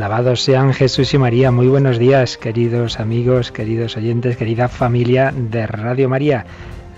Alabados 0.00 0.40
sean 0.40 0.72
Jesús 0.72 1.12
y 1.12 1.18
María. 1.18 1.50
Muy 1.50 1.68
buenos 1.68 1.98
días, 1.98 2.38
queridos 2.38 2.98
amigos, 2.98 3.52
queridos 3.52 3.98
oyentes, 3.98 4.38
querida 4.38 4.68
familia 4.68 5.30
de 5.30 5.66
Radio 5.66 6.08
María. 6.08 6.46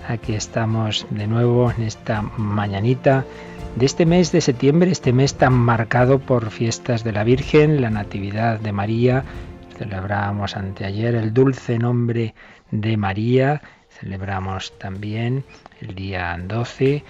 Aquí 0.07 0.33
estamos 0.35 1.05
de 1.09 1.27
nuevo 1.27 1.69
en 1.69 1.83
esta 1.83 2.21
mañanita 2.21 3.25
de 3.75 3.85
este 3.85 4.05
mes 4.05 4.31
de 4.31 4.39
septiembre, 4.39 4.89
este 4.89 5.11
mes 5.11 5.35
tan 5.35 5.51
marcado 5.51 6.19
por 6.19 6.49
fiestas 6.49 7.03
de 7.03 7.11
la 7.11 7.25
Virgen, 7.25 7.81
la 7.81 7.89
Natividad 7.89 8.61
de 8.61 8.71
María. 8.71 9.25
Celebramos 9.77 10.55
anteayer 10.55 11.13
el 11.15 11.33
dulce 11.33 11.77
nombre 11.77 12.35
de 12.71 12.95
María. 12.95 13.61
Celebramos 13.99 14.79
también 14.79 15.43
el 15.81 15.93
día 15.93 16.39
12 16.41 17.03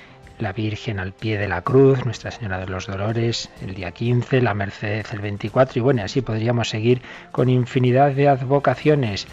la 0.43 0.51
Virgen 0.51 0.99
al 0.99 1.13
pie 1.13 1.37
de 1.37 1.47
la 1.47 1.61
cruz, 1.61 2.05
Nuestra 2.05 2.29
Señora 2.29 2.59
de 2.59 2.67
los 2.67 2.85
Dolores 2.85 3.49
el 3.61 3.73
día 3.73 3.91
15, 3.91 4.41
la 4.41 4.53
Merced 4.53 5.05
el 5.13 5.19
24 5.19 5.79
y 5.79 5.81
bueno, 5.81 6.03
así 6.03 6.21
podríamos 6.21 6.69
seguir 6.69 7.01
con 7.31 7.49
infinidad 7.49 8.11
de 8.11 8.27
advocaciones. 8.27 9.25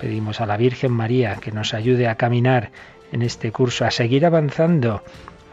Pedimos 0.00 0.40
a 0.40 0.46
la 0.46 0.56
Virgen 0.56 0.90
María 0.90 1.36
que 1.36 1.52
nos 1.52 1.74
ayude 1.74 2.08
a 2.08 2.16
caminar 2.16 2.72
en 3.12 3.22
este 3.22 3.52
curso, 3.52 3.84
a 3.84 3.92
seguir 3.92 4.26
avanzando, 4.26 5.04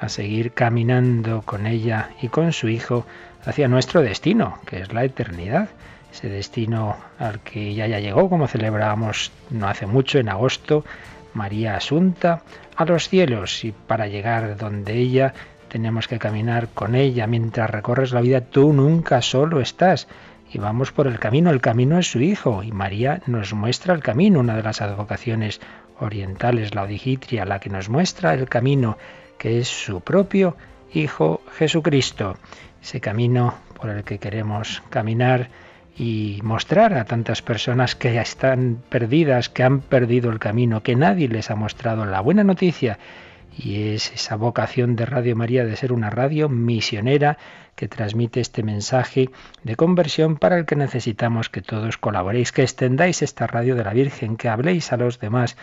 a 0.01 0.09
seguir 0.09 0.53
caminando 0.53 1.43
con 1.43 1.67
ella 1.67 2.09
y 2.19 2.29
con 2.29 2.51
su 2.51 2.67
Hijo 2.67 3.05
hacia 3.45 3.67
nuestro 3.67 4.01
destino, 4.01 4.57
que 4.65 4.79
es 4.81 4.91
la 4.91 5.03
eternidad. 5.03 5.69
Ese 6.11 6.29
destino 6.29 6.97
al 7.19 7.41
que 7.41 7.75
ya 7.75 7.85
ya 7.85 7.99
llegó, 7.99 8.27
como 8.27 8.47
celebrábamos 8.47 9.31
no 9.51 9.67
hace 9.67 9.85
mucho, 9.85 10.17
en 10.17 10.29
agosto, 10.29 10.83
María 11.35 11.75
Asunta, 11.75 12.41
a 12.75 12.85
los 12.85 13.09
cielos 13.09 13.63
y 13.63 13.71
para 13.71 14.07
llegar 14.07 14.57
donde 14.57 14.93
ella 14.93 15.33
tenemos 15.69 16.07
que 16.07 16.19
caminar 16.19 16.69
con 16.69 16.95
ella. 16.95 17.27
Mientras 17.27 17.69
recorres 17.69 18.11
la 18.11 18.21
vida 18.21 18.41
tú 18.41 18.73
nunca 18.73 19.21
solo 19.21 19.61
estás 19.61 20.07
y 20.51 20.57
vamos 20.57 20.91
por 20.91 21.07
el 21.07 21.19
camino. 21.19 21.49
El 21.49 21.61
camino 21.61 21.97
es 21.97 22.11
su 22.11 22.21
Hijo 22.21 22.63
y 22.63 22.71
María 22.71 23.21
nos 23.25 23.53
muestra 23.53 23.93
el 23.93 24.01
camino, 24.01 24.39
una 24.39 24.55
de 24.55 24.63
las 24.63 24.81
advocaciones 24.81 25.61
orientales, 25.99 26.75
la 26.75 26.83
odigitria, 26.83 27.45
la 27.45 27.59
que 27.59 27.69
nos 27.69 27.89
muestra 27.89 28.33
el 28.33 28.47
camino 28.47 28.97
que 29.37 29.59
es 29.59 29.67
su 29.67 30.01
propio 30.01 30.55
Hijo 30.93 31.41
Jesucristo. 31.57 32.37
Ese 32.81 33.01
camino 33.01 33.55
por 33.75 33.89
el 33.89 34.03
que 34.03 34.19
queremos 34.19 34.81
caminar 34.89 35.49
y 35.97 36.39
mostrar 36.43 36.93
a 36.93 37.05
tantas 37.05 37.41
personas 37.41 37.95
que 37.95 38.19
están 38.19 38.81
perdidas, 38.89 39.49
que 39.49 39.63
han 39.63 39.79
perdido 39.79 40.29
el 40.29 40.39
camino, 40.39 40.83
que 40.83 40.95
nadie 40.95 41.29
les 41.29 41.49
ha 41.51 41.55
mostrado 41.55 42.05
la 42.05 42.19
buena 42.19 42.43
noticia. 42.43 42.99
Y 43.57 43.93
es 43.93 44.11
esa 44.11 44.35
vocación 44.35 44.97
de 44.97 45.05
Radio 45.05 45.35
María 45.37 45.63
de 45.63 45.77
ser 45.77 45.93
una 45.93 46.09
radio 46.09 46.49
misionera 46.49 47.37
que 47.75 47.87
transmite 47.87 48.41
este 48.41 48.63
mensaje 48.63 49.29
de 49.63 49.75
conversión 49.77 50.35
para 50.37 50.57
el 50.57 50.65
que 50.65 50.75
necesitamos 50.75 51.49
que 51.49 51.61
todos 51.61 51.97
colaboréis, 51.97 52.51
que 52.51 52.63
extendáis 52.63 53.21
esta 53.21 53.47
radio 53.47 53.75
de 53.75 53.83
la 53.85 53.93
Virgen, 53.93 54.35
que 54.35 54.49
habléis 54.49 54.91
a 54.91 54.97
los 54.97 55.19
demás 55.19 55.55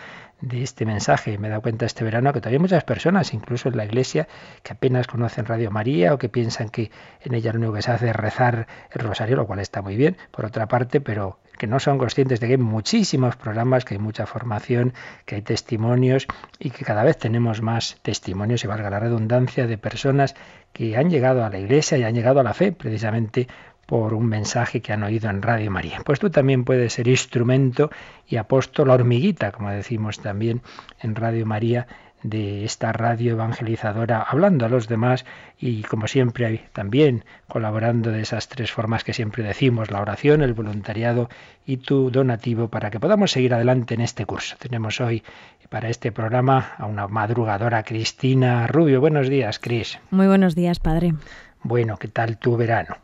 de 0.43 0.61
este 0.61 0.85
mensaje. 0.85 1.37
Me 1.37 1.47
he 1.47 1.49
dado 1.49 1.61
cuenta 1.61 1.85
este 1.85 2.03
verano 2.03 2.33
que 2.33 2.41
todavía 2.41 2.57
hay 2.57 2.61
muchas 2.61 2.83
personas, 2.83 3.33
incluso 3.33 3.69
en 3.69 3.77
la 3.77 3.85
iglesia, 3.85 4.27
que 4.61 4.73
apenas 4.73 5.07
conocen 5.07 5.45
Radio 5.45 5.71
María 5.71 6.13
o 6.13 6.17
que 6.17 6.29
piensan 6.29 6.69
que 6.69 6.91
en 7.21 7.33
ella 7.33 7.51
lo 7.53 7.59
único 7.59 7.73
que 7.73 7.81
se 7.81 7.91
hace 7.91 8.09
es 8.09 8.15
rezar 8.15 8.67
el 8.91 9.01
rosario, 9.01 9.37
lo 9.37 9.47
cual 9.47 9.59
está 9.59 9.81
muy 9.81 9.95
bien, 9.95 10.17
por 10.31 10.45
otra 10.45 10.67
parte, 10.67 10.99
pero 11.01 11.39
que 11.57 11.67
no 11.67 11.79
son 11.79 11.97
conscientes 11.97 12.39
de 12.39 12.47
que 12.47 12.53
hay 12.53 12.57
muchísimos 12.57 13.35
programas, 13.35 13.85
que 13.85 13.93
hay 13.93 13.99
mucha 13.99 14.25
formación, 14.25 14.93
que 15.25 15.35
hay 15.35 15.41
testimonios 15.41 16.27
y 16.59 16.71
que 16.71 16.83
cada 16.83 17.03
vez 17.03 17.17
tenemos 17.17 17.61
más 17.61 17.97
testimonios, 18.01 18.63
y 18.63 18.67
valga 18.67 18.89
la 18.89 18.99
redundancia, 18.99 19.65
de 19.67 19.77
personas 19.77 20.35
que 20.73 20.97
han 20.97 21.09
llegado 21.09 21.45
a 21.45 21.49
la 21.49 21.59
iglesia 21.59 21.97
y 21.97 22.03
han 22.03 22.15
llegado 22.15 22.39
a 22.39 22.43
la 22.43 22.53
fe 22.53 22.71
precisamente 22.71 23.47
por 23.93 24.15
un 24.15 24.25
mensaje 24.25 24.81
que 24.81 24.91
han 24.91 25.03
oído 25.03 25.29
en 25.29 25.43
Radio 25.43 25.69
María. 25.69 26.01
Pues 26.03 26.19
tú 26.19 26.31
también 26.31 26.63
puedes 26.63 26.93
ser 26.93 27.07
instrumento 27.07 27.91
y 28.27 28.37
apóstol 28.37 28.89
hormiguita, 28.89 29.51
como 29.51 29.69
decimos 29.69 30.19
también 30.19 30.63
en 31.01 31.13
Radio 31.13 31.45
María, 31.45 31.85
de 32.23 32.65
esta 32.65 32.91
radio 32.91 33.33
evangelizadora, 33.33 34.23
hablando 34.23 34.65
a 34.65 34.69
los 34.69 34.87
demás 34.87 35.25
y 35.59 35.83
como 35.83 36.07
siempre 36.07 36.63
también 36.73 37.23
colaborando 37.47 38.09
de 38.09 38.21
esas 38.21 38.47
tres 38.47 38.71
formas 38.71 39.03
que 39.03 39.13
siempre 39.13 39.43
decimos, 39.43 39.91
la 39.91 40.01
oración, 40.01 40.41
el 40.41 40.55
voluntariado 40.55 41.29
y 41.63 41.77
tu 41.77 42.09
donativo 42.09 42.69
para 42.69 42.89
que 42.89 42.99
podamos 42.99 43.29
seguir 43.29 43.53
adelante 43.53 43.93
en 43.93 44.01
este 44.01 44.25
curso. 44.25 44.55
Tenemos 44.57 45.01
hoy 45.01 45.21
para 45.69 45.89
este 45.89 46.11
programa 46.11 46.73
a 46.79 46.87
una 46.87 47.07
madrugadora 47.07 47.83
Cristina 47.83 48.65
Rubio. 48.65 49.01
Buenos 49.01 49.29
días, 49.29 49.59
Cris. 49.59 49.99
Muy 50.09 50.25
buenos 50.25 50.55
días, 50.55 50.79
padre. 50.79 51.13
Bueno, 51.61 51.97
¿qué 51.97 52.07
tal 52.07 52.39
tu 52.39 52.57
verano? 52.57 52.97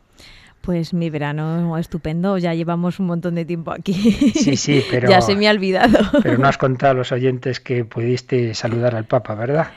Pues 0.60 0.92
mi 0.92 1.08
verano 1.08 1.78
estupendo, 1.78 2.36
ya 2.36 2.54
llevamos 2.54 3.00
un 3.00 3.06
montón 3.06 3.34
de 3.34 3.44
tiempo 3.44 3.72
aquí. 3.72 3.94
Sí, 3.94 4.56
sí, 4.56 4.84
pero... 4.90 5.08
ya 5.08 5.20
se 5.20 5.34
me 5.34 5.48
ha 5.48 5.50
olvidado. 5.50 5.98
Pero 6.22 6.38
no 6.38 6.46
has 6.46 6.58
contado 6.58 6.92
a 6.92 6.94
los 6.94 7.12
oyentes 7.12 7.60
que 7.60 7.84
pudiste 7.84 8.54
saludar 8.54 8.94
al 8.94 9.04
Papa, 9.04 9.34
¿verdad? 9.34 9.68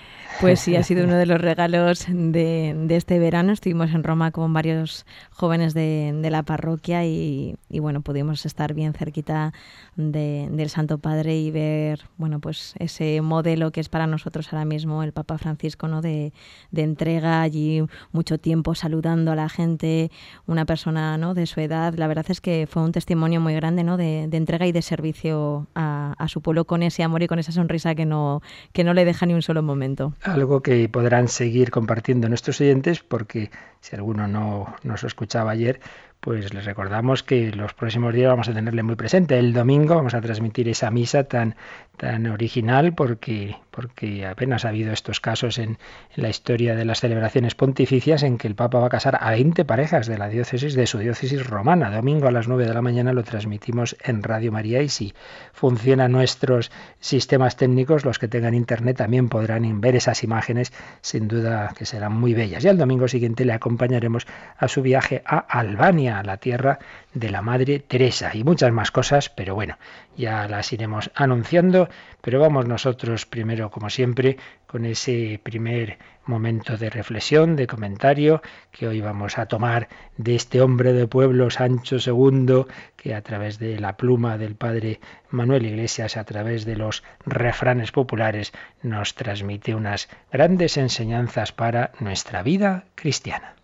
Pues 0.44 0.60
sí, 0.60 0.76
ha 0.76 0.84
sido 0.84 1.06
uno 1.06 1.16
de 1.16 1.26
los 1.26 1.40
regalos 1.40 2.06
de, 2.10 2.86
este 2.90 3.18
verano. 3.18 3.54
Estuvimos 3.54 3.92
en 3.92 4.04
Roma 4.04 4.32
con 4.32 4.52
varios 4.52 5.06
jóvenes 5.32 5.74
de, 5.74 6.14
la 6.30 6.44
parroquia 6.44 7.06
y, 7.06 7.56
bueno, 7.70 8.02
pudimos 8.02 8.46
estar 8.46 8.74
bien 8.74 8.94
cerquita 8.94 9.54
del 9.96 10.70
Santo 10.70 10.98
Padre 10.98 11.38
y 11.38 11.50
ver, 11.50 12.02
bueno, 12.18 12.42
pues 12.42 12.74
ese 12.78 13.22
modelo 13.22 13.72
que 13.72 13.80
es 13.80 13.88
para 13.88 14.06
nosotros 14.06 14.52
ahora 14.52 14.66
mismo 14.66 15.02
el 15.02 15.14
Papa 15.14 15.38
Francisco, 15.38 15.88
¿no? 15.88 16.02
De, 16.02 16.34
entrega 16.76 17.42
allí 17.42 17.82
mucho 18.12 18.38
tiempo 18.38 18.76
saludando 18.76 19.32
a 19.32 19.36
la 19.36 19.48
gente, 19.48 20.12
una 20.46 20.66
persona, 20.66 21.18
¿no? 21.18 21.36
De 21.36 21.46
su 21.46 21.62
edad. 21.62 21.94
La 21.94 22.08
verdad 22.08 22.26
es 22.28 22.42
que 22.42 22.68
fue 22.70 22.84
un 22.84 22.92
testimonio 22.92 23.40
muy 23.40 23.54
grande, 23.56 23.86
¿no? 23.86 23.96
De, 23.96 24.24
entrega 24.24 24.68
y 24.68 24.74
de 24.74 24.82
servicio 24.82 25.68
a, 25.74 26.16
a, 26.18 26.28
su 26.28 26.42
pueblo 26.42 26.66
con 26.66 26.84
ese 26.84 27.02
amor 27.02 27.24
y 27.24 27.28
con 27.28 27.40
esa 27.40 27.54
sonrisa 27.54 27.96
que 27.96 28.06
no, 28.06 28.42
que 28.74 28.84
no 28.84 28.94
le 28.94 29.06
deja 29.06 29.26
ni 29.26 29.34
un 29.34 29.42
solo 29.42 29.64
momento 29.64 30.14
algo 30.34 30.62
que 30.62 30.90
podrán 30.90 31.28
seguir 31.28 31.70
compartiendo 31.70 32.28
nuestros 32.28 32.60
oyentes 32.60 33.04
porque 33.04 33.52
si 33.82 33.96
alguno 33.96 34.28
no 34.28 34.76
nos 34.84 35.04
escuchaba 35.04 35.52
ayer, 35.52 35.80
pues 36.20 36.54
les 36.54 36.66
recordamos 36.66 37.22
que 37.22 37.52
los 37.52 37.74
próximos 37.74 38.14
días 38.14 38.30
vamos 38.30 38.48
a 38.48 38.54
tenerle 38.54 38.82
muy 38.82 38.96
presente. 38.96 39.38
El 39.38 39.54
domingo 39.54 39.96
vamos 39.96 40.14
a 40.14 40.22
transmitir 40.22 40.70
esa 40.70 40.90
misa 40.90 41.26
tan, 41.26 41.56
tan 41.98 42.26
original 42.28 42.94
porque, 42.94 43.56
porque 43.72 44.26
apenas 44.26 44.66
ha 44.66 44.70
habido 44.70 44.92
estos 44.92 45.20
casos 45.20 45.58
en, 45.60 45.78
la 46.16 46.30
historia 46.30 46.76
de 46.76 46.86
las 46.86 47.00
celebraciones 47.00 47.56
pontificias 47.56 48.24
en 48.24 48.38
que 48.38 48.48
el 48.48 48.56
Papa 48.56 48.80
va 48.80 48.88
a 48.88 48.90
casar 48.90 49.18
a 49.20 49.32
20 49.32 49.66
parejas 49.66 50.08
de 50.08 50.18
la 50.18 50.30
diócesis, 50.30 50.76
de 50.76 50.88
su 50.88 51.00
diócesis 51.00 51.46
romana. 51.46 51.90
Domingo 51.90 52.28
a 52.28 52.32
las 52.32 52.48
9 52.48 52.66
de 52.66 52.74
la 52.74 52.82
mañana 52.82 53.14
lo 53.14 53.24
transmitimos 53.24 53.96
en 54.04 54.24
Radio 54.24 54.52
María 54.52 54.82
y 54.82 54.90
si 54.90 55.14
funcionan 55.54 56.12
nuestros 56.12 56.72
sistemas 57.00 57.58
técnicos, 57.58 58.06
los 58.06 58.20
que 58.20 58.28
tengan 58.28 58.54
internet 58.54 58.98
también 58.98 59.30
podrán 59.30 59.82
ver 59.82 59.96
esas 59.96 60.24
imágenes, 60.24 60.74
sin 61.02 61.28
duda 61.28 61.74
que 61.78 61.86
serán 61.86 62.14
muy 62.14 62.34
bellas. 62.34 62.64
Y 62.64 62.68
al 62.68 62.78
domingo 62.78 63.08
siguiente 63.08 63.46
le 63.46 63.54
acompañaremos 63.54 64.28
a 64.58 64.68
su 64.68 64.82
viaje 64.82 65.24
a 65.26 65.38
Albania 65.38 66.20
a 66.20 66.24
la 66.24 66.38
tierra 66.38 66.80
de 67.14 67.30
la 67.30 67.42
Madre 67.42 67.80
Teresa 67.80 68.32
y 68.34 68.44
muchas 68.44 68.72
más 68.72 68.92
cosas, 68.92 69.30
pero 69.30 69.56
bueno, 69.56 69.78
ya 70.18 70.48
las 70.48 70.74
iremos 70.74 71.12
anunciando, 71.16 71.90
pero 72.22 72.40
vamos 72.40 72.68
nosotros 72.68 73.26
primero, 73.26 73.70
como 73.70 73.90
siempre, 73.90 74.38
con 74.68 74.86
ese 74.86 75.40
primer 75.44 75.98
momento 76.26 76.78
de 76.78 76.90
reflexión, 76.90 77.56
de 77.56 77.68
comentario, 77.68 78.42
que 78.72 78.88
hoy 78.88 79.02
vamos 79.02 79.38
a 79.38 79.46
tomar 79.46 79.90
de 80.18 80.36
este 80.36 80.62
hombre 80.62 80.94
de 80.94 81.08
pueblo, 81.08 81.50
Sancho 81.50 81.98
II, 81.98 82.66
que 82.96 83.14
a 83.14 83.22
través 83.22 83.60
de 83.60 83.80
la 83.80 83.98
pluma 83.98 84.38
del 84.38 84.56
padre 84.56 85.00
Manuel 85.30 85.66
Iglesias, 85.66 86.18
a 86.18 86.24
través 86.24 86.66
de 86.66 86.76
los 86.76 87.04
refranes 87.26 87.92
populares, 87.92 88.54
nos 88.82 89.14
transmite 89.16 89.76
unas 89.76 90.10
grandes 90.32 90.78
enseñanzas 90.78 91.52
para 91.52 91.92
nuestra 92.00 92.42
vida 92.42 92.86
cristiana. 92.96 93.56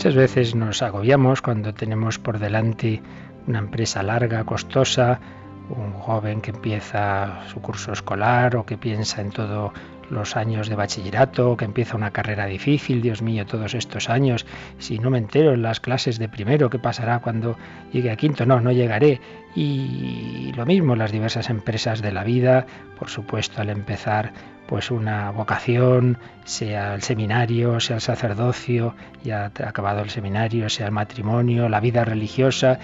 Muchas 0.00 0.14
veces 0.14 0.54
nos 0.54 0.80
agobiamos 0.80 1.42
cuando 1.42 1.74
tenemos 1.74 2.18
por 2.18 2.38
delante 2.38 3.02
una 3.46 3.58
empresa 3.58 4.02
larga, 4.02 4.44
costosa, 4.44 5.20
un 5.68 5.92
joven 5.92 6.40
que 6.40 6.52
empieza 6.52 7.46
su 7.48 7.60
curso 7.60 7.92
escolar 7.92 8.56
o 8.56 8.64
que 8.64 8.78
piensa 8.78 9.20
en 9.20 9.28
todos 9.28 9.72
los 10.10 10.36
años 10.36 10.68
de 10.68 10.74
bachillerato, 10.74 11.56
que 11.56 11.64
empieza 11.64 11.96
una 11.96 12.10
carrera 12.10 12.46
difícil, 12.46 13.00
Dios 13.00 13.22
mío, 13.22 13.46
todos 13.46 13.74
estos 13.74 14.10
años, 14.10 14.46
si 14.78 14.98
no 14.98 15.10
me 15.10 15.18
entero 15.18 15.52
en 15.52 15.62
las 15.62 15.80
clases 15.80 16.18
de 16.18 16.28
primero, 16.28 16.70
¿qué 16.70 16.78
pasará 16.78 17.20
cuando 17.20 17.56
llegue 17.92 18.10
a 18.10 18.16
quinto? 18.16 18.46
No, 18.46 18.60
no 18.60 18.72
llegaré. 18.72 19.20
Y 19.54 20.52
lo 20.56 20.66
mismo, 20.66 20.96
las 20.96 21.12
diversas 21.12 21.50
empresas 21.50 22.02
de 22.02 22.12
la 22.12 22.24
vida, 22.24 22.66
por 22.98 23.08
supuesto, 23.08 23.60
al 23.60 23.70
empezar 23.70 24.32
pues 24.66 24.92
una 24.92 25.32
vocación, 25.32 26.16
sea 26.44 26.94
el 26.94 27.02
seminario, 27.02 27.80
sea 27.80 27.96
el 27.96 28.02
sacerdocio, 28.02 28.94
ya 29.24 29.46
acabado 29.46 30.00
el 30.02 30.10
seminario, 30.10 30.68
sea 30.68 30.86
el 30.86 30.92
matrimonio, 30.92 31.68
la 31.68 31.80
vida 31.80 32.04
religiosa, 32.04 32.78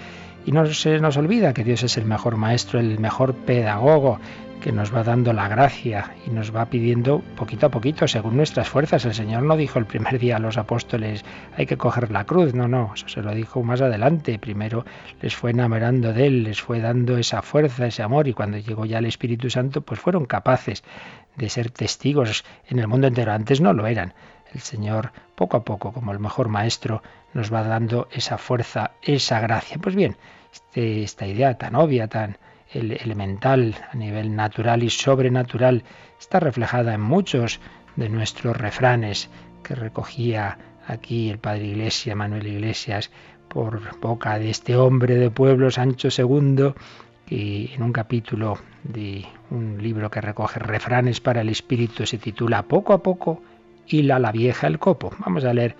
y 0.45 0.51
no 0.51 0.65
se 0.65 0.99
nos 0.99 1.15
olvida 1.15 1.53
que 1.53 1.63
Dios 1.63 1.83
es 1.83 1.97
el 1.97 2.05
mejor 2.05 2.35
maestro, 2.35 2.79
el 2.79 2.99
mejor 2.99 3.35
pedagogo, 3.35 4.19
que 4.61 4.71
nos 4.71 4.93
va 4.93 5.03
dando 5.03 5.33
la 5.33 5.47
gracia 5.47 6.15
y 6.25 6.29
nos 6.29 6.55
va 6.55 6.65
pidiendo 6.65 7.19
poquito 7.35 7.67
a 7.67 7.69
poquito, 7.69 8.07
según 8.07 8.37
nuestras 8.37 8.67
fuerzas. 8.67 9.05
El 9.05 9.13
Señor 9.13 9.43
no 9.43 9.55
dijo 9.55 9.79
el 9.79 9.85
primer 9.85 10.19
día 10.19 10.37
a 10.37 10.39
los 10.39 10.57
apóstoles, 10.57 11.23
hay 11.55 11.65
que 11.65 11.77
coger 11.77 12.11
la 12.11 12.25
cruz, 12.25 12.53
no, 12.53 12.67
no, 12.67 12.91
eso 12.93 13.07
se 13.07 13.21
lo 13.21 13.33
dijo 13.33 13.63
más 13.63 13.81
adelante. 13.81 14.39
Primero 14.39 14.85
les 15.21 15.35
fue 15.35 15.51
enamorando 15.51 16.13
de 16.13 16.27
Él, 16.27 16.43
les 16.43 16.61
fue 16.61 16.79
dando 16.79 17.17
esa 17.17 17.41
fuerza, 17.41 17.87
ese 17.87 18.03
amor, 18.03 18.27
y 18.27 18.33
cuando 18.33 18.57
llegó 18.57 18.85
ya 18.85 18.99
el 18.99 19.05
Espíritu 19.05 19.49
Santo, 19.49 19.81
pues 19.81 19.99
fueron 19.99 20.25
capaces 20.25 20.83
de 21.35 21.49
ser 21.49 21.69
testigos 21.69 22.43
en 22.67 22.79
el 22.79 22.87
mundo 22.87 23.07
entero. 23.07 23.31
Antes 23.31 23.61
no 23.61 23.73
lo 23.73 23.87
eran. 23.87 24.13
El 24.53 24.61
Señor, 24.61 25.11
poco 25.35 25.57
a 25.57 25.63
poco, 25.63 25.91
como 25.91 26.11
el 26.11 26.19
mejor 26.19 26.47
maestro, 26.47 27.03
nos 27.33 27.53
va 27.53 27.63
dando 27.63 28.07
esa 28.11 28.37
fuerza, 28.37 28.91
esa 29.01 29.39
gracia. 29.39 29.77
Pues 29.77 29.95
bien, 29.95 30.17
este, 30.51 31.03
esta 31.03 31.27
idea 31.27 31.57
tan 31.57 31.75
obvia, 31.75 32.07
tan 32.07 32.37
elemental 32.73 33.75
a 33.91 33.95
nivel 33.95 34.35
natural 34.35 34.83
y 34.83 34.89
sobrenatural, 34.89 35.83
está 36.19 36.39
reflejada 36.39 36.93
en 36.93 37.01
muchos 37.01 37.59
de 37.95 38.09
nuestros 38.09 38.55
refranes 38.55 39.29
que 39.63 39.75
recogía 39.75 40.57
aquí 40.85 41.29
el 41.29 41.39
padre 41.39 41.65
Iglesia, 41.67 42.15
Manuel 42.15 42.47
Iglesias, 42.47 43.11
por 43.47 43.99
boca 43.99 44.39
de 44.39 44.49
este 44.49 44.75
hombre 44.75 45.15
de 45.15 45.31
pueblo, 45.31 45.71
Sancho 45.71 46.09
II, 46.15 46.73
y 47.29 47.71
en 47.73 47.83
un 47.83 47.91
capítulo 47.91 48.57
de 48.83 49.25
un 49.49 49.81
libro 49.81 50.09
que 50.09 50.21
recoge 50.21 50.59
refranes 50.59 51.19
para 51.19 51.41
el 51.41 51.49
espíritu 51.49 52.05
se 52.05 52.17
titula 52.17 52.63
Poco 52.63 52.93
a 52.93 53.03
poco 53.03 53.41
hila 53.87 54.19
la 54.19 54.31
vieja 54.31 54.67
el 54.67 54.79
copo. 54.79 55.11
Vamos 55.19 55.43
a 55.43 55.53
leer 55.53 55.75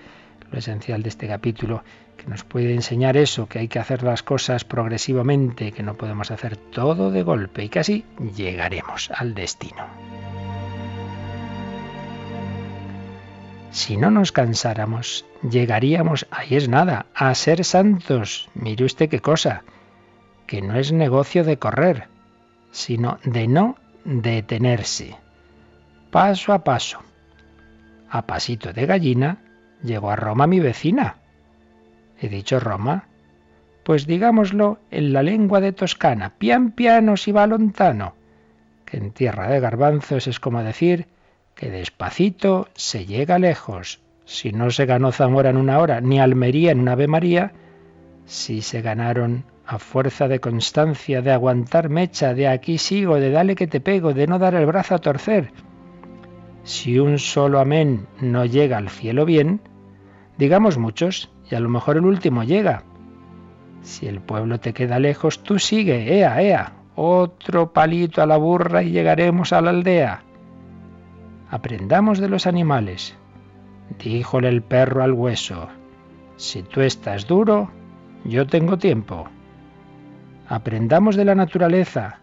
lo 0.51 0.57
esencial 0.57 1.03
de 1.03 1.09
este 1.09 1.27
capítulo 1.27 1.83
que 2.17 2.27
nos 2.27 2.43
puede 2.43 2.73
enseñar 2.73 3.15
eso, 3.15 3.47
que 3.47 3.59
hay 3.59 3.67
que 3.67 3.79
hacer 3.79 4.03
las 4.03 4.23
cosas 4.23 4.65
progresivamente, 4.65 5.71
que 5.71 5.83
no 5.83 5.95
podemos 5.95 6.31
hacer 6.31 6.57
todo 6.57 7.11
de 7.11 7.23
golpe 7.23 7.63
y 7.63 7.69
que 7.69 7.79
así 7.79 8.05
llegaremos 8.35 9.09
al 9.11 9.33
destino. 9.33 9.85
Si 13.71 13.95
no 13.95 14.09
nos 14.09 14.31
cansáramos, 14.31 15.25
llegaríamos, 15.47 16.25
ahí 16.31 16.55
es 16.55 16.67
nada, 16.67 17.05
a 17.13 17.33
ser 17.35 17.63
santos. 17.63 18.49
Mire 18.55 18.85
usted 18.85 19.07
qué 19.07 19.19
cosa, 19.19 19.63
que 20.47 20.61
no 20.61 20.79
es 20.79 20.91
negocio 20.91 21.43
de 21.43 21.59
correr, 21.59 22.07
sino 22.71 23.19
de 23.23 23.47
no 23.47 23.75
detenerse. 24.03 25.15
Paso 26.09 26.53
a 26.53 26.63
paso, 26.63 26.99
a 28.09 28.25
pasito 28.25 28.73
de 28.73 28.85
gallina, 28.85 29.37
llegó 29.83 30.09
a 30.09 30.15
Roma 30.15 30.47
mi 30.47 30.59
vecina, 30.59 31.17
He 32.19 32.29
dicho 32.29 32.59
Roma. 32.59 33.07
Pues 33.83 34.05
digámoslo 34.05 34.79
en 34.91 35.13
la 35.13 35.23
lengua 35.23 35.61
de 35.61 35.71
Toscana, 35.71 36.33
pian 36.37 36.71
piano 36.71 37.15
si 37.15 37.31
va 37.31 37.47
lontano, 37.47 38.15
que 38.85 38.97
en 38.97 39.11
tierra 39.11 39.49
de 39.49 39.59
garbanzos 39.59 40.27
es 40.27 40.39
como 40.39 40.61
decir 40.61 41.07
que 41.55 41.71
despacito 41.71 42.67
se 42.73 43.05
llega 43.05 43.39
lejos. 43.39 44.01
Si 44.25 44.51
no 44.51 44.71
se 44.71 44.85
ganó 44.85 45.11
Zamora 45.11 45.49
en 45.49 45.57
una 45.57 45.79
hora, 45.79 46.01
ni 46.01 46.19
Almería 46.19 46.71
en 46.71 46.81
una 46.81 46.93
Ave 46.93 47.07
María, 47.07 47.53
si 48.25 48.61
se 48.61 48.81
ganaron 48.81 49.45
a 49.65 49.79
fuerza 49.79 50.27
de 50.27 50.39
constancia, 50.39 51.21
de 51.21 51.31
aguantar 51.31 51.89
mecha, 51.89 52.33
de 52.33 52.47
aquí 52.47 52.77
sigo, 52.77 53.15
de 53.19 53.31
dale 53.31 53.55
que 53.55 53.67
te 53.67 53.79
pego, 53.79 54.13
de 54.13 54.27
no 54.27 54.37
dar 54.37 54.55
el 54.55 54.65
brazo 54.65 54.95
a 54.95 54.99
torcer. 54.99 55.51
Si 56.63 56.99
un 56.99 57.19
solo 57.19 57.59
amén 57.59 58.07
no 58.19 58.45
llega 58.45 58.77
al 58.77 58.89
cielo 58.89 59.25
bien, 59.25 59.61
digamos 60.37 60.77
muchos, 60.77 61.31
y 61.49 61.55
a 61.55 61.59
lo 61.59 61.69
mejor 61.69 61.97
el 61.97 62.05
último 62.05 62.43
llega. 62.43 62.83
Si 63.81 64.07
el 64.07 64.21
pueblo 64.21 64.59
te 64.59 64.73
queda 64.73 64.99
lejos, 64.99 65.43
tú 65.43 65.59
sigue, 65.59 66.17
ea, 66.17 66.41
ea, 66.41 66.73
otro 66.95 67.71
palito 67.71 68.21
a 68.21 68.25
la 68.25 68.37
burra 68.37 68.83
y 68.83 68.91
llegaremos 68.91 69.53
a 69.53 69.61
la 69.61 69.69
aldea. 69.69 70.23
Aprendamos 71.49 72.19
de 72.19 72.29
los 72.29 72.47
animales. 72.47 73.15
Díjole 74.03 74.49
el 74.49 74.61
perro 74.61 75.01
al 75.03 75.13
hueso, 75.13 75.69
si 76.37 76.61
tú 76.61 76.81
estás 76.81 77.25
duro, 77.25 77.71
yo 78.23 78.45
tengo 78.45 78.77
tiempo. 78.77 79.27
Aprendamos 80.47 81.15
de 81.15 81.25
la 81.25 81.33
naturaleza. 81.33 82.19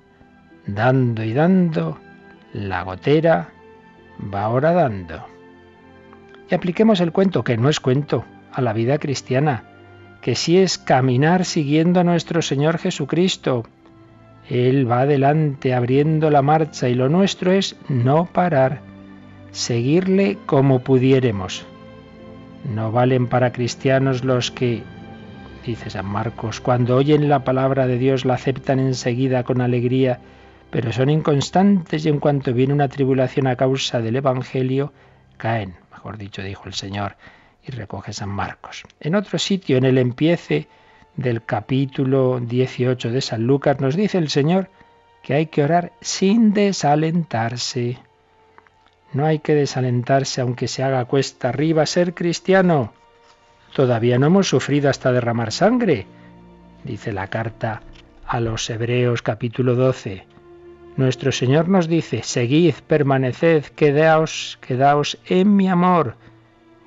Dando 0.66 1.24
y 1.24 1.32
dando, 1.32 1.98
la 2.52 2.82
gotera 2.84 3.48
va 4.32 4.42
ahora 4.42 4.72
dando. 4.72 5.26
Y 6.48 6.54
apliquemos 6.54 7.00
el 7.00 7.10
cuento, 7.10 7.42
que 7.42 7.56
no 7.56 7.68
es 7.68 7.80
cuento, 7.80 8.24
a 8.54 8.62
la 8.62 8.72
vida 8.72 8.98
cristiana, 8.98 9.64
que 10.20 10.34
sí 10.34 10.58
es 10.58 10.78
caminar 10.78 11.44
siguiendo 11.44 12.00
a 12.00 12.04
nuestro 12.04 12.40
Señor 12.40 12.78
Jesucristo. 12.78 13.64
Él 14.48 14.90
va 14.90 15.02
adelante 15.02 15.74
abriendo 15.74 16.30
la 16.30 16.40
marcha 16.40 16.88
y 16.88 16.94
lo 16.94 17.08
nuestro 17.08 17.52
es 17.52 17.76
no 17.88 18.26
parar, 18.26 18.80
seguirle 19.50 20.38
como 20.46 20.78
pudiéremos. 20.78 21.66
No 22.72 22.92
valen 22.92 23.26
para 23.26 23.52
cristianos 23.52 24.24
los 24.24 24.50
que, 24.50 24.82
dice 25.66 25.90
San 25.90 26.06
Marcos, 26.06 26.60
cuando 26.60 26.96
oyen 26.96 27.28
la 27.28 27.44
palabra 27.44 27.86
de 27.86 27.98
Dios 27.98 28.24
la 28.24 28.34
aceptan 28.34 28.78
enseguida 28.78 29.42
con 29.42 29.60
alegría, 29.60 30.20
pero 30.70 30.92
son 30.92 31.10
inconstantes 31.10 32.06
y 32.06 32.08
en 32.08 32.20
cuanto 32.20 32.54
viene 32.54 32.72
una 32.72 32.88
tribulación 32.88 33.46
a 33.46 33.56
causa 33.56 34.00
del 34.00 34.16
Evangelio, 34.16 34.92
caen, 35.36 35.74
mejor 35.92 36.16
dicho, 36.16 36.42
dijo 36.42 36.64
el 36.66 36.74
Señor 36.74 37.16
y 37.66 37.70
recoge 37.72 38.12
San 38.12 38.28
Marcos. 38.28 38.84
En 39.00 39.14
otro 39.14 39.38
sitio, 39.38 39.76
en 39.76 39.84
el 39.84 39.98
empiece 39.98 40.68
del 41.16 41.44
capítulo 41.44 42.40
18 42.40 43.10
de 43.10 43.20
San 43.20 43.46
Lucas, 43.46 43.80
nos 43.80 43.96
dice 43.96 44.18
el 44.18 44.28
Señor 44.28 44.68
que 45.22 45.34
hay 45.34 45.46
que 45.46 45.62
orar 45.62 45.92
sin 46.00 46.52
desalentarse. 46.52 47.98
No 49.12 49.24
hay 49.24 49.38
que 49.38 49.54
desalentarse 49.54 50.40
aunque 50.40 50.68
se 50.68 50.82
haga 50.82 51.04
cuesta 51.06 51.48
arriba 51.48 51.86
ser 51.86 52.14
cristiano. 52.14 52.92
Todavía 53.74 54.18
no 54.18 54.26
hemos 54.26 54.48
sufrido 54.48 54.90
hasta 54.90 55.12
derramar 55.12 55.50
sangre, 55.50 56.06
dice 56.84 57.12
la 57.12 57.28
carta 57.28 57.82
a 58.26 58.40
los 58.40 58.68
Hebreos 58.70 59.22
capítulo 59.22 59.74
12. 59.74 60.26
Nuestro 60.96 61.32
Señor 61.32 61.68
nos 61.68 61.88
dice, 61.88 62.22
seguid, 62.22 62.74
permaneced, 62.86 63.64
quedaos, 63.64 64.58
quedaos 64.60 65.18
en 65.26 65.56
mi 65.56 65.68
amor. 65.68 66.16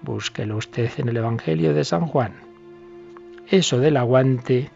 Búsquelo 0.02 0.58
usted 0.58 0.92
en 0.98 1.10
el 1.10 1.18
Evangelio 1.18 1.74
de 1.74 1.84
San 1.84 2.08
Juan. 2.08 2.34
Eso 3.50 3.80
del 3.80 3.98
aguante 3.98 4.70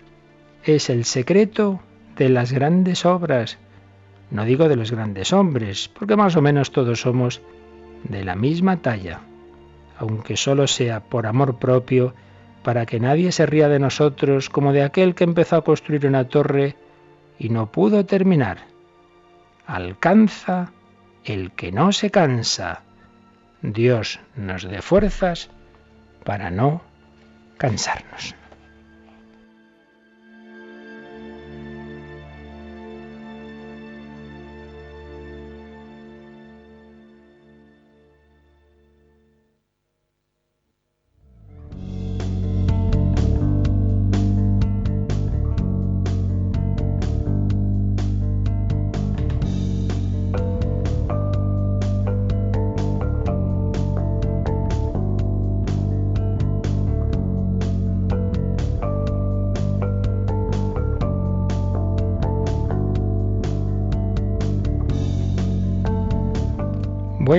es 0.63 0.89
el 0.89 1.05
secreto 1.05 1.81
de 2.17 2.29
las 2.29 2.51
grandes 2.51 3.05
obras. 3.05 3.57
No 4.29 4.45
digo 4.45 4.69
de 4.69 4.75
los 4.75 4.91
grandes 4.91 5.33
hombres, 5.33 5.89
porque 5.89 6.15
más 6.15 6.35
o 6.35 6.41
menos 6.41 6.71
todos 6.71 7.01
somos 7.01 7.41
de 8.03 8.23
la 8.23 8.35
misma 8.35 8.77
talla, 8.77 9.21
aunque 9.97 10.37
solo 10.37 10.67
sea 10.67 11.01
por 11.01 11.27
amor 11.27 11.57
propio, 11.57 12.13
para 12.63 12.85
que 12.85 12.99
nadie 12.99 13.31
se 13.31 13.45
ría 13.45 13.69
de 13.69 13.79
nosotros 13.79 14.49
como 14.49 14.71
de 14.71 14.83
aquel 14.83 15.15
que 15.15 15.23
empezó 15.23 15.57
a 15.57 15.63
construir 15.63 16.05
una 16.05 16.27
torre 16.27 16.75
y 17.39 17.49
no 17.49 17.71
pudo 17.71 18.05
terminar. 18.05 18.59
Alcanza 19.65 20.71
el 21.23 21.51
que 21.51 21.71
no 21.71 21.91
se 21.91 22.11
cansa. 22.11 22.83
Dios 23.61 24.19
nos 24.35 24.63
dé 24.63 24.81
fuerzas 24.81 25.49
para 26.23 26.49
no 26.49 26.81
cansarnos. 27.57 28.35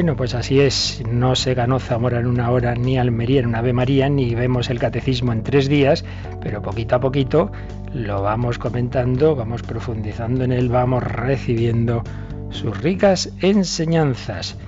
Bueno, 0.03 0.17
pues 0.17 0.35
así 0.35 0.59
es. 0.59 1.01
No 1.09 1.37
se 1.37 1.55
ganó 1.55 1.79
Zamora 1.79 2.19
en 2.19 2.27
una 2.27 2.51
hora, 2.51 2.75
ni 2.75 2.99
Almería 2.99 3.39
en 3.39 3.47
una 3.47 3.59
Ave 3.59 3.73
María, 3.73 4.09
ni 4.09 4.35
vemos 4.35 4.69
el 4.69 4.81
catecismo 4.81 5.33
en 5.33 5.45
tres 5.45 5.69
días, 5.69 6.05
pero 6.41 6.61
poquito 6.61 6.97
a 6.97 7.01
poquito 7.01 7.53
lo 7.95 8.21
vamos 8.21 8.59
comentando, 8.59 9.37
vamos 9.37 9.63
profundizando 9.63 10.43
en 10.43 10.51
él, 10.51 10.71
vamos 10.71 11.05
recibiendo 11.05 12.03
sus 12.51 12.77
ricas 12.83 13.33
enseñanzas. 13.43 14.59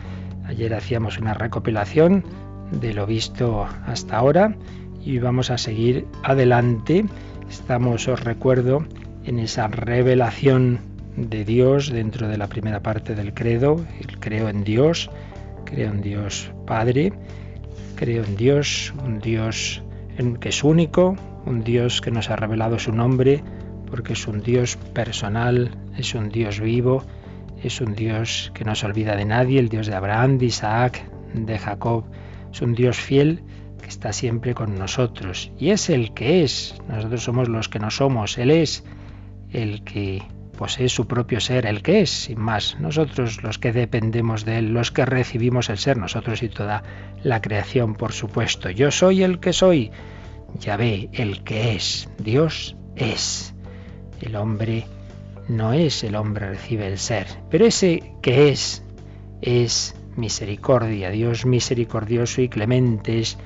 Ayer 0.46 0.72
hacíamos 0.72 1.18
una 1.18 1.34
recopilación 1.34 2.22
de 2.70 2.94
lo 2.94 3.04
visto 3.04 3.66
hasta 3.88 4.18
ahora 4.18 4.54
y 5.04 5.18
vamos 5.18 5.50
a 5.50 5.58
seguir 5.58 6.06
adelante. 6.22 7.06
Estamos, 7.50 8.06
os 8.06 8.22
recuerdo, 8.22 8.86
en 9.24 9.40
esa 9.40 9.66
revelación 9.66 10.93
de 11.16 11.44
Dios 11.44 11.90
dentro 11.90 12.28
de 12.28 12.38
la 12.38 12.48
primera 12.48 12.80
parte 12.80 13.14
del 13.14 13.34
credo, 13.34 13.84
creo 14.20 14.48
en 14.48 14.64
Dios, 14.64 15.10
creo 15.64 15.90
en 15.90 16.00
Dios 16.00 16.52
Padre, 16.66 17.12
creo 17.94 18.24
en 18.24 18.36
Dios, 18.36 18.92
un 19.04 19.20
Dios 19.20 19.82
que 20.40 20.48
es 20.48 20.64
único, 20.64 21.16
un 21.46 21.64
Dios 21.64 22.00
que 22.00 22.10
nos 22.10 22.30
ha 22.30 22.36
revelado 22.36 22.78
su 22.78 22.92
nombre, 22.92 23.42
porque 23.90 24.14
es 24.14 24.26
un 24.26 24.42
Dios 24.42 24.76
personal, 24.92 25.76
es 25.96 26.14
un 26.14 26.28
Dios 26.28 26.60
vivo, 26.60 27.04
es 27.62 27.80
un 27.80 27.94
Dios 27.94 28.50
que 28.54 28.64
no 28.64 28.74
se 28.74 28.86
olvida 28.86 29.16
de 29.16 29.24
nadie, 29.24 29.60
el 29.60 29.68
Dios 29.68 29.86
de 29.86 29.94
Abraham, 29.94 30.38
de 30.38 30.46
Isaac, 30.46 31.04
de 31.34 31.58
Jacob, 31.58 32.04
es 32.52 32.62
un 32.62 32.74
Dios 32.74 32.96
fiel 32.96 33.42
que 33.80 33.88
está 33.88 34.12
siempre 34.12 34.54
con 34.54 34.76
nosotros. 34.76 35.50
Y 35.58 35.70
es 35.70 35.90
el 35.90 36.14
que 36.14 36.44
es, 36.44 36.74
nosotros 36.88 37.22
somos 37.22 37.48
los 37.48 37.68
que 37.68 37.78
no 37.78 37.90
somos, 37.90 38.38
Él 38.38 38.50
es 38.50 38.84
el 39.52 39.82
que 39.84 40.22
posee 40.54 40.88
su 40.88 41.06
propio 41.06 41.40
ser, 41.40 41.66
el 41.66 41.82
que 41.82 42.00
es, 42.00 42.10
sin 42.10 42.40
más. 42.40 42.78
Nosotros 42.80 43.42
los 43.42 43.58
que 43.58 43.72
dependemos 43.72 44.44
de 44.44 44.58
Él, 44.58 44.72
los 44.72 44.90
que 44.90 45.04
recibimos 45.04 45.68
el 45.68 45.78
ser, 45.78 45.96
nosotros 45.96 46.42
y 46.42 46.48
toda 46.48 46.82
la 47.22 47.42
creación, 47.42 47.94
por 47.94 48.12
supuesto. 48.12 48.70
Yo 48.70 48.90
soy 48.90 49.22
el 49.22 49.40
que 49.40 49.52
soy. 49.52 49.90
Ya 50.58 50.76
ve, 50.76 51.10
el 51.12 51.44
que 51.44 51.74
es. 51.74 52.08
Dios 52.18 52.76
es. 52.96 53.54
El 54.20 54.36
hombre 54.36 54.86
no 55.48 55.72
es, 55.72 56.04
el 56.04 56.14
hombre 56.14 56.48
recibe 56.48 56.86
el 56.86 56.98
ser. 56.98 57.26
Pero 57.50 57.66
ese 57.66 58.14
que 58.22 58.48
es, 58.48 58.82
es 59.42 59.94
misericordia. 60.16 61.10
Dios 61.10 61.44
misericordioso 61.44 62.40
y 62.40 62.48
clemente 62.48 63.18
es 63.18 63.36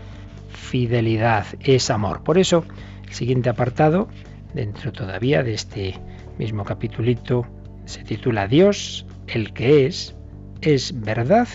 fidelidad, 0.49 1.47
es 1.61 1.91
amor. 1.91 2.23
Por 2.23 2.39
eso, 2.39 2.65
el 3.07 3.15
siguiente 3.15 3.49
apartado, 3.49 4.09
dentro 4.55 4.93
todavía 4.93 5.43
de 5.43 5.55
este 5.55 5.99
mismo 6.39 6.65
capitulito 6.65 7.47
se 7.85 8.05
titula 8.05 8.47
Dios, 8.47 9.07
el 9.27 9.53
que 9.53 9.87
es, 9.87 10.15
es 10.61 10.99
verdad 11.01 11.49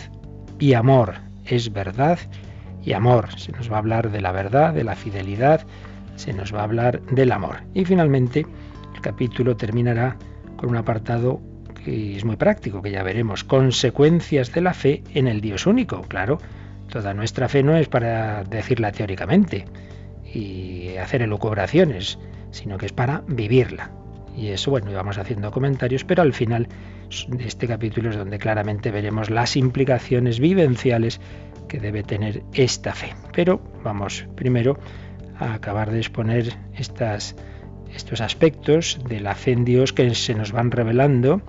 y 0.58 0.74
amor. 0.74 1.14
Es 1.46 1.72
verdad 1.72 2.18
y 2.82 2.92
amor. 2.92 3.38
Se 3.38 3.52
nos 3.52 3.70
va 3.70 3.76
a 3.76 3.78
hablar 3.78 4.10
de 4.10 4.20
la 4.20 4.32
verdad, 4.32 4.74
de 4.74 4.84
la 4.84 4.96
fidelidad, 4.96 5.66
se 6.16 6.32
nos 6.32 6.54
va 6.54 6.60
a 6.60 6.64
hablar 6.64 7.00
del 7.02 7.32
amor. 7.32 7.62
Y 7.74 7.84
finalmente 7.84 8.46
el 8.94 9.00
capítulo 9.00 9.56
terminará 9.56 10.16
con 10.56 10.70
un 10.70 10.76
apartado 10.76 11.40
que 11.84 12.16
es 12.16 12.24
muy 12.24 12.36
práctico, 12.36 12.80
que 12.80 12.90
ya 12.90 13.02
veremos, 13.02 13.44
consecuencias 13.44 14.52
de 14.52 14.60
la 14.60 14.74
fe 14.74 15.02
en 15.14 15.28
el 15.28 15.40
Dios 15.40 15.66
único. 15.66 16.02
Claro, 16.02 16.38
toda 16.88 17.12
nuestra 17.14 17.48
fe 17.48 17.62
no 17.62 17.76
es 17.76 17.88
para 17.88 18.44
decirla 18.44 18.92
teóricamente 18.92 19.66
y 20.32 20.96
hacer 20.96 21.22
elucubraciones, 21.22 22.18
sino 22.50 22.78
que 22.78 22.86
es 22.86 22.92
para 22.92 23.22
vivirla. 23.26 23.90
Y 24.36 24.48
eso, 24.48 24.70
bueno, 24.70 24.90
íbamos 24.90 25.18
haciendo 25.18 25.50
comentarios, 25.50 26.04
pero 26.04 26.22
al 26.22 26.32
final 26.32 26.68
de 27.28 27.46
este 27.46 27.68
capítulo 27.68 28.10
es 28.10 28.16
donde 28.16 28.38
claramente 28.38 28.90
veremos 28.90 29.30
las 29.30 29.56
implicaciones 29.56 30.40
vivenciales 30.40 31.20
que 31.68 31.78
debe 31.78 32.02
tener 32.02 32.42
esta 32.52 32.94
fe. 32.94 33.14
Pero 33.32 33.60
vamos 33.82 34.26
primero 34.34 34.78
a 35.38 35.54
acabar 35.54 35.90
de 35.90 35.98
exponer 35.98 36.56
estas, 36.74 37.36
estos 37.94 38.20
aspectos 38.20 38.98
de 39.08 39.20
la 39.20 39.34
fe 39.34 39.52
en 39.52 39.64
Dios 39.64 39.92
que 39.92 40.14
se 40.14 40.34
nos 40.34 40.52
van 40.52 40.70
revelando, 40.70 41.42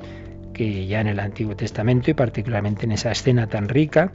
que 0.54 0.86
ya 0.88 1.02
en 1.02 1.08
el 1.08 1.20
Antiguo 1.20 1.56
Testamento 1.56 2.12
y 2.12 2.14
particularmente 2.14 2.86
en 2.86 2.92
esa 2.92 3.12
escena 3.12 3.48
tan 3.48 3.68
rica 3.68 4.12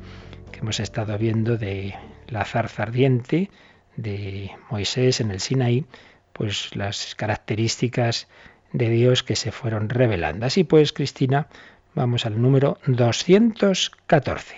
que 0.51 0.61
hemos 0.61 0.81
estado 0.81 1.17
viendo 1.19 1.57
de 1.57 1.95
la 2.29 2.45
zarza 2.45 2.85
ardiente 2.85 3.51
de 3.97 4.51
Moisés 4.71 5.21
en 5.21 5.31
el 5.31 5.41
Sinaí, 5.41 5.85
pues 6.33 6.75
las 6.75 7.15
características 7.15 8.29
de 8.73 8.91
Dios 8.91 9.23
que 9.23 9.37
se 9.37 9.53
fueron 9.53 9.89
revelando. 9.89 10.47
Así 10.47 10.65
pues, 10.65 10.93
Cristina, 10.93 11.49
vamos 11.95 12.27
al 12.27 12.41
número 12.41 12.79
214. 12.87 14.57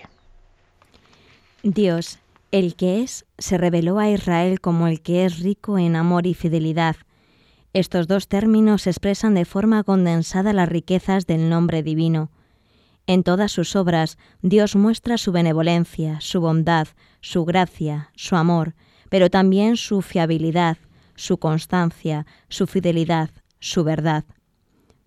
Dios, 1.62 2.19
el 2.50 2.75
que 2.75 3.02
es, 3.02 3.25
se 3.38 3.57
reveló 3.57 3.99
a 3.99 4.11
Israel 4.11 4.61
como 4.61 4.87
el 4.88 5.00
que 5.00 5.25
es 5.25 5.38
rico 5.38 5.78
en 5.78 5.97
amor 5.97 6.26
y 6.26 6.35
fidelidad. 6.35 6.97
Estos 7.73 8.07
dos 8.07 8.28
términos 8.28 8.87
expresan 8.87 9.35
de 9.35 9.45
forma 9.45 9.83
condensada 9.85 10.52
las 10.52 10.69
riquezas 10.69 11.26
del 11.26 11.49
nombre 11.49 11.83
divino. 11.83 12.31
En 13.07 13.23
todas 13.23 13.50
sus 13.50 13.75
obras, 13.76 14.19
Dios 14.42 14.76
muestra 14.76 15.16
su 15.19 15.33
benevolencia, 15.33 16.21
su 16.21 16.40
bondad, 16.40 16.88
su 17.21 17.45
gracia, 17.45 18.11
su 18.14 18.37
amor, 18.37 18.75
pero 19.09 19.31
también 19.31 19.76
su 19.76 20.02
fiabilidad, 20.02 20.76
su 21.14 21.38
constancia, 21.38 22.26
su 22.49 22.66
fidelidad, 22.66 23.31
su 23.62 23.85
verdad. 23.85 24.25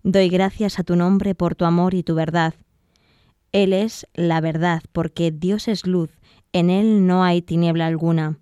Doy 0.02 0.30
gracias 0.30 0.78
a 0.78 0.82
tu 0.82 0.96
nombre 0.96 1.34
por 1.34 1.54
tu 1.54 1.66
amor 1.66 1.92
y 1.92 2.02
tu 2.02 2.14
verdad. 2.14 2.54
Él 3.52 3.74
es 3.74 4.08
la 4.14 4.40
verdad, 4.40 4.82
porque 4.92 5.30
Dios 5.30 5.68
es 5.68 5.86
luz, 5.86 6.10
en 6.52 6.70
Él 6.70 7.06
no 7.06 7.22
hay 7.22 7.42
tiniebla 7.42 7.86
alguna. 7.86 8.38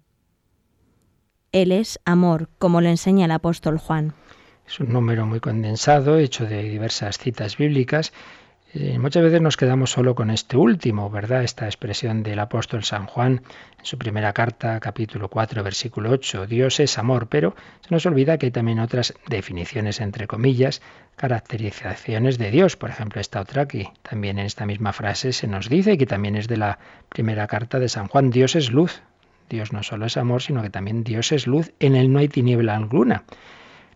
Él 1.50 1.72
es 1.72 1.98
amor, 2.04 2.48
como 2.58 2.80
lo 2.80 2.88
enseña 2.88 3.24
el 3.24 3.32
apóstol 3.32 3.78
Juan. 3.78 4.14
Es 4.66 4.78
un 4.78 4.92
número 4.92 5.26
muy 5.26 5.40
condensado, 5.40 6.16
hecho 6.16 6.46
de 6.46 6.62
diversas 6.62 7.18
citas 7.18 7.56
bíblicas, 7.56 8.12
eh, 8.76 8.98
muchas 8.98 9.22
veces 9.22 9.40
nos 9.40 9.56
quedamos 9.56 9.92
solo 9.92 10.16
con 10.16 10.32
este 10.32 10.56
último, 10.56 11.08
¿verdad? 11.08 11.44
Esta 11.44 11.66
expresión 11.66 12.24
del 12.24 12.40
apóstol 12.40 12.82
San 12.82 13.06
Juan 13.06 13.42
en 13.78 13.84
su 13.84 13.98
primera 13.98 14.32
carta, 14.32 14.80
capítulo 14.80 15.28
4, 15.28 15.62
versículo 15.62 16.10
8, 16.10 16.48
Dios 16.48 16.80
es 16.80 16.98
amor, 16.98 17.28
pero 17.28 17.54
se 17.82 17.94
nos 17.94 18.04
olvida 18.04 18.36
que 18.36 18.46
hay 18.46 18.50
también 18.50 18.80
otras 18.80 19.14
definiciones, 19.28 20.00
entre 20.00 20.26
comillas, 20.26 20.82
caracterizaciones 21.14 22.36
de 22.36 22.50
Dios. 22.50 22.76
Por 22.76 22.90
ejemplo, 22.90 23.20
esta 23.20 23.40
otra 23.40 23.68
que 23.68 23.92
también 24.02 24.40
en 24.40 24.46
esta 24.46 24.66
misma 24.66 24.92
frase 24.92 25.32
se 25.32 25.46
nos 25.46 25.68
dice, 25.68 25.96
que 25.96 26.06
también 26.06 26.34
es 26.34 26.48
de 26.48 26.56
la 26.56 26.80
primera 27.10 27.46
carta 27.46 27.78
de 27.78 27.88
San 27.88 28.08
Juan, 28.08 28.30
Dios 28.30 28.56
es 28.56 28.72
luz. 28.72 29.02
Dios 29.48 29.72
no 29.72 29.84
solo 29.84 30.06
es 30.06 30.16
amor, 30.16 30.42
sino 30.42 30.62
que 30.62 30.70
también 30.70 31.04
Dios 31.04 31.30
es 31.30 31.46
luz, 31.46 31.70
en 31.78 31.94
Él 31.94 32.12
no 32.12 32.18
hay 32.18 32.26
tiniebla 32.26 32.74
alguna. 32.74 33.22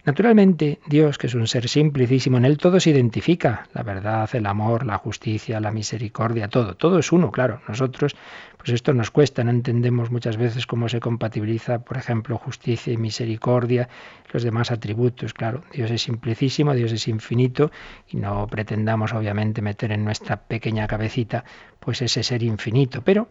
Naturalmente, 0.08 0.78
Dios, 0.86 1.18
que 1.18 1.26
es 1.26 1.34
un 1.34 1.46
ser 1.46 1.68
simplicísimo, 1.68 2.38
en 2.38 2.46
Él 2.46 2.56
todo 2.56 2.80
se 2.80 2.88
identifica, 2.88 3.68
la 3.74 3.82
verdad, 3.82 4.26
el 4.32 4.46
amor, 4.46 4.86
la 4.86 4.96
justicia, 4.96 5.60
la 5.60 5.70
misericordia, 5.70 6.48
todo, 6.48 6.76
todo 6.76 6.98
es 6.98 7.12
uno, 7.12 7.30
claro. 7.30 7.60
Nosotros, 7.68 8.16
pues 8.56 8.70
esto 8.70 8.94
nos 8.94 9.10
cuesta, 9.10 9.44
no 9.44 9.50
entendemos 9.50 10.10
muchas 10.10 10.38
veces 10.38 10.66
cómo 10.66 10.88
se 10.88 10.98
compatibiliza, 10.98 11.80
por 11.80 11.98
ejemplo, 11.98 12.38
justicia 12.38 12.90
y 12.90 12.96
misericordia, 12.96 13.90
los 14.32 14.42
demás 14.44 14.70
atributos, 14.70 15.34
claro. 15.34 15.62
Dios 15.74 15.90
es 15.90 16.00
simplicísimo, 16.00 16.72
Dios 16.72 16.90
es 16.92 17.06
infinito 17.06 17.70
y 18.08 18.16
no 18.16 18.46
pretendamos 18.46 19.12
obviamente 19.12 19.60
meter 19.60 19.92
en 19.92 20.06
nuestra 20.06 20.38
pequeña 20.38 20.86
cabecita 20.86 21.44
pues 21.80 22.00
ese 22.00 22.22
ser 22.22 22.42
infinito, 22.42 23.02
pero 23.04 23.28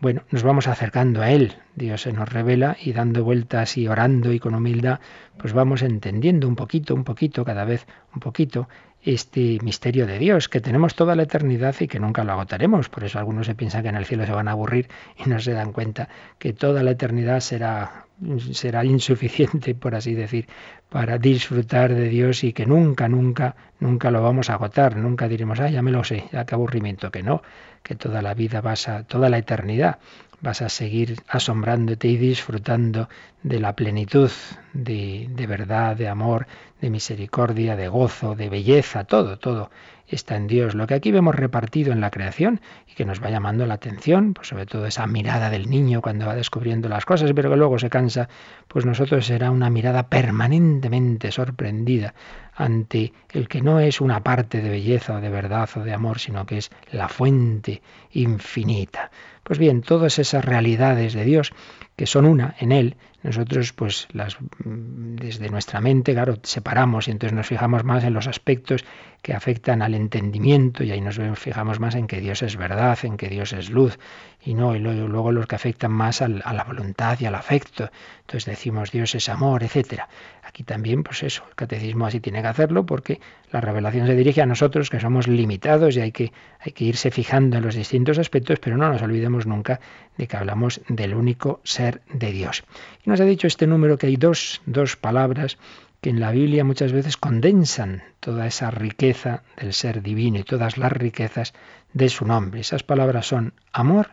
bueno, 0.00 0.22
nos 0.30 0.44
vamos 0.44 0.68
acercando 0.68 1.22
a 1.22 1.30
Él, 1.30 1.56
Dios 1.74 2.02
se 2.02 2.12
nos 2.12 2.28
revela 2.28 2.76
y 2.80 2.92
dando 2.92 3.24
vueltas 3.24 3.76
y 3.76 3.88
orando 3.88 4.32
y 4.32 4.38
con 4.38 4.54
humildad, 4.54 5.00
pues 5.38 5.52
vamos 5.52 5.82
entendiendo 5.82 6.46
un 6.46 6.54
poquito, 6.54 6.94
un 6.94 7.04
poquito, 7.04 7.44
cada 7.44 7.64
vez 7.64 7.86
un 8.14 8.20
poquito, 8.20 8.68
este 9.02 9.58
misterio 9.62 10.06
de 10.06 10.18
Dios, 10.18 10.48
que 10.48 10.60
tenemos 10.60 10.94
toda 10.94 11.14
la 11.14 11.22
eternidad 11.22 11.74
y 11.80 11.88
que 11.88 12.00
nunca 12.00 12.24
lo 12.24 12.32
agotaremos. 12.32 12.88
Por 12.88 13.04
eso 13.04 13.18
algunos 13.18 13.46
se 13.46 13.54
piensan 13.54 13.82
que 13.82 13.88
en 13.88 13.96
el 13.96 14.04
cielo 14.04 14.26
se 14.26 14.32
van 14.32 14.48
a 14.48 14.52
aburrir 14.52 14.88
y 15.16 15.28
no 15.28 15.38
se 15.40 15.52
dan 15.52 15.72
cuenta 15.72 16.08
que 16.38 16.52
toda 16.52 16.82
la 16.82 16.92
eternidad 16.92 17.40
será, 17.40 18.06
será 18.52 18.84
insuficiente, 18.84 19.74
por 19.74 19.94
así 19.94 20.14
decir, 20.14 20.48
para 20.88 21.18
disfrutar 21.18 21.94
de 21.94 22.08
Dios 22.08 22.44
y 22.44 22.52
que 22.52 22.66
nunca, 22.66 23.08
nunca, 23.08 23.54
nunca 23.78 24.10
lo 24.10 24.22
vamos 24.22 24.50
a 24.50 24.54
agotar. 24.54 24.96
Nunca 24.96 25.28
diremos, 25.28 25.60
ah, 25.60 25.70
ya 25.70 25.82
me 25.82 25.92
lo 25.92 26.02
sé, 26.02 26.24
ya 26.32 26.44
qué 26.44 26.54
aburrimiento, 26.54 27.10
que 27.10 27.22
no 27.22 27.42
que 27.82 27.94
toda 27.94 28.22
la 28.22 28.34
vida 28.34 28.60
vas 28.60 28.88
a, 28.88 29.04
toda 29.04 29.28
la 29.28 29.38
eternidad 29.38 29.98
vas 30.40 30.62
a 30.62 30.68
seguir 30.68 31.16
asombrándote 31.28 32.08
y 32.08 32.16
disfrutando 32.16 33.08
de 33.42 33.60
la 33.60 33.74
plenitud 33.74 34.30
de, 34.72 35.26
de, 35.30 35.46
verdad, 35.46 35.96
de 35.96 36.08
amor, 36.08 36.46
de 36.80 36.90
misericordia, 36.90 37.76
de 37.76 37.88
gozo, 37.88 38.36
de 38.36 38.48
belleza, 38.48 39.04
todo, 39.04 39.38
todo 39.38 39.70
está 40.08 40.36
en 40.36 40.46
Dios. 40.46 40.74
Lo 40.74 40.86
que 40.86 40.94
aquí 40.94 41.10
vemos 41.10 41.34
repartido 41.34 41.92
en 41.92 42.00
la 42.00 42.10
creación 42.10 42.60
y 42.86 42.94
que 42.94 43.04
nos 43.04 43.22
va 43.22 43.30
llamando 43.30 43.66
la 43.66 43.74
atención, 43.74 44.34
pues 44.34 44.48
sobre 44.48 44.66
todo 44.66 44.86
esa 44.86 45.06
mirada 45.06 45.50
del 45.50 45.68
niño 45.68 46.00
cuando 46.02 46.26
va 46.26 46.34
descubriendo 46.34 46.88
las 46.88 47.04
cosas, 47.04 47.32
pero 47.34 47.50
que 47.50 47.56
luego 47.56 47.78
se 47.78 47.90
cansa, 47.90 48.28
pues 48.68 48.84
nosotros 48.84 49.26
será 49.26 49.50
una 49.50 49.70
mirada 49.70 50.08
permanentemente 50.08 51.30
sorprendida 51.30 52.14
ante 52.54 53.12
el 53.30 53.48
que 53.48 53.62
no 53.62 53.78
es 53.80 54.00
una 54.00 54.22
parte 54.22 54.60
de 54.60 54.70
belleza 54.70 55.16
o 55.16 55.20
de 55.20 55.28
verdad 55.28 55.68
o 55.76 55.80
de 55.80 55.92
amor, 55.92 56.18
sino 56.18 56.44
que 56.44 56.58
es 56.58 56.70
la 56.90 57.08
fuente 57.08 57.82
infinita. 58.12 59.10
Pues 59.48 59.58
bien, 59.58 59.80
todas 59.80 60.18
esas 60.18 60.44
realidades 60.44 61.14
de 61.14 61.24
Dios 61.24 61.54
que 61.96 62.06
son 62.06 62.26
una 62.26 62.54
en 62.60 62.70
Él, 62.70 62.96
nosotros 63.22 63.72
pues 63.72 64.06
las 64.12 64.36
mm, 64.40 65.16
desde 65.16 65.48
nuestra 65.48 65.80
mente, 65.80 66.12
claro, 66.12 66.36
separamos 66.42 67.08
y 67.08 67.12
entonces 67.12 67.34
nos 67.34 67.46
fijamos 67.46 67.82
más 67.82 68.04
en 68.04 68.12
los 68.12 68.26
aspectos 68.26 68.84
que 69.22 69.32
afectan 69.32 69.80
al 69.80 69.94
entendimiento 69.94 70.84
y 70.84 70.92
ahí 70.92 71.00
nos 71.00 71.18
fijamos 71.38 71.80
más 71.80 71.94
en 71.94 72.06
que 72.06 72.20
Dios 72.20 72.42
es 72.42 72.56
verdad, 72.56 72.98
en 73.04 73.16
que 73.16 73.30
Dios 73.30 73.54
es 73.54 73.70
luz 73.70 73.98
y 74.44 74.52
no 74.52 74.76
y 74.76 74.80
luego, 74.80 75.32
los 75.32 75.46
que 75.46 75.56
afectan 75.56 75.92
más 75.92 76.20
a 76.20 76.28
la 76.28 76.64
voluntad 76.64 77.18
y 77.18 77.24
al 77.24 77.34
afecto. 77.34 77.90
Entonces 78.20 78.44
decimos 78.44 78.92
Dios 78.92 79.14
es 79.14 79.30
amor, 79.30 79.64
etcétera. 79.64 80.10
Aquí 80.48 80.64
también 80.64 81.02
pues 81.02 81.22
eso, 81.22 81.44
el 81.46 81.54
catecismo 81.54 82.06
así 82.06 82.20
tiene 82.20 82.40
que 82.40 82.48
hacerlo 82.48 82.86
porque 82.86 83.20
la 83.52 83.60
revelación 83.60 84.06
se 84.06 84.16
dirige 84.16 84.40
a 84.40 84.46
nosotros 84.46 84.88
que 84.88 84.98
somos 84.98 85.28
limitados 85.28 85.94
y 85.94 86.00
hay 86.00 86.10
que 86.10 86.32
hay 86.58 86.72
que 86.72 86.86
irse 86.86 87.10
fijando 87.10 87.58
en 87.58 87.64
los 87.64 87.74
distintos 87.74 88.18
aspectos, 88.18 88.58
pero 88.58 88.78
no 88.78 88.90
nos 88.90 89.02
olvidemos 89.02 89.46
nunca 89.46 89.78
de 90.16 90.26
que 90.26 90.38
hablamos 90.38 90.80
del 90.88 91.14
único 91.14 91.60
ser 91.64 92.00
de 92.10 92.32
Dios. 92.32 92.64
Y 93.04 93.10
nos 93.10 93.20
ha 93.20 93.24
dicho 93.24 93.46
este 93.46 93.66
número 93.66 93.98
que 93.98 94.06
hay 94.06 94.16
dos, 94.16 94.62
dos 94.64 94.96
palabras 94.96 95.58
que 96.00 96.08
en 96.08 96.18
la 96.18 96.30
Biblia 96.30 96.64
muchas 96.64 96.92
veces 96.92 97.18
condensan 97.18 98.02
toda 98.18 98.46
esa 98.46 98.70
riqueza 98.70 99.42
del 99.60 99.74
ser 99.74 100.00
divino 100.00 100.38
y 100.38 100.44
todas 100.44 100.78
las 100.78 100.92
riquezas 100.92 101.52
de 101.92 102.08
su 102.08 102.24
nombre. 102.24 102.60
Esas 102.60 102.84
palabras 102.84 103.26
son 103.26 103.52
amor 103.70 104.12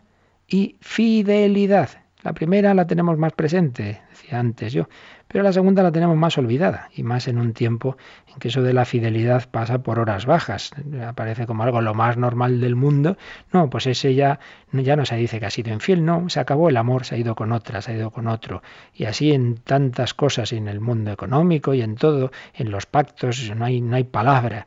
y 0.50 0.76
fidelidad. 0.82 2.05
La 2.26 2.34
primera 2.34 2.74
la 2.74 2.88
tenemos 2.88 3.20
más 3.20 3.34
presente, 3.34 4.02
decía 4.10 4.40
antes 4.40 4.74
yo, 4.74 4.90
pero 5.28 5.44
la 5.44 5.54
segunda 5.54 5.84
la 5.84 5.92
tenemos 5.92 6.18
más 6.18 6.40
olvidada, 6.40 6.90
y 6.92 7.04
más 7.04 7.28
en 7.28 7.38
un 7.38 7.54
tiempo 7.54 7.98
en 8.34 8.40
que 8.40 8.48
eso 8.48 8.64
de 8.64 8.74
la 8.74 8.84
fidelidad 8.84 9.48
pasa 9.52 9.84
por 9.84 10.00
horas 10.00 10.26
bajas, 10.26 10.72
aparece 11.06 11.46
como 11.46 11.62
algo 11.62 11.82
lo 11.82 11.94
más 11.94 12.18
normal 12.18 12.60
del 12.60 12.76
mundo. 12.76 13.16
No, 13.54 13.70
pues 13.70 13.86
ese 13.86 14.16
ya, 14.16 14.40
ya 14.72 14.96
no 14.96 15.06
se 15.06 15.18
dice 15.18 15.40
que 15.40 15.46
ha 15.46 15.52
sido 15.52 15.72
infiel, 15.72 16.04
no, 16.04 16.28
se 16.28 16.40
acabó 16.40 16.70
el 16.70 16.78
amor, 16.78 17.06
se 17.06 17.14
ha 17.14 17.20
ido 17.20 17.36
con 17.36 17.52
otra, 17.52 17.84
se 17.84 17.92
ha 17.92 17.96
ido 17.96 18.10
con 18.10 18.28
otro. 18.28 18.64
Y 18.96 19.06
así 19.06 19.32
en 19.32 19.58
tantas 19.58 20.16
cosas, 20.16 20.52
en 20.52 20.68
el 20.68 20.80
mundo 20.80 21.12
económico 21.12 21.76
y 21.76 21.84
en 21.84 21.94
todo, 21.94 22.32
en 22.56 22.72
los 22.72 22.88
pactos, 22.88 23.52
no 23.56 23.66
hay, 23.66 23.82
no 23.82 23.98
hay 23.98 24.04
palabra. 24.04 24.66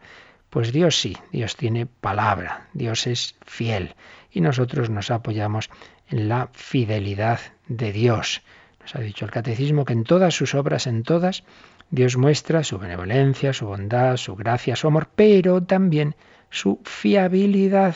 Pues 0.49 0.73
Dios 0.73 0.97
sí, 0.97 1.17
Dios 1.33 1.57
tiene 1.57 1.87
palabra, 1.87 2.69
Dios 2.73 3.09
es 3.09 3.35
fiel 3.45 3.97
y 4.31 4.41
nosotros 4.41 4.91
nos 4.91 5.11
apoyamos 5.11 5.71
en 6.09 6.29
la 6.29 6.49
fidelidad 6.53 7.41
de 7.69 7.93
Dios. 7.93 8.43
Nos 8.81 8.95
ha 8.97 9.00
dicho 9.00 9.25
el 9.25 9.31
catecismo 9.31 9.85
que 9.85 9.93
en 9.93 10.05
todas 10.05 10.35
sus 10.35 10.55
obras, 10.55 10.87
en 10.87 11.03
todas, 11.03 11.45
Dios 11.91 12.17
muestra 12.17 12.65
su 12.65 12.79
benevolencia, 12.79 13.53
su 13.53 13.67
bondad, 13.67 14.17
su 14.17 14.37
gracia, 14.37 14.77
su 14.77 14.88
amor, 14.88 15.09
pero 15.15 15.62
también 15.62 16.15
su 16.50 16.81
fiabilidad, 16.85 17.95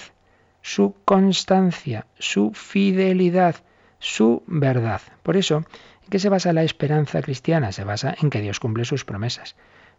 su 0.62 0.94
constancia, 1.04 2.06
su 2.18 2.52
fidelidad, 2.52 3.56
su 3.98 4.42
verdad. 4.46 5.00
Por 5.22 5.36
eso, 5.36 5.58
¿en 6.04 6.10
qué 6.10 6.18
se 6.18 6.28
basa 6.28 6.52
la 6.52 6.62
esperanza 6.62 7.22
cristiana? 7.22 7.72
Se 7.72 7.84
basa 7.84 8.14
en 8.20 8.30
que 8.30 8.40
Dios 8.40 8.60
cumple 8.60 8.84
sus 8.84 9.04
promesas. 9.04 9.56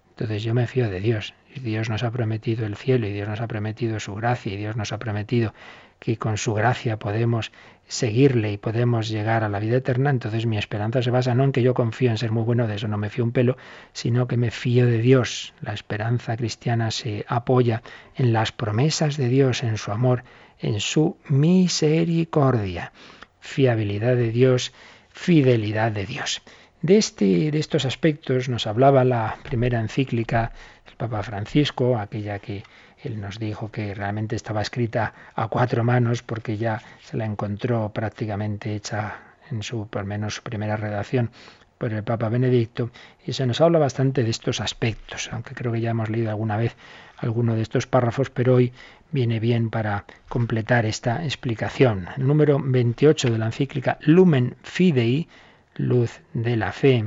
Entonces 0.10 0.44
yo 0.44 0.54
me 0.54 0.68
fío 0.68 0.90
de 0.90 1.00
Dios. 1.00 1.34
Dios 1.56 1.90
nos 1.90 2.04
ha 2.04 2.12
prometido 2.12 2.66
el 2.66 2.76
cielo 2.76 3.08
y 3.08 3.14
Dios 3.14 3.28
nos 3.28 3.42
ha 3.42 3.48
prometido 3.48 4.00
su 4.00 4.14
gracia 4.14 4.54
y 4.54 4.58
Dios 4.58 4.76
nos 4.76 4.92
ha 4.92 5.00
prometido 5.00 5.54
que 6.04 6.18
con 6.18 6.38
su 6.38 6.54
gracia 6.54 7.00
podemos 7.00 7.54
seguirle 7.88 8.52
y 8.52 8.58
podemos 8.58 9.08
llegar 9.08 9.46
a 9.46 9.48
la 9.48 9.60
vida 9.60 9.78
eterna, 9.78 10.10
entonces 10.10 10.46
mi 10.46 10.58
esperanza 10.58 11.02
se 11.02 11.12
basa 11.12 11.34
no 11.34 11.46
en 11.46 11.54
que 11.54 11.62
yo 11.62 11.74
confío 11.74 12.12
en 12.12 12.18
ser 12.18 12.30
muy 12.30 12.44
bueno, 12.44 12.68
de 12.68 12.76
eso 12.76 12.90
no 12.90 12.98
me 12.98 13.10
fío 13.10 13.24
un 13.24 13.32
pelo, 13.32 13.56
sino 13.94 14.28
que 14.28 14.36
me 14.36 14.52
fío 14.52 14.86
de 14.86 14.98
Dios. 14.98 15.54
La 15.62 15.74
esperanza 15.74 16.36
cristiana 16.36 16.92
se 16.92 17.24
apoya 17.30 17.84
en 18.18 18.34
las 18.34 18.52
promesas 18.52 19.16
de 19.16 19.30
Dios, 19.30 19.64
en 19.64 19.78
su 19.78 19.94
amor, 19.94 20.26
en 20.60 20.82
su 20.82 21.16
misericordia. 21.30 22.92
Fiabilidad 23.40 24.18
de 24.18 24.32
Dios, 24.32 24.74
fidelidad 25.10 25.94
de 25.94 26.06
Dios. 26.06 26.42
De, 26.82 26.98
este, 26.98 27.50
de 27.50 27.60
estos 27.60 27.86
aspectos 27.86 28.50
nos 28.50 28.68
hablaba 28.68 29.06
la 29.06 29.38
primera 29.44 29.80
encíclica 29.80 30.52
del 30.86 30.98
Papa 30.98 31.24
Francisco, 31.24 31.98
aquella 31.98 32.40
que 32.40 32.64
él 33.04 33.20
nos 33.20 33.38
dijo 33.38 33.70
que 33.70 33.94
realmente 33.94 34.36
estaba 34.36 34.62
escrita 34.62 35.14
a 35.36 35.48
cuatro 35.48 35.84
manos 35.84 36.24
porque 36.24 36.58
ya 36.58 36.82
se 37.02 37.18
la 37.18 37.26
encontró 37.26 37.90
prácticamente 37.90 38.76
hecha 38.76 39.18
en 39.52 39.62
su, 39.62 39.88
por 39.88 40.06
menos, 40.06 40.36
su 40.36 40.44
primera 40.44 40.78
redacción 40.78 41.30
por 41.78 41.92
el 41.92 42.04
Papa 42.04 42.30
Benedicto, 42.30 42.92
y 43.26 43.34
se 43.34 43.46
nos 43.46 43.60
habla 43.60 43.78
bastante 43.78 44.24
de 44.24 44.30
estos 44.30 44.62
aspectos, 44.62 45.30
aunque 45.34 45.54
creo 45.54 45.74
que 45.74 45.82
ya 45.82 45.92
hemos 45.92 46.10
leído 46.10 46.30
alguna 46.30 46.56
vez 46.56 46.78
alguno 47.18 47.56
de 47.56 47.62
estos 47.62 47.88
párrafos, 47.88 48.30
pero 48.30 48.56
hoy 48.56 48.72
viene 49.12 49.42
bien 49.42 49.70
para 49.70 50.06
completar 50.30 50.86
esta 50.86 51.26
explicación. 51.26 52.08
El 52.16 52.26
número 52.26 52.58
28 52.64 53.32
de 53.32 53.38
la 53.38 53.48
encíclica 53.48 53.98
Lumen 54.02 54.56
Fidei, 54.64 55.28
luz 55.76 56.22
de 56.34 56.56
la 56.56 56.72
fe, 56.72 57.06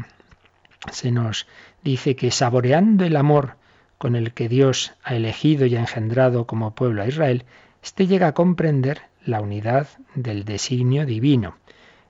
se 0.92 1.11
nos 1.11 1.46
dice 1.82 2.14
que 2.14 2.30
saboreando 2.30 3.06
el 3.06 3.16
amor 3.16 3.56
con 3.98 4.14
el 4.14 4.32
que 4.32 4.48
Dios 4.48 4.94
ha 5.02 5.14
elegido 5.14 5.66
y 5.66 5.76
ha 5.76 5.80
engendrado 5.80 6.46
como 6.46 6.74
pueblo 6.74 7.02
a 7.02 7.09
Israel, 7.09 7.44
éste 7.82 8.06
llega 8.06 8.28
a 8.28 8.35
comprender 8.35 9.02
la 9.24 9.40
unidad 9.40 9.88
del 10.14 10.44
designio 10.44 11.06
divino. 11.06 11.56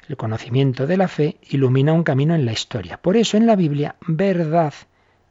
El 0.08 0.16
conocimiento 0.16 0.86
de 0.86 0.96
la 0.96 1.08
fe 1.08 1.36
ilumina 1.48 1.92
un 1.92 2.04
camino 2.04 2.34
en 2.34 2.44
la 2.44 2.52
historia. 2.52 2.96
Por 2.98 3.16
eso 3.16 3.36
en 3.36 3.46
la 3.46 3.56
Biblia 3.56 3.96
verdad 4.06 4.74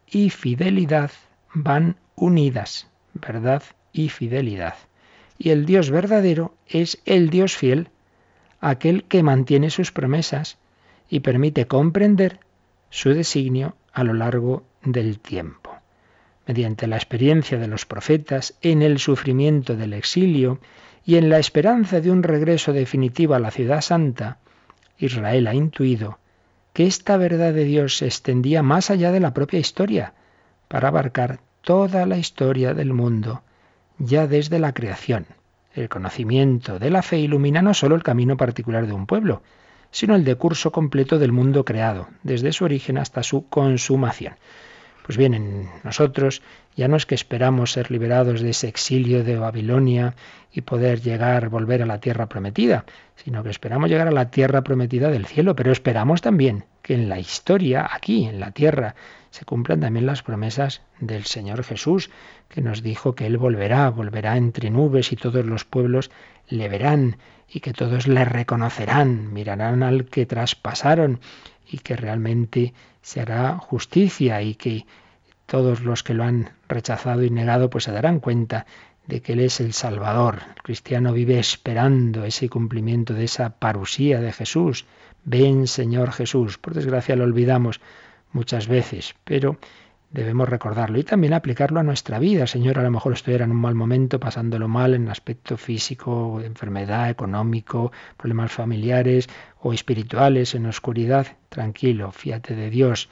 y 0.07 0.29
fidelidad 0.29 1.11
van 1.53 1.97
unidas. 2.15 2.87
Verdad 3.13 3.63
y 3.93 4.09
fidelidad. 4.09 4.75
Y 5.37 5.49
el 5.49 5.65
Dios 5.65 5.89
verdadero 5.89 6.55
es 6.67 7.01
el 7.05 7.29
Dios 7.29 7.55
fiel, 7.55 7.89
aquel 8.59 9.03
que 9.05 9.23
mantiene 9.23 9.69
sus 9.69 9.91
promesas 9.91 10.57
y 11.09 11.21
permite 11.21 11.67
comprender 11.67 12.39
su 12.89 13.13
designio 13.13 13.75
a 13.93 14.03
lo 14.03 14.13
largo 14.13 14.63
del 14.83 15.19
tiempo 15.19 15.74
mediante 16.47 16.88
la 16.88 16.95
experiencia 16.95 17.58
de 17.58 17.67
los 17.67 17.86
profetas, 17.86 18.55
en 18.62 18.81
el 18.81 18.99
sufrimiento 18.99 19.75
del 19.75 19.93
exilio 19.93 20.60
y 21.05 21.17
en 21.17 21.29
la 21.29 21.39
esperanza 21.39 22.01
de 22.01 22.12
un 22.12 22.23
regreso 22.23 22.73
definitivo 22.73 23.34
a 23.34 23.39
la 23.39 23.51
ciudad 23.51 23.81
santa, 23.81 24.39
Israel 24.97 25.47
ha 25.47 25.53
intuido 25.53 26.19
que 26.73 26.86
esta 26.86 27.17
verdad 27.17 27.53
de 27.53 27.63
Dios 27.63 27.97
se 27.97 28.05
extendía 28.05 28.62
más 28.62 28.89
allá 28.89 29.12
de 29.12 29.19
la 29.19 29.34
propia 29.34 29.60
historia, 29.60 30.13
para 30.67 30.89
abarcar 30.89 31.39
toda 31.62 32.05
la 32.05 32.17
historia 32.17 32.73
del 32.73 32.93
mundo, 32.93 33.43
ya 33.97 34.27
desde 34.27 34.60
la 34.60 34.73
creación. 34.73 35.25
El 35.73 35.89
conocimiento 35.89 36.79
de 36.79 36.89
la 36.89 37.01
fe 37.01 37.19
ilumina 37.19 37.62
no 37.62 37.73
solo 37.73 37.95
el 37.95 38.03
camino 38.03 38.38
particular 38.38 38.88
de 38.88 38.93
un 38.93 39.05
pueblo, 39.05 39.41
sino 39.91 40.15
el 40.15 40.25
decurso 40.25 40.71
completo 40.71 41.19
del 41.19 41.31
mundo 41.31 41.63
creado, 41.63 42.08
desde 42.23 42.51
su 42.51 42.65
origen 42.65 42.97
hasta 42.97 43.23
su 43.23 43.47
consumación. 43.47 44.36
Pues 45.05 45.19
bien, 45.19 45.35
en 45.35 45.69
nosotros 45.83 46.41
ya 46.75 46.87
no 46.87 46.97
es 46.97 47.05
que 47.05 47.13
esperamos 47.13 47.73
ser 47.73 47.91
liberados 47.91 48.41
de 48.41 48.49
ese 48.49 48.67
exilio 48.67 49.23
de 49.23 49.37
Babilonia 49.37 50.15
y 50.51 50.61
poder 50.61 50.99
llegar, 50.99 51.49
volver 51.49 51.83
a 51.83 51.85
la 51.85 51.99
tierra 51.99 52.27
prometida, 52.27 52.85
sino 53.15 53.43
que 53.43 53.51
esperamos 53.51 53.87
llegar 53.87 54.07
a 54.07 54.11
la 54.11 54.31
tierra 54.31 54.63
prometida 54.63 55.09
del 55.09 55.27
cielo, 55.27 55.55
pero 55.55 55.71
esperamos 55.71 56.21
también 56.21 56.65
que 56.81 56.95
en 56.95 57.07
la 57.07 57.19
historia, 57.19 57.87
aquí, 57.91 58.25
en 58.25 58.39
la 58.39 58.49
tierra, 58.49 58.95
se 59.29 59.45
cumplan 59.45 59.81
también 59.81 60.07
las 60.07 60.23
promesas 60.23 60.81
del 60.99 61.25
Señor 61.25 61.63
Jesús, 61.63 62.09
que 62.49 62.61
nos 62.61 62.81
dijo 62.81 63.13
que 63.13 63.27
Él 63.27 63.37
volverá, 63.37 63.91
volverá 63.91 64.37
entre 64.37 64.71
nubes 64.71 65.11
y 65.11 65.17
todos 65.17 65.45
los 65.45 65.65
pueblos 65.65 66.09
le 66.47 66.67
verán 66.67 67.17
y 67.47 67.59
que 67.59 67.73
todos 67.73 68.07
le 68.07 68.25
reconocerán, 68.25 69.33
mirarán 69.33 69.83
al 69.83 70.05
que 70.05 70.25
traspasaron 70.25 71.19
y 71.69 71.80
que 71.80 71.95
realmente 71.95 72.73
se 73.01 73.21
hará 73.21 73.58
justicia 73.58 74.41
y 74.41 74.56
que 74.56 74.86
todos 75.45 75.82
los 75.82 76.04
que 76.04 76.13
lo 76.13 76.23
han 76.23 76.51
rechazado 76.67 77.23
y 77.23 77.30
negado 77.30 77.69
pues 77.69 77.84
se 77.86 77.91
darán 77.91 78.19
cuenta 78.19 78.65
de 79.08 79.21
que 79.21 79.34
Él 79.34 79.41
es 79.41 79.60
el 79.60 79.73
Salvador. 79.73 80.41
El 80.56 80.63
cristiano 80.63 81.13
vive 81.13 81.38
esperando 81.38 82.23
ese 82.25 82.49
cumplimiento 82.49 83.13
de 83.13 83.25
esa 83.25 83.51
parusía 83.51 84.19
de 84.19 84.34
Jesús. 84.34 84.86
Ven, 85.23 85.67
Señor 85.67 86.12
Jesús. 86.12 86.58
Por 86.58 86.73
desgracia 86.73 87.15
lo 87.15 87.23
olvidamos 87.23 87.82
muchas 88.32 88.67
veces, 88.67 89.15
pero 89.23 89.58
debemos 90.15 90.47
recordarlo 90.47 90.97
y 90.97 91.04
también 91.04 91.34
aplicarlo 91.34 91.82
a 91.82 91.84
nuestra 91.84 92.19
vida. 92.19 92.47
Señor, 92.47 92.80
a 92.80 92.84
lo 92.84 92.89
mejor 92.89 93.12
estuviera 93.12 93.43
en 93.43 93.51
un 93.51 93.60
mal 93.60 93.75
momento, 93.75 94.17
pasándolo 94.17 94.69
mal 94.69 94.93
en 94.93 95.10
aspecto 95.10 95.58
físico, 95.58 96.39
enfermedad, 96.41 97.10
económico, 97.10 97.91
problemas 98.15 98.54
familiares 98.54 99.28
o 99.60 99.73
espirituales, 99.73 100.56
en 100.56 100.67
oscuridad. 100.67 101.28
Tranquilo, 101.49 102.13
fíate 102.13 102.56
de 102.56 102.69
Dios. 102.69 103.10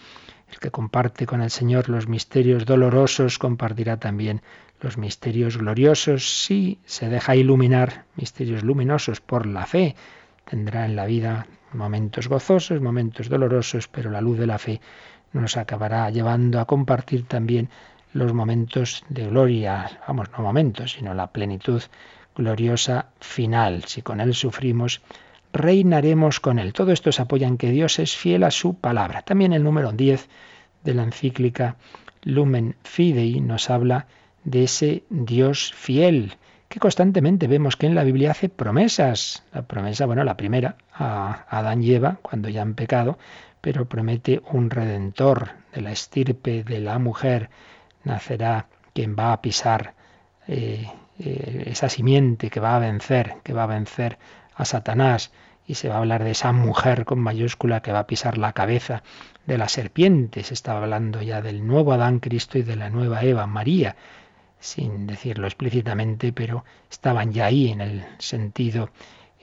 El 0.50 0.60
que 0.60 0.72
comparte 0.72 1.26
con 1.26 1.42
el 1.42 1.50
Señor 1.50 1.90
los 1.90 2.08
misterios 2.08 2.66
dolorosos 2.66 3.38
compartirá 3.38 3.98
también 3.98 4.42
los 4.80 4.98
misterios 4.98 5.58
gloriosos, 5.58 6.44
si 6.46 6.80
se 6.86 7.10
deja 7.10 7.36
iluminar, 7.36 8.06
misterios 8.16 8.64
luminosos 8.64 9.20
por 9.20 9.46
la 9.46 9.66
fe, 9.66 9.96
tendrá 10.46 10.86
en 10.86 10.96
la 10.96 11.06
vida 11.06 11.48
momentos 11.74 12.30
gozosos, 12.30 12.80
momentos 12.82 13.28
dolorosos, 13.28 13.88
pero 13.88 14.10
la 14.10 14.22
luz 14.22 14.38
de 14.38 14.48
la 14.48 14.58
fe 14.58 14.80
nos 15.34 15.58
acabará 15.58 16.10
llevando 16.10 16.60
a 16.60 16.66
compartir 16.66 17.26
también 17.28 17.70
los 18.14 18.34
momentos 18.34 19.04
de 19.10 19.28
gloria, 19.28 20.00
vamos, 20.08 20.30
no 20.32 20.44
momentos, 20.44 20.94
sino 20.94 21.14
la 21.14 21.28
plenitud 21.28 21.82
gloriosa 22.36 23.08
final. 23.20 23.84
Si 23.86 24.02
con 24.02 24.22
Él 24.22 24.34
sufrimos, 24.34 25.02
reinaremos 25.52 26.40
con 26.40 26.60
Él. 26.60 26.74
Todo 26.74 26.92
esto 26.92 27.12
se 27.12 27.22
apoya 27.22 27.48
en 27.48 27.58
que 27.58 27.72
Dios 27.72 28.00
es 28.00 28.16
fiel 28.16 28.44
a 28.44 28.52
su 28.52 28.76
palabra. 28.76 29.24
También 29.24 29.54
el 29.54 29.64
número 29.64 29.92
10 29.92 30.30
de 30.84 30.94
la 30.94 31.04
encíclica 31.04 31.76
Lumen 32.24 32.76
Fidei 32.84 33.42
nos 33.42 33.70
habla 33.70 34.08
de 34.44 34.64
ese 34.64 35.04
Dios 35.10 35.74
fiel, 35.74 36.38
que 36.70 36.80
constantemente 36.80 37.48
vemos 37.48 37.76
que 37.76 37.86
en 37.86 37.96
la 37.96 38.04
Biblia 38.04 38.32
hace 38.32 38.50
promesas. 38.50 39.44
La 39.54 39.64
promesa, 39.64 40.06
bueno, 40.06 40.24
la 40.24 40.38
primera 40.38 40.76
a 40.94 41.46
Adán 41.50 41.84
y 41.84 41.94
Eva, 41.94 42.18
cuando 42.22 42.50
ya 42.50 42.62
han 42.62 42.74
pecado, 42.74 43.18
pero 43.64 43.86
promete 43.86 44.42
un 44.52 44.70
redentor 44.70 45.52
de 45.74 45.80
la 45.80 45.94
estirpe 45.94 46.66
de 46.66 46.82
la 46.82 47.00
mujer. 47.00 47.50
Nacerá 48.04 48.68
quien 48.92 49.16
va 49.18 49.32
a 49.32 49.42
pisar 49.42 49.94
eh, 50.50 50.86
eh, 51.18 51.64
esa 51.68 51.88
simiente 51.88 52.50
que 52.50 52.60
va 52.60 52.76
a 52.76 52.80
vencer, 52.80 53.36
que 53.42 53.54
va 53.54 53.64
a 53.64 53.68
vencer 53.68 54.20
a 54.54 54.66
Satanás. 54.66 55.32
Y 55.66 55.76
se 55.76 55.88
va 55.88 55.96
a 55.96 56.00
hablar 56.00 56.26
de 56.26 56.32
esa 56.32 56.52
mujer 56.52 57.06
con 57.06 57.20
mayúscula 57.20 57.82
que 57.82 57.94
va 57.94 58.00
a 58.00 58.06
pisar 58.06 58.38
la 58.38 58.52
cabeza 58.52 59.02
de 59.46 59.58
la 59.58 59.70
serpiente. 59.70 60.44
Se 60.44 60.56
estaba 60.56 60.84
hablando 60.84 61.22
ya 61.22 61.42
del 61.42 61.66
nuevo 61.66 61.94
Adán 61.94 62.20
Cristo 62.20 62.58
y 62.58 62.64
de 62.64 62.76
la 62.76 62.90
nueva 62.90 63.24
Eva 63.24 63.48
María, 63.48 63.96
sin 64.60 65.08
decirlo 65.08 65.48
explícitamente, 65.48 66.34
pero 66.34 66.66
estaban 66.92 67.32
ya 67.32 67.46
ahí 67.46 67.70
en 67.70 67.80
el 67.80 68.04
sentido 68.18 68.90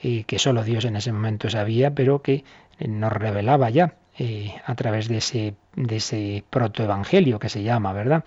eh, 0.03 0.25
que 0.25 0.37
solo 0.37 0.63
Dios 0.63 0.85
en 0.85 0.95
ese 0.95 1.11
momento 1.11 1.49
sabía, 1.49 1.95
pero 1.95 2.21
que 2.21 2.43
nos 2.77 3.11
revelaba 3.11 3.71
ya 3.71 3.95
eh, 4.17 4.53
a 4.65 4.75
través 4.75 5.07
de 5.07 5.17
ese, 5.17 5.55
de 5.75 5.95
ese 5.95 6.43
protoevangelio 6.49 7.39
que 7.39 7.49
se 7.49 7.63
llama, 7.63 7.93
¿verdad? 7.93 8.23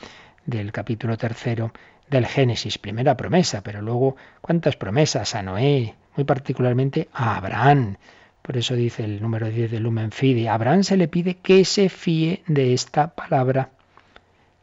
Del 0.46 0.72
capítulo 0.72 1.16
tercero 1.16 1.72
del 2.08 2.26
Génesis, 2.26 2.78
primera 2.78 3.16
promesa, 3.16 3.62
pero 3.62 3.82
luego 3.82 4.16
cuántas 4.40 4.76
promesas 4.76 5.34
a 5.34 5.42
Noé, 5.42 5.94
muy 6.16 6.24
particularmente 6.24 7.08
a 7.12 7.36
Abraham. 7.36 7.96
Por 8.42 8.56
eso 8.56 8.74
dice 8.74 9.04
el 9.04 9.22
número 9.22 9.48
10 9.48 9.70
del 9.70 9.82
Lumen 9.82 10.12
Fide, 10.12 10.48
a 10.48 10.54
Abraham 10.54 10.84
se 10.84 10.96
le 10.96 11.08
pide 11.08 11.36
que 11.36 11.64
se 11.64 11.88
fíe 11.88 12.42
de 12.46 12.74
esta 12.74 13.14
palabra. 13.14 13.70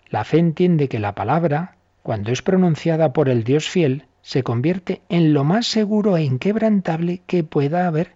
La 0.09 0.23
fe 0.23 0.37
entiende 0.37 0.87
que 0.87 0.99
la 0.99 1.15
palabra, 1.15 1.75
cuando 2.03 2.31
es 2.31 2.41
pronunciada 2.41 3.13
por 3.13 3.27
el 3.29 3.43
Dios 3.43 3.69
fiel, 3.69 4.05
se 4.21 4.43
convierte 4.43 5.01
en 5.09 5.33
lo 5.33 5.43
más 5.43 5.65
seguro 5.65 6.15
e 6.15 6.23
inquebrantable 6.23 7.21
que 7.25 7.43
pueda 7.43 7.87
haber. 7.87 8.11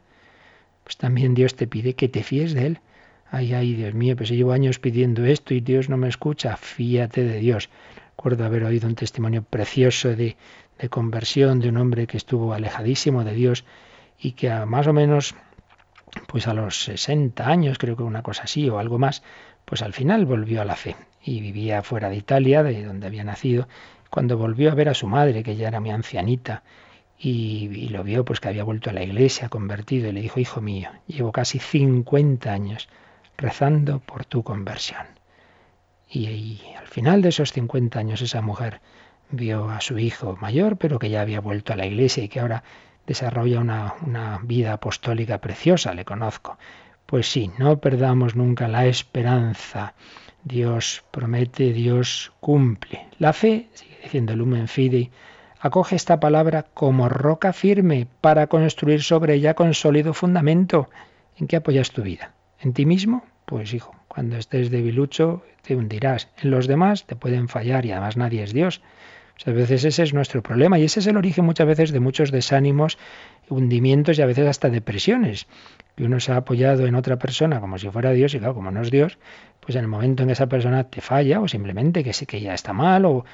Pues 0.84 0.98
también 0.98 1.34
Dios 1.34 1.56
te 1.56 1.68
pide 1.68 1.96
que 1.96 2.10
te 2.10 2.22
fíes 2.22 2.54
de 2.54 2.68
Él. 2.68 2.80
Ay, 3.38 3.54
ay, 3.54 3.74
Dios 3.74 3.94
mío, 3.94 4.16
pues 4.16 4.30
llevo 4.30 4.54
años 4.54 4.80
pidiendo 4.80 5.26
esto 5.26 5.54
y 5.54 5.60
Dios 5.60 5.90
no 5.90 5.98
me 5.98 6.08
escucha. 6.08 6.56
Fíate 6.56 7.26
de 7.26 7.40
Dios. 7.40 7.70
Recuerdo 8.12 8.46
haber 8.46 8.64
oído 8.64 8.88
un 8.88 8.96
testimonio 8.96 9.44
precioso 9.44 10.16
de, 10.16 10.38
de 10.80 10.88
conversión 10.88 11.60
de 11.60 11.68
un 11.68 11.76
hombre 11.76 12.08
que 12.08 12.16
estuvo 12.16 12.54
alejadísimo 12.54 13.26
de 13.26 13.34
Dios 13.34 13.66
y 14.18 14.32
que 14.32 14.50
a 14.50 14.66
más 14.66 14.88
o 14.88 14.94
menos, 14.94 15.36
pues 16.28 16.48
a 16.48 16.54
los 16.54 16.82
60 16.86 17.46
años, 17.46 17.78
creo 17.78 17.98
que 17.98 18.04
una 18.04 18.24
cosa 18.24 18.44
así 18.44 18.70
o 18.70 18.80
algo 18.80 19.00
más, 19.00 19.22
pues 19.66 19.82
al 19.82 19.92
final 19.92 20.26
volvió 20.26 20.62
a 20.62 20.66
la 20.66 20.78
fe 20.78 20.96
y 21.22 21.42
vivía 21.42 21.84
fuera 21.84 22.08
de 22.08 22.16
Italia, 22.16 22.64
de 22.64 22.86
donde 22.86 23.08
había 23.08 23.26
nacido, 23.26 23.68
cuando 24.10 24.38
volvió 24.38 24.72
a 24.72 24.76
ver 24.76 24.88
a 24.88 24.94
su 24.94 25.08
madre, 25.08 25.44
que 25.44 25.58
ya 25.58 25.68
era 25.68 25.82
mi 25.82 25.92
ancianita, 25.92 26.64
y, 27.20 27.68
y, 27.70 27.90
lo 27.90 28.02
vio 28.06 28.24
pues 28.24 28.40
que 28.40 28.48
había 28.48 28.64
vuelto 28.64 28.92
a 28.92 28.94
la 28.94 29.04
iglesia, 29.04 29.50
convertido, 29.50 30.08
y 30.08 30.14
le 30.14 30.22
dijo, 30.22 30.40
hijo 30.40 30.62
mío, 30.62 30.90
llevo 31.08 31.34
casi 31.34 31.60
50 31.60 32.50
años 32.50 32.88
rezando 33.38 34.00
por 34.00 34.26
tu 34.26 34.44
conversión. 34.44 35.06
Y, 36.10 36.62
al 36.78 36.88
final 36.88 37.22
de 37.22 37.30
esos 37.30 37.52
50 37.52 38.00
años 38.00 38.22
esa 38.22 38.42
mujer 38.42 38.80
vio 39.32 39.70
a 39.70 39.82
su 39.82 39.98
hijo 39.98 40.38
mayor, 40.40 40.78
pero 40.78 41.00
que 41.00 41.10
ya 41.10 41.22
había 41.22 41.42
vuelto 41.42 41.74
a 41.74 41.76
la 41.76 41.86
iglesia 41.86 42.24
y 42.24 42.30
que 42.30 42.40
ahora 42.40 42.64
desarrolla 43.08 43.60
una, 43.60 44.40
vida 44.44 44.74
apostólica 44.74 45.40
preciosa, 45.40 45.94
le 45.94 46.06
conozco. 46.06 46.58
Pues 47.06 47.30
sí, 47.32 47.52
no 47.58 47.80
perdamos 47.80 48.36
nunca 48.36 48.68
la 48.68 48.86
esperanza. 48.86 49.94
Dios 50.44 51.04
promete, 51.12 51.74
Dios 51.74 52.32
cumple. 52.40 53.08
La 53.20 53.34
fe, 53.34 53.70
sigue 53.74 54.00
diciendo 54.04 54.36
Lumen 54.36 54.68
Fidei, 54.68 55.12
acoge 55.60 55.96
esta 55.96 56.20
palabra 56.20 56.64
como 56.64 57.10
roca 57.10 57.52
firme 57.54 58.08
para 58.22 58.48
construir 58.48 59.04
sobre 59.04 59.36
ella 59.36 59.56
con 59.56 59.74
sólido 59.74 60.14
fundamento. 60.14 60.90
¿En 61.38 61.48
qué 61.48 61.58
apoyas 61.58 61.92
tu 61.92 62.02
vida? 62.02 62.34
¿En 62.62 62.74
ti 62.74 62.86
mismo? 62.86 63.24
Pues 63.46 63.74
hijo, 63.74 63.96
cuando 64.08 64.38
estés 64.38 64.72
debilucho 64.72 65.44
te 65.62 65.76
hundirás. 65.76 66.30
En 66.42 66.52
los 66.52 66.68
demás 66.68 67.06
te 67.06 67.16
pueden 67.16 67.48
fallar 67.48 67.86
y 67.86 67.92
además 67.92 68.18
nadie 68.18 68.44
es 68.44 68.54
Dios. 68.54 68.82
Muchas 69.36 69.54
veces 69.54 69.86
ese 69.86 70.04
es 70.04 70.14
nuestro 70.14 70.42
problema 70.42 70.80
y 70.80 70.86
ese 70.86 71.02
es 71.02 71.08
el 71.08 71.18
origen 71.18 71.44
muchas 71.44 71.68
veces 71.68 71.92
de 71.92 72.00
muchos 72.00 72.32
desánimos, 72.32 72.98
hundimientos 73.50 74.18
y 74.18 74.22
a 74.22 74.26
veces 74.26 74.48
hasta 74.48 74.70
depresiones. 74.70 75.48
Que 75.96 76.06
uno 76.06 76.22
se 76.22 76.32
ha 76.32 76.38
apoyado 76.38 76.88
en 76.88 76.96
otra 76.96 77.20
persona 77.20 77.60
como 77.60 77.78
si 77.78 77.90
fuera 77.90 78.12
Dios 78.12 78.34
y 78.34 78.40
claro, 78.40 78.54
como 78.54 78.72
no 78.72 78.82
es 78.82 78.92
Dios, 78.92 79.18
pues 79.60 79.76
en 79.76 79.82
el 79.82 79.88
momento 79.90 80.24
en 80.24 80.28
que 80.28 80.34
esa 80.34 80.48
persona 80.48 80.86
te 80.86 81.02
falla 81.02 81.42
o 81.42 81.48
simplemente 81.50 82.04
que, 82.04 82.12
que 82.26 82.40
ya 82.40 82.54
está 82.54 82.72
mal 82.72 83.04
o, 83.06 83.26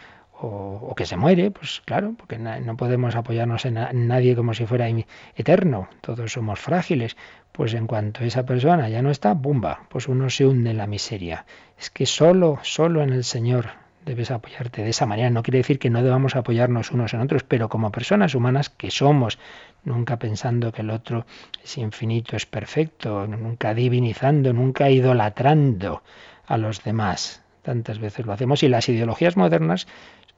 o, 0.41 0.93
que 0.95 1.05
se 1.05 1.17
muere, 1.17 1.51
pues 1.51 1.81
claro, 1.85 2.13
porque 2.17 2.37
no 2.37 2.75
podemos 2.75 3.15
apoyarnos 3.15 3.65
en, 3.65 3.77
nadie 4.07 4.35
como 4.35 4.53
si 4.53 4.65
fuera 4.65 4.87
eterno, 5.35 5.87
todos 6.01 6.33
somos 6.33 6.59
frágiles, 6.59 7.15
pues 7.51 7.73
en 7.73 7.85
cuanto 7.85 8.23
esa 8.23 8.45
persona 8.45 8.89
ya 8.89 9.01
no 9.01 9.11
está, 9.11 9.33
¡bumba! 9.33 9.83
Pues 9.89 10.07
uno 10.07 10.29
se 10.29 10.45
hunde 10.45 10.71
en 10.71 10.77
la 10.77 10.87
miseria. 10.87 11.45
Es 11.77 11.89
que 11.89 12.05
solo, 12.05 12.59
solo 12.63 13.03
en 13.03 13.11
el 13.11 13.23
Señor 13.23 13.81
debes 14.05 14.31
apoyarte 14.31 14.83
de 14.83 14.89
esa 14.89 15.05
manera. 15.05 15.29
No 15.29 15.43
quiere 15.43 15.59
decir 15.59 15.77
que 15.77 15.89
no 15.89 16.01
debamos 16.01 16.35
apoyarnos 16.35 16.91
unos 16.91 17.13
en 17.13 17.21
otros, 17.21 17.43
pero 17.43 17.69
como 17.69 17.91
personas 17.91 18.33
humanas 18.33 18.69
que 18.69 18.89
somos, 18.89 19.37
nunca 19.83 20.17
pensando 20.17 20.71
que 20.71 20.81
el 20.81 20.89
otro 20.89 21.25
es 21.63 21.77
infinito, 21.77 22.35
es 22.35 22.45
perfecto, 22.45 23.27
nunca 23.27 23.73
divinizando, 23.73 24.53
nunca 24.53 24.89
idolatrando 24.89 26.01
a 26.47 26.57
los 26.57 26.83
demás. 26.83 27.43
Tantas 27.61 27.99
veces 27.99 28.25
lo 28.25 28.33
hacemos 28.33 28.63
y 28.63 28.69
las 28.69 28.89
ideologías 28.89 29.37
modernas 29.37 29.87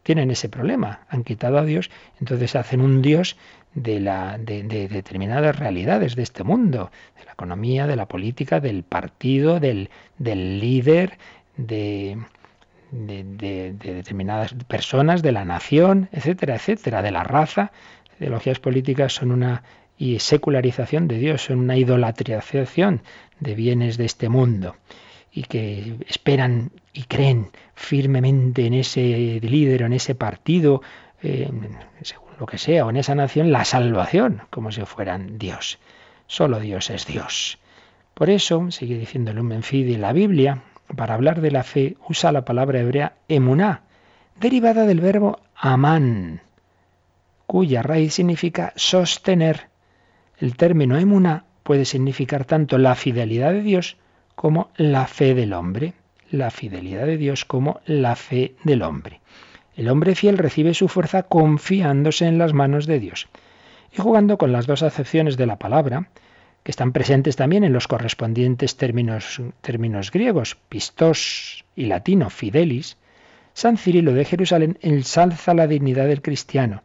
tienen 0.03 0.29
ese 0.31 0.49
problema. 0.49 1.01
Han 1.09 1.23
quitado 1.23 1.57
a 1.57 1.65
Dios, 1.65 1.89
entonces 2.19 2.55
hacen 2.55 2.81
un 2.81 3.01
Dios 3.01 3.37
de, 3.73 3.99
la, 3.99 4.37
de, 4.37 4.63
determinadas 4.63 5.57
realidades 5.57 6.15
de 6.15 6.23
este 6.23 6.43
mundo, 6.43 6.91
de 7.17 7.25
la 7.25 7.31
economía, 7.31 7.87
de 7.87 7.95
la 7.95 8.07
política, 8.07 8.59
del 8.59 8.83
partido, 8.83 9.59
del, 9.59 9.89
líder, 10.19 11.17
de, 11.57 12.17
de, 12.91 13.73
determinadas 13.73 14.53
personas, 14.67 15.23
de 15.23 15.31
la 15.31 15.45
nación, 15.45 16.09
etcétera, 16.11 16.55
etcétera, 16.55 17.01
de 17.01 17.11
la 17.11 17.23
raza. 17.23 17.71
Ideologías 18.19 18.59
políticas 18.59 19.13
son 19.13 19.31
una 19.31 19.63
secularización 20.19 21.07
de 21.07 21.17
Dios, 21.17 21.43
son 21.43 21.59
una 21.59 21.77
idolatrización 21.77 23.01
de 23.39 23.55
bienes 23.55 23.97
de 23.97 24.05
este 24.05 24.27
mundo 24.27 24.75
y 25.33 25.43
que 25.43 25.97
esperan 26.07 26.71
y 26.93 27.03
creen 27.03 27.49
firmemente 27.73 28.67
en 28.67 28.75
ese 28.75 29.39
líder 29.41 29.81
en 29.81 29.93
ese 29.93 30.13
partido, 30.13 30.81
según 31.21 32.29
lo 32.39 32.45
que 32.45 32.59
sea, 32.59 32.85
o 32.85 32.91
en 32.91 32.97
esa 32.97 33.15
nación, 33.15 33.51
la 33.51 33.65
salvación, 33.65 34.43
como 34.51 34.71
si 34.71 34.81
fueran 34.81 35.39
Dios. 35.39 35.79
Solo 36.27 36.59
Dios 36.59 36.91
es 36.91 37.07
Dios. 37.07 37.57
Por 38.13 38.29
eso, 38.29 38.69
sigue 38.69 38.97
diciendo 38.97 39.31
el 39.31 39.37
Lumen 39.37 39.63
Fide, 39.63 39.97
la 39.97 40.13
Biblia, 40.13 40.61
para 40.95 41.15
hablar 41.15 41.41
de 41.41 41.49
la 41.49 41.63
fe, 41.63 41.97
usa 42.07 42.31
la 42.31 42.45
palabra 42.45 42.79
hebrea 42.79 43.13
emuná, 43.27 43.81
derivada 44.39 44.85
del 44.85 45.01
verbo 45.01 45.39
amán, 45.55 46.41
cuya 47.47 47.81
raíz 47.81 48.13
significa 48.13 48.71
sostener. 48.75 49.69
El 50.37 50.55
término 50.57 50.97
emuná 50.97 51.45
puede 51.63 51.85
significar 51.85 52.45
tanto 52.45 52.77
la 52.77 52.93
fidelidad 52.93 53.51
de 53.51 53.61
Dios 53.61 53.97
como 54.35 54.69
la 54.77 55.07
fe 55.07 55.33
del 55.33 55.53
hombre, 55.53 55.93
la 56.29 56.51
fidelidad 56.51 57.05
de 57.05 57.17
Dios 57.17 57.45
como 57.45 57.79
la 57.85 58.15
fe 58.15 58.55
del 58.63 58.81
hombre. 58.81 59.21
El 59.75 59.89
hombre 59.89 60.15
fiel 60.15 60.37
recibe 60.37 60.73
su 60.73 60.87
fuerza 60.87 61.23
confiándose 61.23 62.25
en 62.25 62.37
las 62.37 62.53
manos 62.53 62.85
de 62.85 62.99
Dios. 62.99 63.27
Y 63.91 64.01
jugando 64.01 64.37
con 64.37 64.51
las 64.51 64.67
dos 64.67 64.83
acepciones 64.83 65.37
de 65.37 65.45
la 65.45 65.57
palabra, 65.57 66.09
que 66.63 66.71
están 66.71 66.93
presentes 66.93 67.35
también 67.35 67.63
en 67.63 67.73
los 67.73 67.87
correspondientes 67.87 68.77
términos, 68.77 69.41
términos 69.61 70.11
griegos, 70.11 70.57
pistos 70.69 71.65
y 71.75 71.85
latino, 71.85 72.29
fidelis, 72.29 72.97
San 73.53 73.77
Cirilo 73.77 74.13
de 74.13 74.25
Jerusalén 74.25 74.79
ensalza 74.81 75.53
la 75.53 75.67
dignidad 75.67 76.07
del 76.07 76.21
cristiano, 76.21 76.83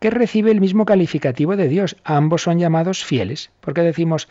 que 0.00 0.10
recibe 0.10 0.50
el 0.50 0.60
mismo 0.60 0.86
calificativo 0.86 1.56
de 1.56 1.68
Dios. 1.68 1.96
Ambos 2.04 2.42
son 2.42 2.58
llamados 2.58 3.04
fieles. 3.04 3.50
porque 3.60 3.82
decimos 3.82 4.28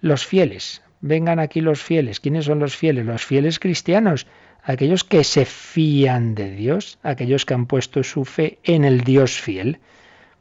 los 0.00 0.24
fieles? 0.24 0.82
Vengan 1.00 1.38
aquí 1.38 1.60
los 1.60 1.82
fieles. 1.82 2.20
¿Quiénes 2.20 2.44
son 2.44 2.58
los 2.58 2.76
fieles? 2.76 3.06
Los 3.06 3.24
fieles 3.24 3.58
cristianos, 3.58 4.26
aquellos 4.62 5.04
que 5.04 5.24
se 5.24 5.44
fían 5.44 6.34
de 6.34 6.50
Dios, 6.50 6.98
aquellos 7.02 7.44
que 7.44 7.54
han 7.54 7.66
puesto 7.66 8.02
su 8.02 8.24
fe 8.24 8.58
en 8.62 8.84
el 8.84 9.02
Dios 9.02 9.40
fiel. 9.40 9.78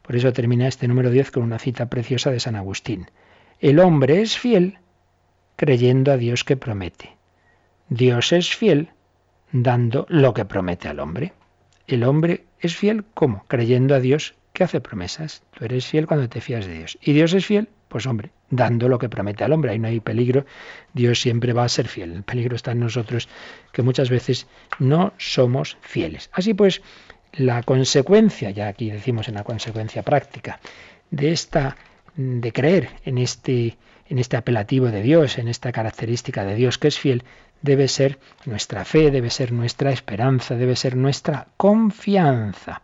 Por 0.02 0.16
eso 0.16 0.34
termina 0.34 0.68
este 0.68 0.88
número 0.88 1.10
10 1.10 1.32
con 1.32 1.44
una 1.44 1.60
cita 1.60 1.88
preciosa 1.88 2.32
de 2.32 2.40
San 2.40 2.56
Agustín. 2.56 3.10
El 3.60 3.80
hombre 3.80 4.22
es 4.22 4.38
fiel 4.38 4.80
creyendo 5.56 6.12
a 6.12 6.18
Dios 6.18 6.44
que 6.44 6.58
promete. 6.58 7.18
Dios 7.90 8.32
es 8.32 8.56
fiel 8.56 8.90
dando 9.52 10.06
lo 10.10 10.34
que 10.34 10.46
promete 10.46 10.88
al 10.88 11.00
hombre. 11.00 11.34
El 11.88 12.04
hombre 12.04 12.46
es 12.60 12.76
fiel 12.76 13.06
¿cómo? 13.14 13.46
Creyendo 13.48 13.96
a 13.96 14.00
Dios 14.00 14.36
que 14.58 14.64
hace 14.64 14.82
promesas. 14.82 15.44
Tú 15.56 15.66
eres 15.66 15.86
fiel 15.86 16.08
cuando 16.08 16.28
te 16.28 16.42
fías 16.42 16.66
de 16.66 16.74
Dios. 16.74 16.98
¿Y 17.00 17.14
Dios 17.14 17.32
es 17.34 17.46
fiel? 17.46 17.70
Pues 17.90 18.08
hombre, 18.08 18.32
dando 18.50 18.90
lo 18.90 18.98
que 18.98 19.08
promete 19.08 19.44
al 19.44 19.54
hombre. 19.54 19.70
Ahí 19.70 19.78
no 19.78 19.88
hay 19.88 20.00
peligro. 20.00 20.48
Dios 20.94 21.22
siempre 21.22 21.54
va 21.54 21.64
a 21.64 21.70
ser 21.70 21.88
fiel. 21.88 22.12
El 22.12 22.24
peligro 22.24 22.56
está 22.56 22.72
en 22.72 22.80
nosotros 22.80 23.30
que 23.72 23.84
muchas 23.84 24.10
veces 24.10 24.48
no 24.80 25.14
somos 25.20 25.78
fieles. 25.82 26.32
Así 26.34 26.56
pues, 26.56 26.82
la 27.34 27.62
consecuencia, 27.62 28.50
ya 28.50 28.68
aquí 28.68 28.90
decimos 28.90 29.28
en 29.28 29.36
la 29.36 29.44
consecuencia 29.44 30.02
práctica, 30.02 30.60
de 31.12 31.32
esta 31.32 31.78
de 32.16 32.52
creer 32.52 32.90
en 33.06 33.20
este 33.20 33.78
en 34.10 34.18
este 34.18 34.38
apelativo 34.38 34.88
de 34.88 35.04
Dios, 35.04 35.38
en 35.38 35.50
esta 35.50 35.72
característica 35.72 36.46
de 36.46 36.56
Dios 36.56 36.80
que 36.80 36.88
es 36.88 36.98
fiel, 36.98 37.26
debe 37.62 37.88
ser 37.88 38.18
nuestra 38.46 38.86
fe, 38.86 39.12
debe 39.12 39.30
ser 39.30 39.52
nuestra 39.52 39.92
esperanza, 39.92 40.56
debe 40.56 40.76
ser 40.76 40.96
nuestra 40.96 41.50
confianza. 41.58 42.82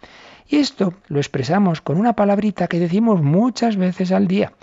Y 0.54 0.58
esto 0.58 0.94
lo 1.08 1.18
expresamos 1.18 1.82
con 1.82 1.98
una 1.98 2.14
palabrita 2.14 2.68
que 2.68 2.78
decimos 2.78 3.24
muchas 3.24 3.76
veces 3.76 4.12
al 4.12 4.28
día. 4.28 4.54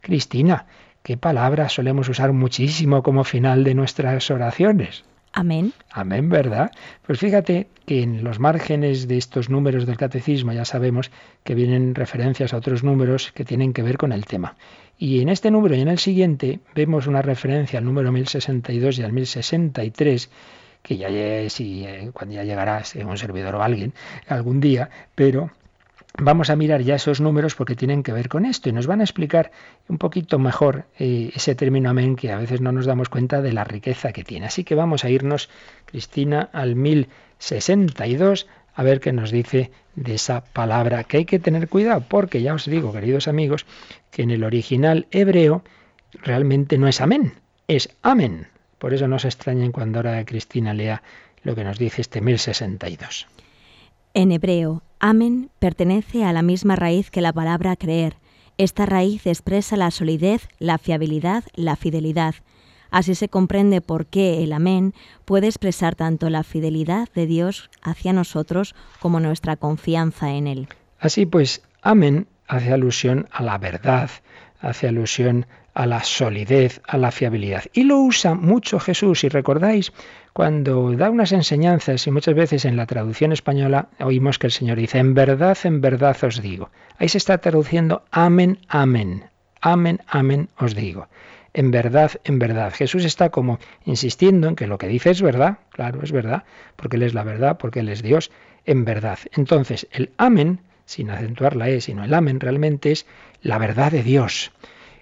Cristina, 0.00 0.66
¿qué 1.04 1.16
palabra 1.16 1.68
solemos 1.68 2.08
usar 2.08 2.32
muchísimo 2.32 3.04
como 3.04 3.22
final 3.22 3.62
de 3.62 3.76
nuestras 3.76 4.28
oraciones? 4.32 5.04
Amén. 5.32 5.72
Amén, 5.92 6.30
¿verdad? 6.30 6.72
Pues 7.06 7.20
fíjate 7.20 7.68
que 7.84 8.02
en 8.02 8.24
los 8.24 8.40
márgenes 8.40 9.06
de 9.06 9.18
estos 9.18 9.48
números 9.48 9.86
del 9.86 9.96
catecismo 9.96 10.52
ya 10.52 10.64
sabemos 10.64 11.12
que 11.44 11.54
vienen 11.54 11.94
referencias 11.94 12.52
a 12.52 12.56
otros 12.56 12.82
números 12.82 13.30
que 13.30 13.44
tienen 13.44 13.72
que 13.72 13.84
ver 13.84 13.98
con 13.98 14.10
el 14.10 14.24
tema. 14.24 14.56
Y 14.98 15.20
en 15.20 15.28
este 15.28 15.52
número 15.52 15.76
y 15.76 15.80
en 15.80 15.86
el 15.86 16.00
siguiente 16.00 16.58
vemos 16.74 17.06
una 17.06 17.22
referencia 17.22 17.78
al 17.78 17.84
número 17.84 18.10
1062 18.10 18.98
y 18.98 19.02
al 19.04 19.12
1063 19.12 20.28
que 20.86 20.96
ya 20.96 21.08
si 21.50 21.84
eh, 21.84 22.10
cuando 22.12 22.36
ya 22.36 22.44
llegará 22.44 22.80
un 23.04 23.18
servidor 23.18 23.56
o 23.56 23.62
alguien 23.62 23.92
algún 24.28 24.60
día, 24.60 24.88
pero 25.16 25.50
vamos 26.16 26.48
a 26.48 26.54
mirar 26.54 26.80
ya 26.82 26.94
esos 26.94 27.20
números 27.20 27.56
porque 27.56 27.74
tienen 27.74 28.04
que 28.04 28.12
ver 28.12 28.28
con 28.28 28.46
esto 28.46 28.68
y 28.68 28.72
nos 28.72 28.86
van 28.86 29.00
a 29.00 29.04
explicar 29.04 29.50
un 29.88 29.98
poquito 29.98 30.38
mejor 30.38 30.84
eh, 30.96 31.32
ese 31.34 31.56
término 31.56 31.90
amén 31.90 32.14
que 32.14 32.30
a 32.30 32.38
veces 32.38 32.60
no 32.60 32.70
nos 32.70 32.86
damos 32.86 33.08
cuenta 33.08 33.42
de 33.42 33.52
la 33.52 33.64
riqueza 33.64 34.12
que 34.12 34.22
tiene. 34.22 34.46
Así 34.46 34.62
que 34.62 34.76
vamos 34.76 35.04
a 35.04 35.10
irnos, 35.10 35.50
Cristina, 35.86 36.50
al 36.52 36.76
1062 36.76 38.46
a 38.72 38.82
ver 38.84 39.00
qué 39.00 39.12
nos 39.12 39.32
dice 39.32 39.72
de 39.96 40.14
esa 40.14 40.44
palabra, 40.44 41.02
que 41.02 41.16
hay 41.16 41.24
que 41.24 41.40
tener 41.40 41.68
cuidado, 41.68 42.04
porque 42.06 42.42
ya 42.42 42.54
os 42.54 42.66
digo, 42.66 42.92
queridos 42.92 43.26
amigos, 43.26 43.66
que 44.12 44.22
en 44.22 44.30
el 44.30 44.44
original 44.44 45.08
hebreo 45.10 45.64
realmente 46.22 46.78
no 46.78 46.86
es 46.86 47.00
amén, 47.00 47.32
es 47.66 47.88
amén. 48.02 48.46
Por 48.78 48.94
eso 48.94 49.08
no 49.08 49.18
se 49.18 49.28
extrañen 49.28 49.72
cuando 49.72 49.98
ahora 49.98 50.24
Cristina 50.24 50.74
lea 50.74 51.02
lo 51.42 51.54
que 51.54 51.64
nos 51.64 51.78
dice 51.78 52.02
este 52.02 52.20
1062. 52.20 53.26
En 54.14 54.32
hebreo, 54.32 54.82
amén 54.98 55.50
pertenece 55.58 56.24
a 56.24 56.32
la 56.32 56.42
misma 56.42 56.76
raíz 56.76 57.10
que 57.10 57.20
la 57.20 57.32
palabra 57.32 57.76
creer. 57.76 58.16
Esta 58.58 58.86
raíz 58.86 59.26
expresa 59.26 59.76
la 59.76 59.90
solidez, 59.90 60.48
la 60.58 60.78
fiabilidad, 60.78 61.44
la 61.54 61.76
fidelidad. 61.76 62.34
Así 62.90 63.14
se 63.14 63.28
comprende 63.28 63.80
por 63.80 64.06
qué 64.06 64.42
el 64.42 64.52
amén 64.52 64.94
puede 65.24 65.46
expresar 65.48 65.94
tanto 65.94 66.30
la 66.30 66.44
fidelidad 66.44 67.08
de 67.14 67.26
Dios 67.26 67.68
hacia 67.82 68.12
nosotros 68.12 68.74
como 69.00 69.20
nuestra 69.20 69.56
confianza 69.56 70.32
en 70.32 70.46
Él. 70.46 70.68
Así 70.98 71.26
pues, 71.26 71.62
amén 71.82 72.26
hace 72.48 72.72
alusión 72.72 73.28
a 73.30 73.42
la 73.42 73.58
verdad, 73.58 74.10
hace 74.60 74.88
alusión 74.88 75.46
a 75.76 75.84
la 75.84 76.02
solidez, 76.02 76.80
a 76.88 76.96
la 76.96 77.10
fiabilidad. 77.10 77.64
Y 77.74 77.84
lo 77.84 77.98
usa 77.98 78.34
mucho 78.34 78.80
Jesús, 78.80 79.20
si 79.20 79.28
recordáis, 79.28 79.92
cuando 80.32 80.90
da 80.92 81.10
unas 81.10 81.32
enseñanzas, 81.32 82.06
y 82.06 82.10
muchas 82.10 82.34
veces 82.34 82.64
en 82.64 82.76
la 82.76 82.86
traducción 82.86 83.30
española 83.30 83.88
oímos 84.00 84.38
que 84.38 84.46
el 84.46 84.52
Señor 84.52 84.78
dice, 84.78 84.98
en 84.98 85.12
verdad, 85.12 85.58
en 85.64 85.82
verdad 85.82 86.16
os 86.24 86.40
digo. 86.40 86.70
Ahí 86.98 87.10
se 87.10 87.18
está 87.18 87.36
traduciendo 87.38 88.04
amén, 88.10 88.58
amén, 88.68 89.24
amén, 89.60 90.00
amén 90.08 90.48
os 90.58 90.74
digo 90.74 91.08
en 91.52 91.70
verdad, 91.70 92.12
en 92.24 92.38
verdad. 92.38 92.72
Jesús 92.74 93.04
está 93.06 93.30
como 93.30 93.58
insistiendo 93.86 94.48
en 94.48 94.56
que 94.56 94.66
lo 94.66 94.76
que 94.76 94.88
dice 94.88 95.08
es 95.08 95.22
verdad, 95.22 95.56
claro, 95.70 96.02
es 96.02 96.12
verdad, 96.12 96.44
porque 96.76 96.96
Él 96.96 97.02
es 97.02 97.14
la 97.14 97.24
verdad, 97.24 97.56
porque 97.56 97.80
Él 97.80 97.88
es 97.88 98.02
Dios, 98.02 98.30
en 98.66 98.84
verdad. 98.84 99.18
Entonces, 99.34 99.88
el 99.90 100.10
amén, 100.18 100.60
sin 100.84 101.08
acentuar 101.08 101.56
la 101.56 101.70
E, 101.70 101.80
sino 101.80 102.04
el 102.04 102.12
amén, 102.12 102.40
realmente 102.40 102.92
es 102.92 103.06
la 103.40 103.56
verdad 103.56 103.90
de 103.90 104.02
Dios. 104.02 104.52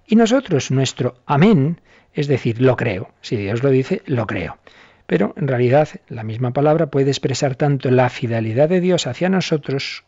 Y 0.07 0.17
nosotros, 0.17 0.71
nuestro 0.71 1.17
amén, 1.27 1.81
es 2.13 2.29
decir, 2.29 2.61
lo 2.61 2.77
creo. 2.77 3.11
Si 3.21 3.37
Dios 3.37 3.63
lo 3.63 3.71
dice, 3.71 4.03
lo 4.07 4.27
creo. 4.27 4.59
Pero 5.07 5.35
en 5.37 5.49
realidad 5.49 5.89
la 6.09 6.23
misma 6.23 6.53
palabra 6.53 6.87
puede 6.87 7.11
expresar 7.11 7.57
tanto 7.57 7.91
la 7.91 8.09
fidelidad 8.09 8.69
de 8.69 8.81
Dios 8.81 9.07
hacia 9.07 9.29
nosotros, 9.29 10.05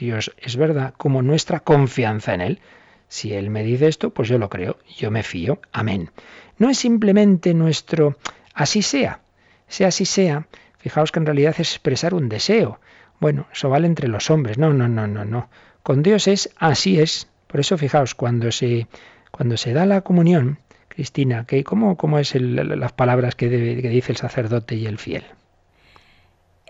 Dios 0.00 0.32
es 0.38 0.56
verdad, 0.56 0.94
como 0.96 1.20
nuestra 1.20 1.60
confianza 1.60 2.32
en 2.32 2.40
Él. 2.40 2.60
Si 3.08 3.34
Él 3.34 3.50
me 3.50 3.62
dice 3.62 3.86
esto, 3.86 4.10
pues 4.10 4.28
yo 4.30 4.38
lo 4.38 4.48
creo, 4.48 4.78
yo 4.96 5.10
me 5.10 5.22
fío. 5.22 5.60
Amén. 5.72 6.10
No 6.56 6.70
es 6.70 6.78
simplemente 6.78 7.52
nuestro 7.52 8.16
así 8.54 8.80
sea, 8.80 9.20
sea 9.68 9.88
así 9.88 10.06
sea. 10.06 10.46
Fijaos 10.78 11.12
que 11.12 11.18
en 11.18 11.26
realidad 11.26 11.54
es 11.58 11.72
expresar 11.72 12.14
un 12.14 12.30
deseo. 12.30 12.80
Bueno, 13.20 13.46
eso 13.52 13.68
vale 13.68 13.86
entre 13.86 14.08
los 14.08 14.30
hombres. 14.30 14.56
No, 14.56 14.72
no, 14.72 14.88
no, 14.88 15.06
no, 15.06 15.26
no. 15.26 15.50
Con 15.82 16.02
Dios 16.02 16.26
es 16.28 16.48
así 16.56 16.98
es. 16.98 17.28
Por 17.46 17.60
eso 17.60 17.76
fijaos, 17.76 18.14
cuando 18.14 18.50
se, 18.52 18.86
cuando 19.30 19.56
se 19.56 19.72
da 19.72 19.86
la 19.86 20.00
comunión, 20.02 20.58
Cristina, 20.88 21.46
¿cómo, 21.64 21.96
cómo 21.96 22.18
es 22.18 22.34
las 22.34 22.92
palabras 22.92 23.34
que, 23.34 23.48
que 23.48 23.88
dice 23.88 24.12
el 24.12 24.18
sacerdote 24.18 24.74
y 24.74 24.86
el 24.86 24.98
fiel? 24.98 25.24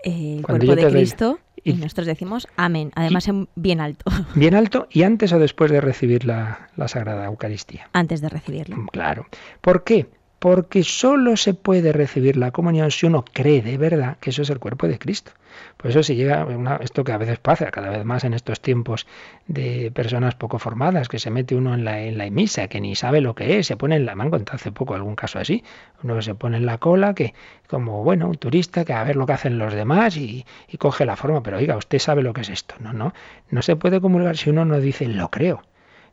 El 0.03 0.41
cuerpo 0.41 0.75
de 0.75 0.87
Cristo 0.89 1.39
y, 1.63 1.73
nosotros 1.73 2.07
decimos 2.07 2.47
amén, 2.57 2.91
además 2.95 3.27
en 3.27 3.47
bien 3.55 3.81
alto. 3.81 4.05
Bien 4.35 4.55
alto 4.55 4.87
y 4.89 5.03
antes 5.03 5.31
o 5.33 5.39
después 5.39 5.69
de 5.69 5.79
recibir 5.79 6.25
la, 6.25 6.69
la 6.75 6.87
Sagrada 6.87 7.25
Eucaristía. 7.25 7.89
Antes 7.93 8.21
de 8.21 8.29
recibirla. 8.29 8.77
Claro. 8.91 9.27
¿Por 9.61 9.83
qué? 9.83 10.07
Porque 10.41 10.83
solo 10.83 11.37
se 11.37 11.53
puede 11.53 11.93
recibir 11.93 12.35
la 12.35 12.49
comunión 12.49 12.89
si 12.89 13.05
uno 13.05 13.23
cree 13.31 13.61
de 13.61 13.77
verdad 13.77 14.17
que 14.19 14.31
eso 14.31 14.41
es 14.41 14.49
el 14.49 14.57
cuerpo 14.57 14.87
de 14.87 14.97
Cristo. 14.97 15.33
Por 15.77 15.91
eso 15.91 16.01
si 16.01 16.15
llega 16.15 16.47
esto 16.81 17.03
que 17.03 17.11
a 17.11 17.19
veces 17.19 17.37
pasa, 17.37 17.69
cada 17.69 17.91
vez 17.91 18.03
más 18.05 18.23
en 18.23 18.33
estos 18.33 18.59
tiempos 18.59 19.05
de 19.45 19.91
personas 19.91 20.33
poco 20.33 20.57
formadas, 20.57 21.09
que 21.09 21.19
se 21.19 21.29
mete 21.29 21.53
uno 21.53 21.75
en 21.75 21.85
la, 21.85 22.01
en 22.01 22.17
la 22.17 22.27
misa, 22.31 22.67
que 22.69 22.81
ni 22.81 22.95
sabe 22.95 23.21
lo 23.21 23.35
que 23.35 23.59
es, 23.59 23.67
se 23.67 23.77
pone 23.77 23.97
en 23.97 24.07
la, 24.07 24.15
mano, 24.15 24.35
hace 24.51 24.71
poco 24.71 24.95
algún 24.95 25.15
caso 25.15 25.37
así, 25.37 25.63
uno 26.01 26.19
se 26.23 26.33
pone 26.33 26.57
en 26.57 26.65
la 26.65 26.79
cola, 26.79 27.13
que 27.13 27.35
como, 27.67 28.03
bueno, 28.03 28.27
un 28.27 28.37
turista, 28.37 28.83
que 28.83 28.93
a 28.93 29.03
ver 29.03 29.17
lo 29.17 29.27
que 29.27 29.33
hacen 29.33 29.59
los 29.59 29.75
demás 29.75 30.17
y, 30.17 30.47
y 30.67 30.77
coge 30.77 31.05
la 31.05 31.17
forma, 31.17 31.43
pero 31.43 31.57
oiga, 31.57 31.77
usted 31.77 31.99
sabe 31.99 32.23
lo 32.23 32.33
que 32.33 32.41
es 32.41 32.49
esto. 32.49 32.73
No, 32.79 32.93
no, 32.93 33.13
no 33.51 33.61
se 33.61 33.75
puede 33.75 34.01
comulgar 34.01 34.37
si 34.37 34.49
uno 34.49 34.65
no 34.65 34.79
dice 34.79 35.07
lo 35.07 35.29
creo. 35.29 35.61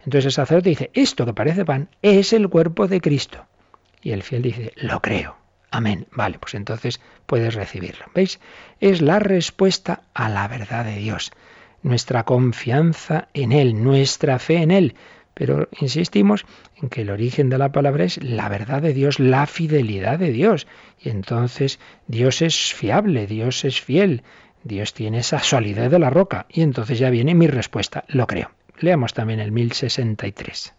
Entonces 0.01 0.27
el 0.27 0.33
sacerdote 0.33 0.69
dice, 0.69 0.91
esto 0.93 1.25
que 1.25 1.33
parece 1.33 1.65
pan 1.65 1.89
es 2.03 2.35
el 2.35 2.51
cuerpo 2.51 2.89
de 2.89 3.01
Cristo. 3.01 3.47
Y 4.03 4.13
el 4.13 4.23
fiel 4.23 4.43
dice, 4.43 4.73
lo 4.77 5.01
creo. 5.01 5.37
Amén. 5.71 6.07
Vale, 6.13 6.39
pues 6.39 6.55
entonces 6.55 7.01
puedes 7.27 7.55
recibirlo. 7.55 8.07
¿Veis? 8.15 8.41
Es 8.81 9.03
la 9.03 9.19
respuesta 9.19 10.03
a 10.15 10.29
la 10.29 10.49
verdad 10.49 10.85
de 10.85 10.97
Dios. 10.97 11.31
Nuestra 11.83 12.25
confianza 12.25 13.29
en 13.35 13.53
Él, 13.53 13.83
nuestra 13.83 14.39
fe 14.39 14.57
en 14.57 14.71
Él. 14.71 14.95
Pero 15.35 15.69
insistimos 15.79 16.47
en 16.77 16.89
que 16.89 17.03
el 17.03 17.11
origen 17.11 17.49
de 17.49 17.59
la 17.59 17.71
palabra 17.71 18.05
es 18.05 18.23
la 18.23 18.49
verdad 18.49 18.83
de 18.83 18.93
Dios, 18.93 19.21
la 19.21 19.47
fidelidad 19.47 20.19
de 20.19 20.33
Dios. 20.33 20.67
Y 21.01 21.11
entonces 21.11 21.79
Dios 22.09 22.43
es 22.43 22.75
fiable, 22.75 23.27
Dios 23.27 23.65
es 23.65 23.81
fiel, 23.81 24.23
Dios 24.65 24.95
tiene 24.95 25.19
esa 25.19 25.39
solidez 25.39 25.91
de 25.91 25.99
la 25.99 26.11
roca. 26.11 26.47
Y 26.49 26.63
entonces 26.63 26.99
ya 26.99 27.11
viene 27.11 27.35
mi 27.35 27.47
respuesta, 27.47 28.05
lo 28.09 28.27
creo. 28.27 28.51
Leamos 28.81 29.15
también 29.15 29.39
el 29.39 29.53
1063. 29.53 30.75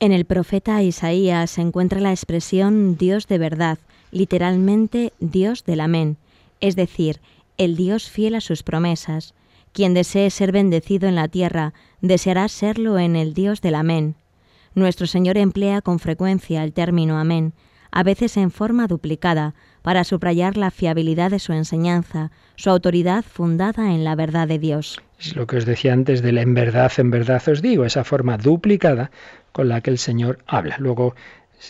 En 0.00 0.12
el 0.12 0.26
profeta 0.26 0.80
Isaías 0.80 1.50
se 1.50 1.60
encuentra 1.60 1.98
la 1.98 2.12
expresión 2.12 2.96
Dios 2.96 3.26
de 3.26 3.38
verdad, 3.38 3.78
literalmente 4.12 5.12
Dios 5.18 5.64
del 5.64 5.80
amén, 5.80 6.18
es 6.60 6.76
decir, 6.76 7.20
el 7.56 7.74
Dios 7.74 8.08
fiel 8.08 8.36
a 8.36 8.40
sus 8.40 8.62
promesas. 8.62 9.34
Quien 9.72 9.94
desee 9.94 10.30
ser 10.30 10.52
bendecido 10.52 11.08
en 11.08 11.16
la 11.16 11.26
tierra, 11.26 11.74
deseará 12.00 12.46
serlo 12.48 13.00
en 13.00 13.16
el 13.16 13.34
Dios 13.34 13.60
del 13.60 13.74
amén. 13.74 14.14
Nuestro 14.72 15.08
Señor 15.08 15.36
emplea 15.36 15.82
con 15.82 15.98
frecuencia 15.98 16.62
el 16.62 16.72
término 16.72 17.18
amén, 17.18 17.52
a 17.90 18.04
veces 18.04 18.36
en 18.36 18.52
forma 18.52 18.86
duplicada, 18.86 19.54
para 19.82 20.04
subrayar 20.04 20.56
la 20.56 20.70
fiabilidad 20.70 21.32
de 21.32 21.40
su 21.40 21.52
enseñanza, 21.52 22.30
su 22.54 22.70
autoridad 22.70 23.24
fundada 23.24 23.92
en 23.92 24.04
la 24.04 24.14
verdad 24.14 24.46
de 24.46 24.60
Dios. 24.60 25.00
Es 25.18 25.34
lo 25.34 25.46
que 25.46 25.56
os 25.56 25.66
decía 25.66 25.92
antes 25.92 26.22
del 26.22 26.38
en 26.38 26.54
verdad, 26.54 26.92
en 26.98 27.10
verdad 27.10 27.42
os 27.48 27.60
digo, 27.60 27.84
esa 27.84 28.04
forma 28.04 28.38
duplicada 28.38 29.10
con 29.52 29.68
la 29.68 29.80
que 29.80 29.90
el 29.90 29.98
Señor 29.98 30.38
habla. 30.46 30.76
Luego 30.78 31.14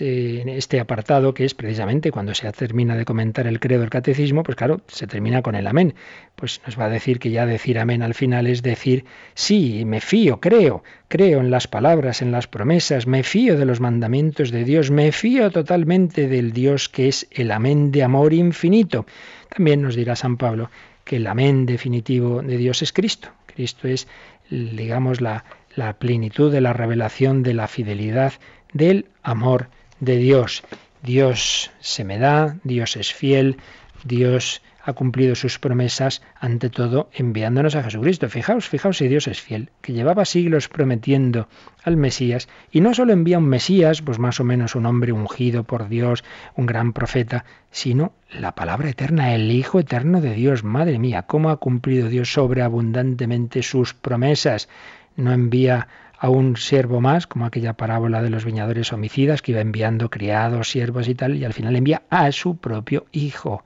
este 0.01 0.81
apartado, 0.81 1.33
que 1.33 1.47
es 1.47 1.55
precisamente 1.55 2.11
cuando 2.11 2.35
se 2.35 2.51
termina 2.53 2.95
de 2.95 3.07
comentar 3.07 3.47
el 3.47 3.59
credo 3.59 3.81
del 3.81 3.91
catecismo, 3.91 4.43
pues 4.43 4.57
claro, 4.57 4.83
se 4.87 5.07
termina 5.07 5.41
con 5.41 5.55
el 5.55 5.67
amén. 5.67 5.95
Pues 6.37 6.61
nos 6.67 6.79
va 6.79 6.85
a 6.85 6.91
decir 6.91 7.19
que 7.19 7.31
ya 7.31 7.47
decir 7.47 7.79
amén 7.79 8.03
al 8.03 8.15
final 8.15 8.47
es 8.47 8.63
decir, 8.63 9.07
sí, 9.35 9.85
me 9.87 10.01
fío, 10.01 10.41
creo, 10.41 10.83
creo 11.09 11.41
en 11.41 11.51
las 11.51 11.69
palabras, 11.69 12.21
en 12.21 12.33
las 12.33 12.47
promesas, 12.47 13.07
me 13.07 13.23
fío 13.23 13.57
de 13.57 13.65
los 13.65 13.81
mandamientos 13.81 14.51
de 14.51 14.65
Dios, 14.65 14.91
me 14.91 15.11
fío 15.11 15.51
totalmente 15.51 16.29
del 16.29 16.53
Dios 16.53 16.91
que 16.91 17.09
es 17.09 17.27
el 17.31 17.51
amén 17.51 17.91
de 17.91 18.03
amor 18.03 18.35
infinito. 18.35 19.07
También 19.49 19.81
nos 19.81 19.97
dirá 19.97 20.17
San 20.17 20.37
Pablo 20.37 20.71
que 21.05 21.17
el 21.17 21.27
amén 21.27 21.65
definitivo 21.65 22.43
de 22.43 22.59
Dios 22.59 22.83
es 22.83 22.93
Cristo. 22.93 23.31
Cristo 23.59 23.89
es, 23.89 24.07
digamos, 24.51 25.21
la, 25.21 25.45
la 25.75 25.95
plenitud 25.95 26.53
de 26.53 26.61
la 26.61 26.73
revelación 26.73 27.43
de 27.43 27.55
la 27.55 27.67
fidelidad 27.67 28.35
del 28.73 29.07
amor 29.25 29.69
de 29.99 30.17
Dios. 30.17 30.63
Dios 31.03 31.73
se 31.81 32.05
me 32.05 32.19
da, 32.19 32.57
Dios 32.63 32.95
es 32.95 33.13
fiel, 33.13 33.57
Dios 34.05 34.63
ha 34.83 34.93
cumplido 34.93 35.35
sus 35.35 35.59
promesas, 35.59 36.23
ante 36.41 36.71
todo 36.71 37.11
enviándonos 37.13 37.75
a 37.75 37.83
Jesucristo. 37.83 38.29
Fijaos, 38.29 38.69
fijaos 38.69 38.99
si 38.99 39.09
Dios 39.09 39.27
es 39.27 39.41
fiel, 39.41 39.71
que 39.83 39.93
llevaba 39.93 40.25
siglos 40.25 40.69
prometiendo 40.69 41.49
al 41.85 41.97
Mesías, 41.97 42.49
y 42.71 42.81
no 42.81 42.95
solo 42.95 43.13
envía 43.13 43.39
un 43.39 43.49
Mesías, 43.49 44.03
pues 44.03 44.19
más 44.19 44.41
o 44.41 44.45
menos 44.45 44.75
un 44.75 44.87
hombre 44.87 45.13
ungido 45.13 45.65
por 45.65 45.89
Dios, 45.89 46.25
un 46.55 46.67
gran 46.67 46.93
profeta, 46.93 47.45
sino 47.71 48.13
la 48.31 48.55
palabra 48.55 48.89
eterna, 48.89 49.35
el 49.35 49.51
Hijo 49.51 49.81
eterno 49.81 50.21
de 50.21 50.35
Dios. 50.35 50.65
Madre 50.65 50.99
mía, 50.99 51.23
cómo 51.23 51.51
ha 51.51 51.57
cumplido 51.59 52.09
Dios 52.09 52.33
sobreabundantemente 52.33 53.63
sus 53.63 53.95
promesas. 53.95 54.69
No 55.17 55.33
envía 55.33 55.89
a 56.19 56.31
un 56.31 56.57
siervo 56.57 57.01
más, 57.01 57.27
como 57.27 57.47
aquella 57.47 57.75
parábola 57.75 58.23
de 58.23 58.31
los 58.31 58.45
viñadores 58.45 58.93
homicidas 58.93 59.41
que 59.41 59.53
iba 59.53 59.61
enviando 59.61 60.11
criados, 60.11 60.71
siervos 60.71 61.09
y 61.09 61.15
tal, 61.15 61.37
y 61.37 61.45
al 61.45 61.53
final 61.53 61.77
envía 61.77 62.03
a 62.11 62.31
su 62.33 62.57
propio 62.57 63.07
hijo. 63.13 63.65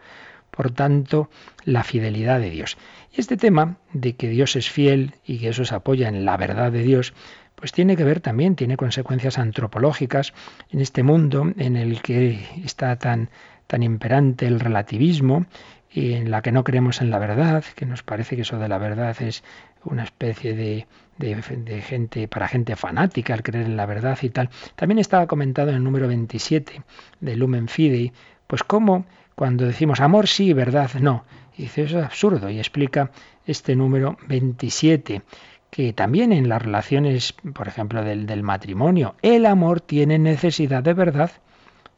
Por 0.55 0.71
tanto, 0.71 1.31
la 1.65 1.83
fidelidad 1.83 2.39
de 2.39 2.51
Dios. 2.51 2.77
Y 3.11 3.21
este 3.21 3.37
tema 3.37 3.79
de 3.93 4.15
que 4.15 4.29
Dios 4.29 4.55
es 4.55 4.71
fiel 4.71 5.15
y 5.25 5.39
que 5.39 5.49
eso 5.49 5.65
se 5.65 5.75
apoya 5.75 6.09
en 6.09 6.25
la 6.25 6.37
verdad 6.37 6.71
de 6.71 6.83
Dios, 6.83 7.15
pues 7.55 7.73
tiene 7.73 7.97
que 7.97 8.05
ver 8.05 8.21
también, 8.21 8.55
tiene 8.55 8.77
consecuencias 8.77 9.39
antropológicas 9.39 10.35
en 10.71 10.81
este 10.81 11.03
mundo 11.03 11.53
en 11.57 11.77
el 11.77 12.03
que 12.03 12.45
está 12.65 12.97
tan, 12.97 13.31
tan 13.67 13.83
imperante 13.83 14.47
el 14.47 14.61
relativismo 14.61 15.47
y 15.91 16.13
en 16.15 16.31
la 16.31 16.43
que 16.43 16.53
no 16.53 16.65
creemos 16.65 17.01
en 17.01 17.11
la 17.11 17.19
verdad, 17.19 17.65
que 17.75 17.87
nos 17.87 18.03
parece 18.03 18.37
que 18.37 18.43
eso 18.43 18.59
de 18.59 18.69
la 18.69 18.79
verdad 18.79 19.21
es 19.23 19.45
una 19.85 20.05
especie 20.05 20.55
de, 20.55 20.87
de, 21.19 21.83
gente, 21.83 22.29
para 22.29 22.49
gente 22.49 22.77
fanática, 22.77 23.35
al 23.35 23.43
creer 23.43 23.67
en 23.67 23.77
la 23.77 23.87
verdad 23.87 24.19
y 24.23 24.31
tal. 24.31 24.51
También 24.75 24.99
estaba 24.99 25.27
comentado 25.27 25.71
en 25.71 25.77
el 25.77 25.85
número 25.85 26.09
27 26.09 26.83
de 27.21 27.37
Lumen 27.37 27.69
Fidei, 27.69 28.13
pues 28.47 28.63
cómo 28.65 29.07
cuando 29.35 29.67
decimos 29.67 30.01
amor 30.01 30.27
sí, 30.27 30.53
verdad 30.53 30.91
no. 31.01 31.25
Y 31.57 31.63
dice, 31.63 31.83
eso 31.83 31.99
es 31.99 32.05
absurdo 32.05 32.49
y 32.51 32.59
explica 32.59 33.11
este 33.47 33.77
número 33.77 34.17
27 34.29 35.23
que 35.71 35.95
también 35.95 36.33
en 36.33 36.51
las 36.51 36.61
relaciones, 36.61 37.35
por 37.55 37.67
ejemplo, 37.67 38.05
del, 38.05 38.27
del 38.27 38.43
matrimonio, 38.43 39.15
el 39.23 39.47
amor 39.47 39.81
tiene 39.81 40.19
necesidad 40.19 40.83
de 40.83 40.93
verdad. 40.93 41.31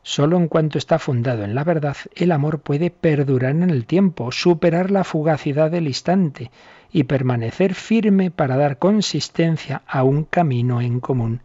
Solo 0.03 0.37
en 0.37 0.47
cuanto 0.47 0.79
está 0.79 1.01
fundado 1.01 1.43
en 1.43 1.57
la 1.57 1.65
verdad, 1.65 1.97
el 2.15 2.31
amor 2.31 2.61
puede 2.61 2.91
perdurar 2.91 3.51
en 3.51 3.71
el 3.71 3.85
tiempo, 3.87 4.31
superar 4.31 4.93
la 4.93 5.03
fugacidad 5.03 5.73
del 5.73 5.89
instante 5.89 6.53
y 6.93 7.05
permanecer 7.05 7.75
firme 7.75 8.31
para 8.31 8.57
dar 8.57 8.79
consistencia 8.79 9.83
a 9.89 10.05
un 10.05 10.23
camino 10.23 10.81
en 10.81 11.01
común. 11.01 11.41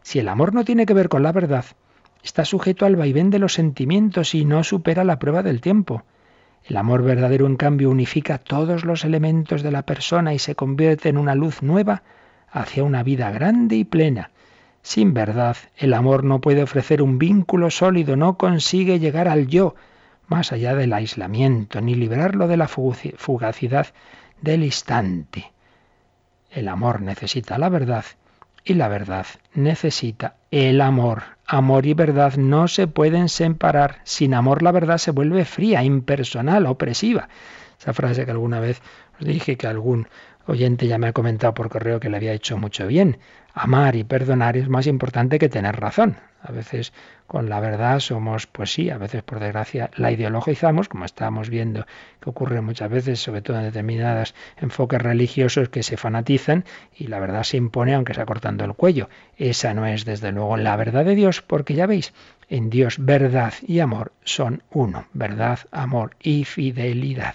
Si 0.00 0.18
el 0.18 0.28
amor 0.28 0.54
no 0.54 0.64
tiene 0.64 0.86
que 0.86 0.94
ver 0.94 1.10
con 1.10 1.22
la 1.22 1.32
verdad, 1.32 1.66
está 2.24 2.46
sujeto 2.46 2.86
al 2.86 2.96
vaivén 2.96 3.28
de 3.28 3.38
los 3.38 3.52
sentimientos 3.52 4.34
y 4.34 4.46
no 4.46 4.64
supera 4.64 5.04
la 5.04 5.18
prueba 5.18 5.42
del 5.42 5.60
tiempo. 5.60 6.04
El 6.64 6.78
amor 6.78 7.02
verdadero, 7.02 7.46
en 7.46 7.56
cambio, 7.56 7.90
unifica 7.90 8.38
todos 8.38 8.86
los 8.86 9.04
elementos 9.04 9.62
de 9.62 9.70
la 9.70 9.82
persona 9.82 10.32
y 10.32 10.38
se 10.38 10.54
convierte 10.54 11.10
en 11.10 11.18
una 11.18 11.34
luz 11.34 11.62
nueva 11.62 12.02
hacia 12.50 12.82
una 12.82 13.02
vida 13.02 13.30
grande 13.30 13.76
y 13.76 13.84
plena. 13.84 14.30
Sin 14.80 15.12
verdad, 15.12 15.56
el 15.76 15.92
amor 15.92 16.24
no 16.24 16.40
puede 16.40 16.62
ofrecer 16.62 17.02
un 17.02 17.18
vínculo 17.18 17.70
sólido, 17.70 18.16
no 18.16 18.38
consigue 18.38 18.98
llegar 18.98 19.28
al 19.28 19.46
yo, 19.46 19.74
más 20.26 20.52
allá 20.52 20.74
del 20.74 20.94
aislamiento, 20.94 21.82
ni 21.82 21.94
librarlo 21.94 22.48
de 22.48 22.56
la 22.56 22.68
fugacidad 22.68 23.88
del 24.40 24.64
instante. 24.64 25.52
El 26.50 26.68
amor 26.68 27.02
necesita 27.02 27.58
la 27.58 27.68
verdad 27.68 28.04
y 28.64 28.74
la 28.74 28.88
verdad 28.88 29.26
necesita 29.52 30.36
el 30.50 30.80
amor. 30.80 31.22
Amor 31.46 31.84
y 31.84 31.92
verdad 31.92 32.36
no 32.36 32.68
se 32.68 32.86
pueden 32.86 33.28
separar. 33.28 34.00
Sin 34.04 34.32
amor 34.32 34.62
la 34.62 34.72
verdad 34.72 34.98
se 34.98 35.10
vuelve 35.10 35.44
fría, 35.44 35.84
impersonal, 35.84 36.66
opresiva. 36.66 37.28
Esa 37.78 37.92
frase 37.92 38.24
que 38.24 38.30
alguna 38.30 38.60
vez 38.60 38.80
os 39.20 39.26
dije 39.26 39.56
que 39.56 39.66
algún 39.66 40.08
oyente 40.46 40.86
ya 40.86 40.98
me 40.98 41.08
ha 41.08 41.12
comentado 41.12 41.54
por 41.54 41.68
correo 41.68 42.00
que 42.00 42.08
le 42.08 42.16
había 42.16 42.32
hecho 42.32 42.56
mucho 42.58 42.86
bien. 42.86 43.18
Amar 43.52 43.96
y 43.96 44.04
perdonar 44.04 44.56
es 44.56 44.68
más 44.68 44.86
importante 44.86 45.38
que 45.38 45.48
tener 45.48 45.76
razón. 45.76 46.16
A 46.42 46.52
veces 46.52 46.92
con 47.26 47.48
la 47.48 47.58
verdad 47.58 48.00
somos, 48.00 48.46
pues 48.46 48.70
sí, 48.70 48.90
a 48.90 48.98
veces 48.98 49.22
por 49.22 49.40
desgracia 49.40 49.90
la 49.96 50.12
ideologizamos, 50.12 50.90
como 50.90 51.06
estamos 51.06 51.48
viendo 51.48 51.86
que 52.20 52.28
ocurre 52.28 52.60
muchas 52.60 52.90
veces, 52.90 53.20
sobre 53.20 53.40
todo 53.40 53.56
en 53.56 53.64
determinados 53.64 54.34
enfoques 54.58 55.00
religiosos 55.00 55.70
que 55.70 55.82
se 55.82 55.96
fanatizan 55.96 56.66
y 56.94 57.06
la 57.06 57.20
verdad 57.20 57.44
se 57.44 57.56
impone 57.56 57.94
aunque 57.94 58.12
sea 58.12 58.26
cortando 58.26 58.64
el 58.66 58.74
cuello. 58.74 59.08
Esa 59.38 59.72
no 59.72 59.86
es 59.86 60.04
desde 60.04 60.32
luego 60.32 60.58
la 60.58 60.76
verdad 60.76 61.06
de 61.06 61.14
Dios, 61.14 61.40
porque 61.40 61.74
ya 61.74 61.86
veis, 61.86 62.12
en 62.50 62.68
Dios 62.68 62.96
verdad 62.98 63.54
y 63.66 63.80
amor 63.80 64.12
son 64.24 64.62
uno, 64.70 65.06
verdad, 65.14 65.60
amor 65.70 66.16
y 66.20 66.44
fidelidad. 66.44 67.34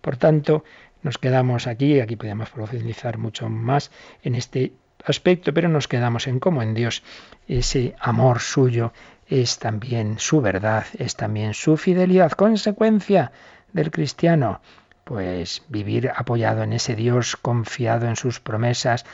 Por 0.00 0.16
tanto, 0.16 0.64
nos 1.02 1.18
quedamos 1.18 1.66
aquí, 1.66 2.00
aquí 2.00 2.16
podemos 2.16 2.50
profundizar 2.50 3.18
mucho 3.18 3.48
más 3.48 3.90
en 4.22 4.34
este 4.34 4.72
aspecto, 5.04 5.54
pero 5.54 5.68
nos 5.68 5.88
quedamos 5.88 6.26
en 6.26 6.40
cómo 6.40 6.62
en 6.62 6.74
Dios 6.74 7.02
ese 7.46 7.94
amor 8.00 8.40
suyo 8.40 8.92
es 9.26 9.58
también 9.58 10.18
su 10.18 10.40
verdad, 10.40 10.86
es 10.98 11.16
también 11.16 11.54
su 11.54 11.76
fidelidad, 11.76 12.32
consecuencia 12.32 13.32
del 13.72 13.90
cristiano. 13.90 14.60
Pues 15.04 15.62
vivir 15.68 16.10
apoyado 16.14 16.62
en 16.62 16.74
ese 16.74 16.94
Dios, 16.94 17.36
confiado 17.36 18.06
en 18.08 18.16
sus 18.16 18.40
promesas, 18.40 19.06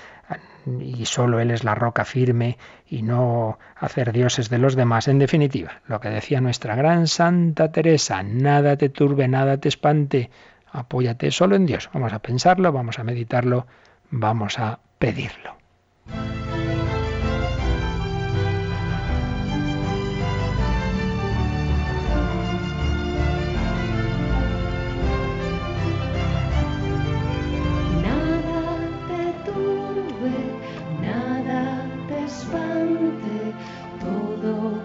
y 0.80 1.04
solo 1.04 1.40
Él 1.40 1.50
es 1.50 1.62
la 1.64 1.74
roca 1.74 2.04
firme 2.04 2.58
y 2.88 3.02
no 3.02 3.58
hacer 3.76 4.12
dioses 4.12 4.48
de 4.48 4.58
los 4.58 4.76
demás. 4.76 5.08
En 5.08 5.18
definitiva, 5.18 5.82
lo 5.86 6.00
que 6.00 6.08
decía 6.08 6.40
nuestra 6.40 6.74
gran 6.74 7.06
Santa 7.06 7.70
Teresa, 7.70 8.22
nada 8.22 8.76
te 8.76 8.88
turbe, 8.88 9.28
nada 9.28 9.58
te 9.58 9.68
espante, 9.68 10.30
Apóyate 10.74 11.30
solo 11.30 11.54
en 11.54 11.66
Dios. 11.66 11.88
Vamos 11.94 12.12
a 12.12 12.18
pensarlo, 12.18 12.72
vamos 12.72 12.98
a 12.98 13.04
meditarlo, 13.04 13.66
vamos 14.10 14.58
a 14.58 14.80
pedirlo. 14.98 15.54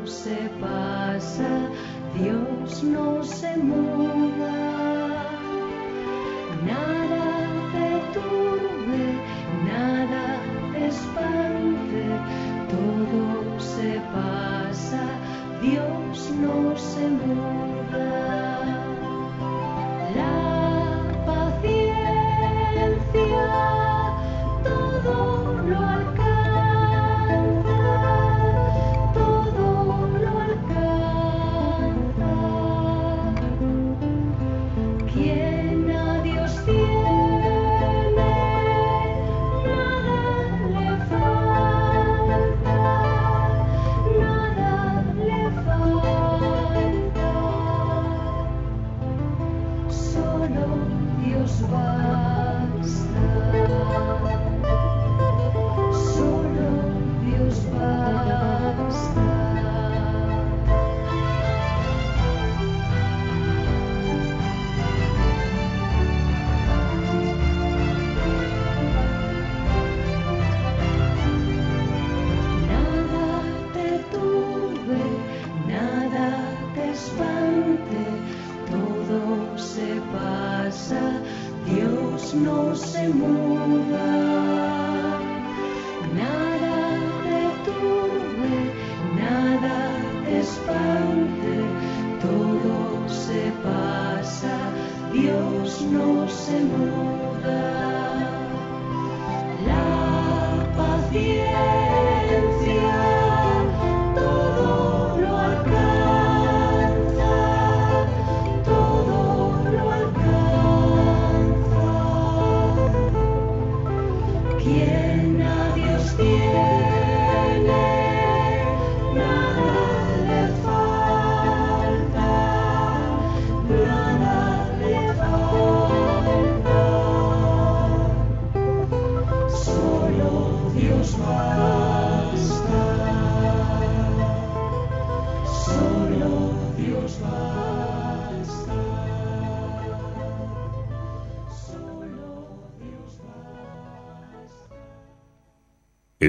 se 0.10 0.49
pasa, 0.60 1.69
Dios 2.15 2.84
no 2.84 3.23
se 3.23 3.56
muda. 3.58 4.68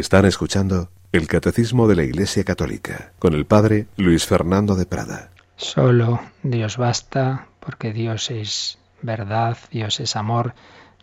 Están 0.01 0.25
escuchando 0.25 0.89
el 1.13 1.27
Catecismo 1.27 1.87
de 1.87 1.95
la 1.95 2.05
Iglesia 2.05 2.43
Católica 2.43 3.13
con 3.19 3.35
el 3.35 3.45
Padre 3.45 3.87
Luis 3.99 4.25
Fernando 4.25 4.75
de 4.75 4.87
Prada. 4.87 5.31
Solo 5.57 6.23
Dios 6.43 6.79
basta 6.79 7.49
porque 7.61 7.93
Dios 7.93 8.31
es 8.31 8.79
verdad, 9.03 9.59
Dios 9.71 10.01
es 10.01 10.17
amor, 10.17 10.55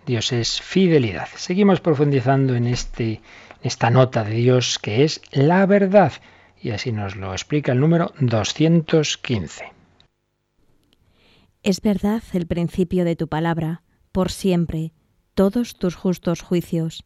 Dios 0.07 0.31
es 0.31 0.59
fidelidad. 0.61 1.27
Seguimos 1.35 1.79
profundizando 1.79 2.55
en 2.55 2.65
este, 2.65 3.21
esta 3.61 3.91
nota 3.91 4.23
de 4.23 4.33
Dios 4.33 4.79
que 4.79 5.03
es 5.03 5.21
la 5.31 5.67
verdad 5.67 6.13
y 6.59 6.71
así 6.71 6.91
nos 6.91 7.15
lo 7.15 7.33
explica 7.33 7.73
el 7.73 7.79
número 7.79 8.13
215. 8.19 9.73
Es 11.61 11.81
verdad 11.81 12.23
el 12.33 12.47
principio 12.47 13.05
de 13.05 13.15
tu 13.15 13.27
palabra, 13.27 13.83
por 14.11 14.31
siempre, 14.31 14.91
todos 15.35 15.75
tus 15.75 15.93
justos 15.93 16.41
juicios 16.41 17.05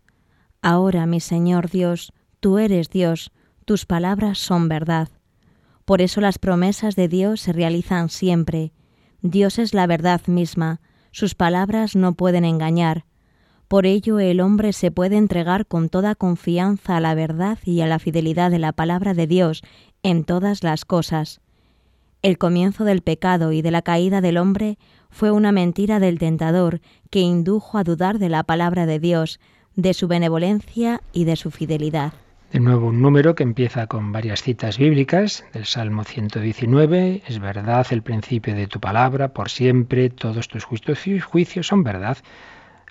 Ahora, 0.61 1.07
mi 1.07 1.19
Señor 1.19 1.69
Dios, 1.69 2.13
tú 2.39 2.59
eres 2.59 2.89
Dios, 2.89 3.31
tus 3.65 3.85
palabras 3.85 4.37
son 4.37 4.69
verdad. 4.69 5.09
Por 5.85 6.01
eso 6.01 6.21
las 6.21 6.37
promesas 6.37 6.95
de 6.95 7.07
Dios 7.07 7.41
se 7.41 7.51
realizan 7.51 8.09
siempre. 8.09 8.71
Dios 9.21 9.57
es 9.57 9.73
la 9.73 9.87
verdad 9.87 10.21
misma, 10.27 10.79
sus 11.11 11.35
palabras 11.35 11.95
no 11.95 12.13
pueden 12.13 12.45
engañar. 12.45 13.05
Por 13.67 13.85
ello 13.85 14.19
el 14.19 14.39
hombre 14.39 14.73
se 14.73 14.91
puede 14.91 15.17
entregar 15.17 15.65
con 15.65 15.89
toda 15.89 16.13
confianza 16.13 16.97
a 16.97 16.99
la 16.99 17.15
verdad 17.15 17.57
y 17.63 17.81
a 17.81 17.87
la 17.87 17.99
fidelidad 17.99 18.51
de 18.51 18.59
la 18.59 18.73
palabra 18.73 19.13
de 19.13 19.27
Dios 19.27 19.63
en 20.03 20.25
todas 20.25 20.63
las 20.63 20.85
cosas. 20.85 21.41
El 22.21 22.37
comienzo 22.37 22.83
del 22.83 23.01
pecado 23.01 23.51
y 23.51 23.61
de 23.61 23.71
la 23.71 23.81
caída 23.81 24.21
del 24.21 24.37
hombre 24.37 24.77
fue 25.09 25.31
una 25.31 25.51
mentira 25.51 25.99
del 25.99 26.19
tentador 26.19 26.81
que 27.09 27.21
indujo 27.21 27.77
a 27.77 27.83
dudar 27.83 28.19
de 28.19 28.29
la 28.29 28.43
palabra 28.43 28.85
de 28.85 28.99
Dios, 28.99 29.39
de 29.75 29.93
su 29.93 30.07
benevolencia 30.07 31.01
y 31.13 31.25
de 31.25 31.35
su 31.35 31.51
fidelidad. 31.51 32.13
De 32.51 32.59
nuevo 32.59 32.87
un 32.87 33.01
número 33.01 33.33
que 33.33 33.43
empieza 33.43 33.87
con 33.87 34.11
varias 34.11 34.41
citas 34.41 34.77
bíblicas 34.77 35.45
del 35.53 35.65
Salmo 35.65 36.03
119, 36.03 37.23
es 37.25 37.39
verdad 37.39 37.87
el 37.91 38.01
principio 38.01 38.53
de 38.53 38.67
tu 38.67 38.81
palabra, 38.81 39.29
por 39.29 39.49
siempre 39.49 40.09
todos 40.09 40.49
tus 40.49 40.65
juicios 40.65 41.67
son 41.67 41.83
verdad. 41.83 42.17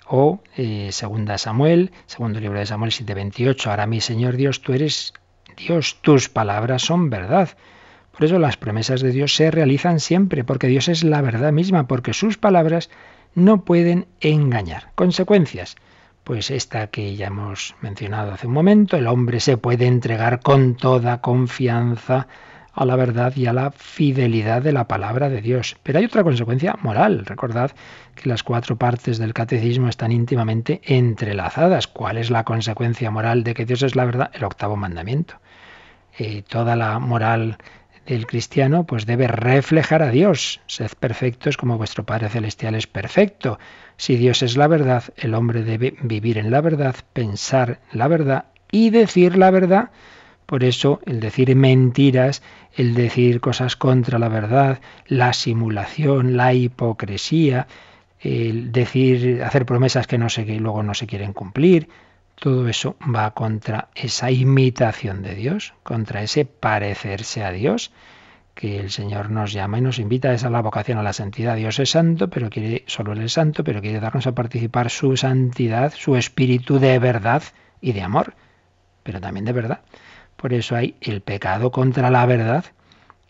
O 0.07 0.41
eh, 0.57 0.89
segunda 0.91 1.37
Samuel, 1.37 1.91
segundo 2.07 2.39
libro 2.39 2.57
de 2.57 2.65
Samuel 2.65 2.91
7:28, 2.91 3.69
ahora 3.69 3.85
mi 3.85 4.01
Señor 4.01 4.35
Dios, 4.35 4.61
tú 4.61 4.73
eres 4.73 5.13
Dios, 5.55 5.99
tus 6.01 6.27
palabras 6.27 6.81
son 6.81 7.11
verdad. 7.11 7.49
Por 8.11 8.25
eso 8.25 8.39
las 8.39 8.57
promesas 8.57 9.01
de 9.01 9.11
Dios 9.11 9.35
se 9.35 9.51
realizan 9.51 9.99
siempre, 9.99 10.43
porque 10.43 10.67
Dios 10.67 10.87
es 10.87 11.03
la 11.03 11.21
verdad 11.21 11.51
misma, 11.51 11.87
porque 11.87 12.13
sus 12.13 12.39
palabras 12.39 12.89
no 13.35 13.63
pueden 13.63 14.07
engañar. 14.21 14.91
Consecuencias 14.95 15.77
pues 16.23 16.51
esta 16.51 16.87
que 16.87 17.15
ya 17.15 17.27
hemos 17.27 17.75
mencionado 17.81 18.31
hace 18.31 18.47
un 18.47 18.53
momento, 18.53 18.97
el 18.97 19.07
hombre 19.07 19.39
se 19.39 19.57
puede 19.57 19.87
entregar 19.87 20.39
con 20.41 20.75
toda 20.75 21.21
confianza 21.21 22.27
a 22.73 22.85
la 22.85 22.95
verdad 22.95 23.35
y 23.35 23.47
a 23.47 23.53
la 23.53 23.71
fidelidad 23.71 24.61
de 24.61 24.71
la 24.71 24.87
palabra 24.87 25.29
de 25.29 25.41
Dios. 25.41 25.75
Pero 25.83 25.99
hay 25.99 26.05
otra 26.05 26.23
consecuencia 26.23 26.77
moral. 26.81 27.25
Recordad 27.25 27.71
que 28.15 28.29
las 28.29 28.43
cuatro 28.43 28.77
partes 28.77 29.17
del 29.17 29.33
catecismo 29.33 29.89
están 29.89 30.11
íntimamente 30.11 30.81
entrelazadas. 30.85 31.87
¿Cuál 31.87 32.17
es 32.17 32.29
la 32.29 32.43
consecuencia 32.43 33.11
moral 33.11 33.43
de 33.43 33.53
que 33.53 33.65
Dios 33.65 33.83
es 33.83 33.95
la 33.95 34.05
verdad? 34.05 34.31
El 34.33 34.43
octavo 34.43 34.77
mandamiento. 34.77 35.35
Eh, 36.17 36.43
toda 36.47 36.75
la 36.75 36.99
moral 36.99 37.57
del 38.11 38.27
cristiano 38.27 38.83
pues 38.85 39.05
debe 39.05 39.27
reflejar 39.27 40.03
a 40.03 40.11
Dios. 40.11 40.59
Sed 40.67 40.91
perfectos 40.99 41.55
como 41.55 41.77
vuestro 41.77 42.05
Padre 42.05 42.27
Celestial 42.27 42.75
es 42.75 42.85
perfecto. 42.85 43.57
Si 43.95 44.17
Dios 44.17 44.43
es 44.43 44.57
la 44.57 44.67
verdad, 44.67 45.05
el 45.15 45.33
hombre 45.33 45.63
debe 45.63 45.95
vivir 46.01 46.37
en 46.37 46.51
la 46.51 46.59
verdad, 46.59 46.95
pensar 47.13 47.79
la 47.93 48.09
verdad 48.09 48.45
y 48.69 48.89
decir 48.89 49.37
la 49.37 49.49
verdad. 49.49 49.91
Por 50.45 50.65
eso 50.65 50.99
el 51.05 51.21
decir 51.21 51.55
mentiras, 51.55 52.43
el 52.75 52.95
decir 52.95 53.39
cosas 53.39 53.77
contra 53.77 54.19
la 54.19 54.27
verdad, 54.27 54.81
la 55.07 55.31
simulación, 55.31 56.35
la 56.35 56.53
hipocresía, 56.53 57.67
el 58.19 58.73
decir, 58.73 59.41
hacer 59.41 59.65
promesas 59.65 60.05
que 60.07 60.17
no 60.17 60.27
se, 60.27 60.45
que 60.45 60.59
luego 60.59 60.83
no 60.83 60.93
se 60.93 61.07
quieren 61.07 61.31
cumplir, 61.31 61.87
todo 62.41 62.67
eso 62.67 62.95
va 63.03 63.35
contra 63.35 63.89
esa 63.93 64.31
imitación 64.31 65.21
de 65.21 65.35
Dios, 65.35 65.75
contra 65.83 66.23
ese 66.23 66.43
parecerse 66.43 67.43
a 67.43 67.51
Dios 67.51 67.91
que 68.55 68.79
el 68.79 68.89
Señor 68.89 69.29
nos 69.29 69.53
llama 69.53 69.77
y 69.77 69.81
nos 69.81 69.99
invita 69.99 70.31
a 70.31 70.49
la 70.49 70.61
vocación 70.63 70.97
a 70.97 71.03
la 71.03 71.13
santidad. 71.13 71.55
Dios 71.55 71.77
es 71.77 71.91
santo, 71.91 72.31
pero 72.31 72.49
quiere, 72.49 72.83
solo 72.87 73.13
Él 73.13 73.21
es 73.21 73.33
santo, 73.33 73.63
pero 73.63 73.79
quiere 73.79 73.99
darnos 73.99 74.25
a 74.25 74.33
participar 74.33 74.89
su 74.89 75.15
santidad, 75.17 75.93
su 75.95 76.15
espíritu 76.15 76.79
de 76.79 76.97
verdad 76.97 77.43
y 77.79 77.91
de 77.91 78.01
amor, 78.01 78.33
pero 79.03 79.21
también 79.21 79.45
de 79.45 79.53
verdad. 79.53 79.81
Por 80.35 80.51
eso 80.51 80.75
hay 80.75 80.95
el 80.99 81.21
pecado 81.21 81.71
contra 81.71 82.09
la 82.09 82.25
verdad, 82.25 82.65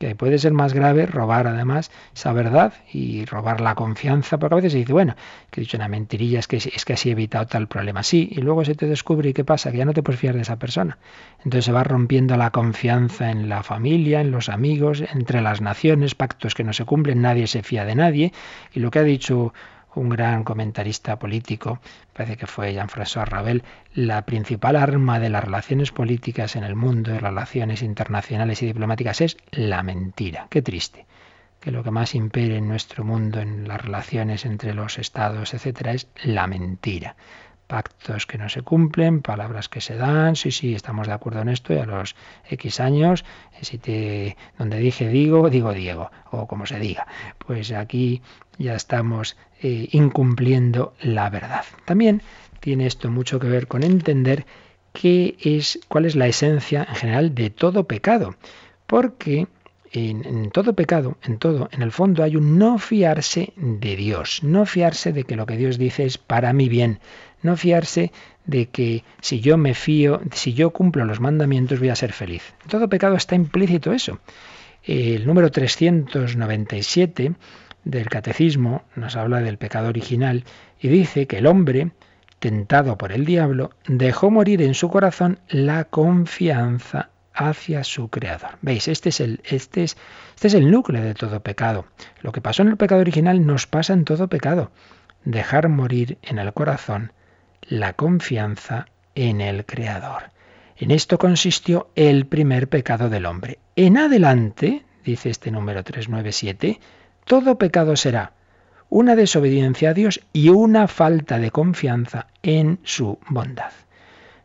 que 0.02 0.16
puede 0.16 0.40
ser 0.40 0.52
más 0.52 0.74
grave 0.74 1.06
robar 1.06 1.46
además 1.46 1.92
esa 2.16 2.34
verdad 2.34 2.74
y 2.92 3.24
robar 3.26 3.62
la 3.62 3.76
confianza, 3.76 4.40
porque 4.40 4.56
a 4.56 4.58
veces 4.58 4.72
se 4.72 4.80
dice, 4.80 4.94
bueno, 4.94 5.16
que 5.52 5.62
he 5.62 5.64
dicho 5.64 5.78
una 5.78 5.88
mentirilla, 5.88 6.40
es 6.40 6.48
que, 6.48 6.58
es 6.58 6.86
que 6.86 6.94
así 6.94 7.10
he 7.10 7.12
evitado 7.12 7.46
tal 7.46 7.68
problema. 7.68 8.02
Sí, 8.02 8.28
y 8.32 8.42
luego 8.42 8.66
se 8.66 8.74
te 8.74 8.88
descubre 8.88 9.30
y 9.30 9.34
qué 9.34 9.46
pasa, 9.46 9.72
que 9.72 9.78
ya 9.78 9.86
no 9.86 9.94
te 9.94 10.02
puedes 10.02 10.20
fiar 10.20 10.34
de 10.34 10.42
esa 10.42 10.58
persona. 10.58 10.98
Entonces 11.38 11.66
se 11.66 11.72
va 11.72 11.84
rompiendo 11.84 12.36
la 12.36 12.50
confianza 12.50 13.30
en 13.30 13.48
la 13.48 13.62
familia, 13.62 14.22
en 14.22 14.32
los 14.32 14.50
amigos, 14.50 15.04
entre 15.14 15.40
las 15.42 15.62
naciones, 15.62 16.16
pactos 16.16 16.56
que 16.56 16.64
no 16.64 16.74
se 16.74 16.84
cumplen, 16.84 17.22
nadie 17.22 17.46
se 17.46 17.62
fía 17.62 17.86
de 17.86 17.94
nadie. 17.94 18.34
Y 18.74 18.80
lo 18.80 18.90
que 18.90 18.98
ha 18.98 19.04
dicho 19.04 19.54
un 19.96 20.10
gran 20.10 20.44
comentarista 20.44 21.20
político, 21.20 21.80
parece 22.14 22.38
que 22.38 22.48
fue 22.48 22.74
Jean-François 22.74 23.26
Ravel, 23.26 23.64
la 23.94 24.26
principal 24.26 24.76
arma 24.76 25.20
de 25.20 25.30
las 25.30 25.44
relaciones 25.44 25.92
políticas 25.92 26.56
en 26.56 26.64
el 26.64 26.76
mundo, 26.76 27.12
de 27.12 27.20
relaciones 27.20 27.82
internacionales 27.82 28.62
y 28.62 28.68
diplomáticas, 28.68 29.22
es 29.22 29.38
la 29.52 29.84
mentira. 29.84 30.48
Qué 30.50 30.62
triste 30.62 31.06
que 31.60 31.72
lo 31.72 31.84
que 31.84 31.92
más 31.92 32.16
impere 32.16 32.58
en 32.58 32.68
nuestro 32.68 33.04
mundo, 33.04 33.40
en 33.40 33.68
las 33.68 33.80
relaciones 33.80 34.46
entre 34.46 34.74
los 34.74 34.98
estados, 34.98 35.54
etcétera, 35.54 35.94
es 35.94 36.08
la 36.24 36.48
mentira 36.48 37.16
pactos 37.72 38.26
que 38.28 38.38
no 38.38 38.50
se 38.50 38.64
cumplen, 38.64 39.22
palabras 39.22 39.70
que 39.70 39.80
se 39.80 39.96
dan, 39.96 40.36
sí, 40.36 40.52
sí, 40.52 40.76
estamos 40.76 41.08
de 41.08 41.14
acuerdo 41.14 41.40
en 41.40 41.48
esto 41.48 41.74
y 41.74 41.78
a 41.78 41.86
los 41.86 42.18
X 42.50 42.82
años, 42.82 43.24
eh, 43.54 43.64
si 43.64 43.78
te, 43.78 44.36
donde 44.58 44.78
dije 44.78 45.08
digo, 45.08 45.50
digo 45.50 45.72
Diego, 45.72 46.12
o 46.32 46.48
como 46.48 46.66
se 46.66 46.80
diga. 46.80 47.08
Pues 47.38 47.72
aquí 47.72 48.22
ya 48.58 48.76
estamos 48.76 49.38
eh, 49.62 49.88
incumpliendo 49.94 50.94
la 51.00 51.30
verdad. 51.30 51.64
También 51.86 52.22
tiene 52.60 52.88
esto 52.88 53.10
mucho 53.10 53.40
que 53.40 53.48
ver 53.48 53.68
con 53.68 53.84
entender 53.84 54.46
qué 54.92 55.38
es, 55.40 55.80
cuál 55.88 56.04
es 56.04 56.18
la 56.18 56.28
esencia 56.28 56.86
en 56.90 56.96
general 56.96 57.34
de 57.34 57.52
todo 57.52 57.88
pecado, 57.88 58.36
porque 58.86 59.48
en, 59.94 60.52
todo 60.52 60.74
pecado, 60.74 61.18
en 61.24 61.38
todo, 61.38 61.70
en 61.72 61.82
el 61.82 61.92
fondo 61.92 62.24
hay 62.24 62.36
un 62.36 62.58
no 62.58 62.78
fiarse 62.78 63.54
de 63.58 63.96
Dios, 63.96 64.42
no 64.44 64.66
fiarse 64.66 65.12
de 65.12 65.24
que 65.24 65.36
lo 65.36 65.46
que 65.46 65.58
Dios 65.58 65.78
dice 65.78 66.06
es 66.06 66.18
para 66.18 66.54
mi 66.54 66.70
bien, 66.70 67.00
no 67.42 67.58
fiarse 67.58 68.12
de 68.46 68.68
que 68.68 69.04
si 69.22 69.40
yo 69.40 69.58
me 69.58 69.74
fío, 69.74 70.22
si 70.34 70.54
yo 70.54 70.72
cumplo 70.72 71.06
los 71.06 71.20
mandamientos 71.20 71.80
voy 71.80 71.90
a 71.90 71.96
ser 71.96 72.14
feliz. 72.14 72.54
En 72.64 72.70
todo 72.70 72.90
pecado 72.90 73.16
está 73.16 73.36
implícito 73.36 73.94
eso. 73.94 74.20
El 74.84 75.28
número 75.28 75.52
397 75.52 77.34
del 77.84 78.10
Catecismo 78.10 78.84
nos 78.96 79.16
habla 79.16 79.42
del 79.42 79.58
pecado 79.58 79.90
original 79.90 80.44
y 80.80 80.88
dice 80.88 81.28
que 81.28 81.38
el 81.38 81.48
hombre 81.48 81.92
tentado 82.42 82.98
por 82.98 83.12
el 83.12 83.24
diablo, 83.24 83.70
dejó 83.88 84.32
morir 84.32 84.64
en 84.64 84.74
su 84.74 84.90
corazón 84.90 85.40
la 85.48 85.86
confianza 85.86 87.12
hacia 87.36 87.84
su 87.84 88.10
creador. 88.10 88.58
¿Veis? 88.64 88.88
Este 88.88 89.10
es 89.10 89.20
el 89.20 89.42
este 89.46 89.84
es 89.84 89.96
este 90.34 90.48
es 90.48 90.56
el 90.56 90.72
núcleo 90.72 91.04
de 91.04 91.14
todo 91.14 91.42
pecado. 91.42 91.86
Lo 92.22 92.32
que 92.32 92.42
pasó 92.42 92.64
en 92.64 92.70
el 92.70 92.78
pecado 92.78 93.02
original 93.02 93.46
nos 93.46 93.68
pasa 93.68 93.94
en 93.94 94.06
todo 94.06 94.28
pecado. 94.28 94.72
Dejar 95.24 95.70
morir 95.70 96.18
en 96.24 96.40
el 96.40 96.52
corazón 96.52 97.14
la 97.68 97.94
confianza 97.94 98.88
en 99.16 99.42
el 99.42 99.66
creador. 99.66 100.32
En 100.78 100.92
esto 100.92 101.18
consistió 101.18 101.90
el 101.96 102.26
primer 102.26 102.68
pecado 102.68 103.10
del 103.10 103.26
hombre. 103.26 103.60
En 103.76 103.98
adelante, 103.98 104.84
dice 105.06 105.30
este 105.30 105.52
número 105.52 105.84
397, 105.84 106.80
todo 107.26 107.58
pecado 107.58 107.96
será 107.96 108.34
una 108.90 109.16
desobediencia 109.16 109.92
a 109.92 109.94
Dios 109.94 110.22
y 110.34 110.50
una 110.50 110.88
falta 110.88 111.38
de 111.38 111.52
confianza 111.52 112.28
en 112.44 112.80
su 112.84 113.20
bondad. 113.30 113.72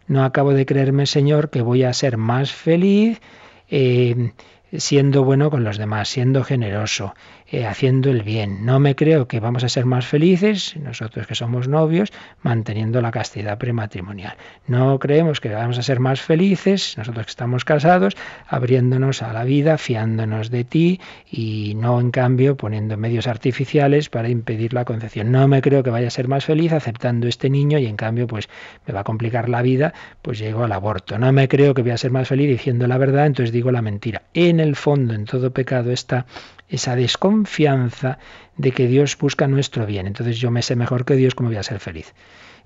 No 0.07 0.25
acabo 0.25 0.53
de 0.53 0.67
creerme, 0.67 1.07
Señor, 1.07 1.51
que 1.51 1.63
voy 1.63 1.83
a 1.83 1.93
ser 1.93 2.17
más 2.17 2.53
feliz 2.53 3.21
eh, 3.69 4.33
siendo 4.73 5.25
bueno 5.25 5.51
con 5.51 5.65
los 5.65 5.79
demás, 5.79 6.09
siendo 6.09 6.45
generoso, 6.45 7.15
eh, 7.49 7.65
haciendo 7.65 8.11
el 8.11 8.23
bien. 8.23 8.65
No 8.65 8.81
me 8.81 8.97
creo 8.97 9.29
que 9.29 9.39
vamos 9.39 9.63
a 9.63 9.69
ser 9.69 9.85
más 9.85 10.07
felices, 10.07 10.77
nosotros 10.77 11.27
que 11.27 11.35
somos 11.35 11.69
novios, 11.69 12.13
manteniendo 12.43 13.01
la 13.01 13.13
castidad 13.13 13.57
prematrimonial. 13.59 14.37
No 14.67 14.99
creemos 14.99 15.41
que 15.41 15.51
vamos 15.51 15.79
a 15.79 15.83
ser 15.83 16.01
más 16.01 16.21
felices, 16.21 16.97
nosotros 16.99 17.27
que 17.27 17.31
estamos 17.31 17.65
casados, 17.65 18.17
abriéndonos 18.49 19.23
a 19.23 19.33
la 19.33 19.45
vida, 19.45 19.79
fiándonos 19.79 20.51
de 20.51 20.65
ti 20.65 21.01
y 21.31 21.75
no 21.77 22.01
en 22.01 22.11
cambio 22.11 22.57
poniendo 22.57 22.97
medios 22.97 23.27
artificiales 23.27 24.09
para 24.09 24.29
impedir 24.29 24.75
la 24.75 24.85
concepción. 24.85 25.31
No 25.31 25.47
me 25.47 25.63
creo 25.63 25.83
que 25.83 25.91
vaya 25.91 26.09
a 26.09 26.11
ser 26.11 26.27
más 26.27 26.45
feliz 26.45 26.73
aceptando 26.73 27.29
este 27.29 27.49
niño 27.49 27.79
y 27.79 27.87
en 27.87 27.97
cambio 27.97 28.27
pues 28.27 28.49
me 28.87 28.93
va 28.95 29.01
a 29.01 29.05
complicar 29.05 29.49
la 29.49 29.63
vida, 29.63 29.95
pues 30.23 30.39
llego 30.39 30.65
al 30.65 30.73
aborto. 30.73 31.19
No 31.19 31.31
me 31.33 31.47
creo 31.47 31.75
que 31.75 31.83
voy 31.83 31.93
a 31.93 31.97
ser 31.97 32.11
más 32.11 32.27
feliz 32.27 32.49
diciendo 32.49 32.87
la 32.87 32.99
verdad, 32.99 33.27
entonces 33.27 33.53
digo 33.53 33.71
la 33.71 33.83
mentira. 33.83 34.23
En 34.35 34.59
el 34.59 34.75
fondo, 34.75 35.15
en 35.15 35.25
todo 35.25 35.53
pecado 35.53 35.93
está 35.93 36.27
esa 36.69 36.97
desconfianza 36.97 38.19
de 38.57 38.73
que 38.73 38.87
Dios 38.87 39.17
busca 39.19 39.47
nuestro 39.47 39.87
bien. 39.87 40.07
Entonces 40.07 40.39
yo 40.39 40.51
me 40.51 40.63
sé 40.63 40.77
mejor 40.77 41.05
que 41.05 41.15
Dios, 41.15 41.35
¿cómo 41.35 41.49
voy 41.49 41.59
a 41.59 41.63
ser 41.63 41.81
feliz? 41.81 42.15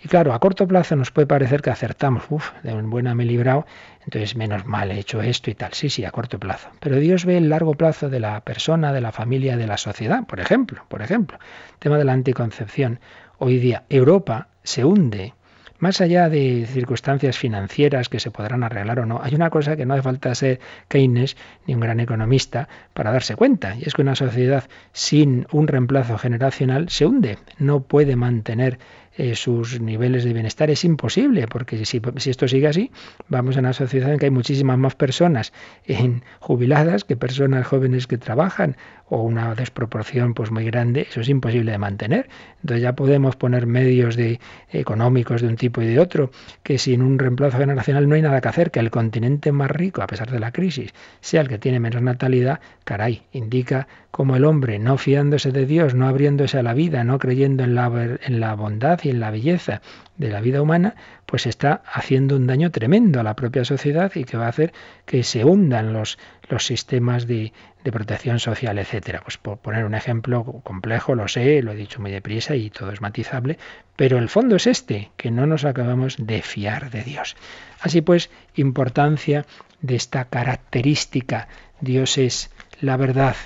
Y 0.03 0.09
claro, 0.09 0.33
a 0.33 0.39
corto 0.39 0.67
plazo 0.67 0.97
nos 0.97 1.11
puede 1.11 1.27
parecer 1.27 1.61
que 1.61 1.71
acertamos, 1.71 2.25
Uf, 2.31 2.53
de 2.63 2.73
un 2.73 2.89
buena 2.89 3.15
me 3.15 3.25
he 3.25 3.27
librado, 3.27 3.67
entonces 4.05 4.35
menos 4.35 4.65
mal 4.65 4.91
he 4.91 4.99
hecho 4.99 5.21
esto 5.21 5.51
y 5.51 5.55
tal. 5.55 5.75
Sí, 5.75 5.91
sí, 5.91 6.07
a 6.07 6.11
corto 6.11 6.39
plazo. 6.39 6.71
Pero 6.81 6.97
Dios 6.97 7.27
ve 7.27 7.37
el 7.37 7.51
largo 7.51 7.75
plazo 7.75 8.09
de 8.09 8.19
la 8.19 8.41
persona, 8.41 8.95
de 8.95 9.03
la 9.03 9.13
familia, 9.13 9.59
de 9.59 9.67
la 9.67 9.77
sociedad, 9.77 10.25
por 10.25 10.41
ejemplo, 10.41 10.85
por 10.89 11.03
ejemplo. 11.03 11.39
Tema 11.79 11.99
de 11.99 12.05
la 12.05 12.13
anticoncepción. 12.13 12.99
Hoy 13.39 13.59
día 13.59 13.85
Europa 13.91 14.49
se 14.63 14.85
hunde 14.85 15.35
más 15.81 16.01
allá 16.01 16.28
de 16.28 16.66
circunstancias 16.66 17.37
financieras 17.37 18.09
que 18.09 18.20
se 18.20 18.31
podrán 18.31 18.62
arreglar 18.62 19.01
o 19.01 19.07
no, 19.07 19.20
hay 19.22 19.35
una 19.35 19.51
cosa 19.51 19.76
que 19.76 19.87
no 19.87 19.95
hace 19.95 20.03
falta 20.03 20.35
ser 20.35 20.61
Keynes 20.89 21.37
ni 21.66 21.74
un 21.74 21.81
gran 21.81 22.01
economista 22.01 22.68
para 22.93 23.11
darse 23.11 23.35
cuenta, 23.35 23.74
y 23.74 23.85
es 23.87 23.95
que 23.95 24.03
una 24.03 24.14
sociedad 24.14 24.64
sin 24.93 25.47
un 25.51 25.66
reemplazo 25.66 26.18
generacional 26.18 26.89
se 26.91 27.07
hunde, 27.07 27.39
no 27.59 27.81
puede 27.81 28.14
mantener 28.14 28.78
eh, 29.17 29.35
sus 29.35 29.81
niveles 29.81 30.25
de 30.25 30.33
bienestar. 30.33 30.71
Es 30.71 30.85
imposible, 30.85 31.47
porque 31.49 31.85
si, 31.85 32.01
esto 32.27 32.49
sigue 32.49 32.69
así, 32.69 32.91
vamos 33.29 33.57
a 33.57 33.61
una 33.61 33.73
sociedad 33.73 34.13
en 34.13 34.19
que 34.19 34.27
hay 34.27 34.31
muchísimas 34.31 34.79
más 34.79 34.95
personas 34.95 35.53
en 35.85 36.23
jubiladas 36.39 37.05
que 37.05 37.17
personas 37.17 37.67
jóvenes 37.67 38.07
que 38.07 38.19
trabajan, 38.19 38.77
o 39.11 39.23
una 39.23 39.55
desproporción 39.57 40.35
pues 40.35 40.53
muy 40.53 40.65
grande, 40.65 41.07
eso 41.11 41.21
es 41.21 41.29
imposible 41.29 41.73
de 41.73 41.79
mantener. 41.79 42.29
Entonces 42.63 42.83
ya 42.83 42.95
podemos 42.95 43.35
poner 43.35 43.67
medios 43.67 44.15
de, 44.15 44.39
económicos 44.71 45.43
de 45.43 45.49
un 45.49 45.57
tipo 45.57 45.83
y 45.83 45.87
de 45.87 45.99
otro, 45.99 46.31
que 46.63 46.79
sin 46.79 47.03
un 47.03 47.19
reemplazo 47.19 47.59
generacional 47.59 48.09
no 48.09 48.15
hay 48.15 48.23
nada 48.23 48.41
que 48.41 48.49
hacer, 48.49 48.71
que 48.71 48.79
el 48.79 48.91
continente 48.91 49.51
más 49.51 49.71
rico, 49.71 50.03
a 50.03 50.07
pesar 50.07 50.31
de 50.31 50.39
la 50.39 50.53
crisis, 50.53 50.95
sea 51.21 51.41
el 51.41 51.49
que 51.49 51.59
tiene 51.59 51.81
menos 51.81 52.01
natalidad, 52.01 52.61
caray, 52.85 53.25
indica 53.33 53.89
como 54.11 54.37
el 54.37 54.45
hombre, 54.45 54.79
no 54.79 54.99
fiándose 54.99 55.53
de 55.53 55.67
Dios, 55.67 55.95
no 55.95 56.09
abriéndose 56.09 56.59
a 56.59 56.63
la 56.63 56.75
vida, 56.75 57.05
no 57.05 57.19
creyendo 57.19 57.63
en 57.63 57.75
la, 57.75 58.19
en 58.23 58.41
la 58.41 58.55
bondad 58.55 59.01
y 59.05 59.11
en 59.11 59.21
la 59.21 59.31
belleza 59.31 59.83
de 60.17 60.29
la 60.29 60.41
vida 60.41 60.61
humana, 60.61 60.97
pues 61.27 61.47
está 61.47 61.83
haciendo 61.87 62.37
un 62.37 62.47
daño 62.47 62.71
tremendo 62.71 63.21
a 63.21 63.23
la 63.23 63.37
propia 63.37 63.65
sociedad 63.65 64.11
y 64.15 64.25
que 64.25 64.37
va 64.37 64.47
a 64.47 64.51
hacer 64.51 64.73
que 65.07 65.23
se 65.23 65.45
hundan 65.45 65.93
los, 65.93 66.19
los 66.49 66.67
sistemas 66.67 67.27
de, 67.27 67.53
de 67.85 67.93
protección 67.93 68.41
social, 68.41 68.79
etcétera. 68.79 69.21
Pues 69.23 69.39
por 69.39 69.59
poner 69.59 69.85
un 69.85 69.95
ejemplo 69.95 70.45
complejo, 70.65 71.15
lo 71.15 71.29
sé, 71.29 71.63
lo 71.63 71.73
he 71.73 71.77
dicho 71.77 72.01
muy 72.01 72.11
deprisa 72.11 72.57
y 72.57 72.71
todo 72.71 72.93
es 72.93 73.01
matizable, 73.01 73.59
pero 73.97 74.19
el 74.19 74.29
fondo 74.29 74.57
es 74.57 74.67
este, 74.67 75.11
que 75.17 75.31
no 75.31 75.47
nos 75.47 75.65
acabamos 75.65 76.17
de 76.19 76.43
fiar 76.43 76.91
de 76.91 77.03
Dios. 77.03 77.37
Así 77.81 78.01
pues, 78.01 78.31
importancia 78.57 79.47
de 79.81 79.95
esta 79.95 80.25
característica, 80.25 81.49
Dios 81.81 82.19
es 82.19 82.51
la 82.81 82.97
verdad, 82.97 83.37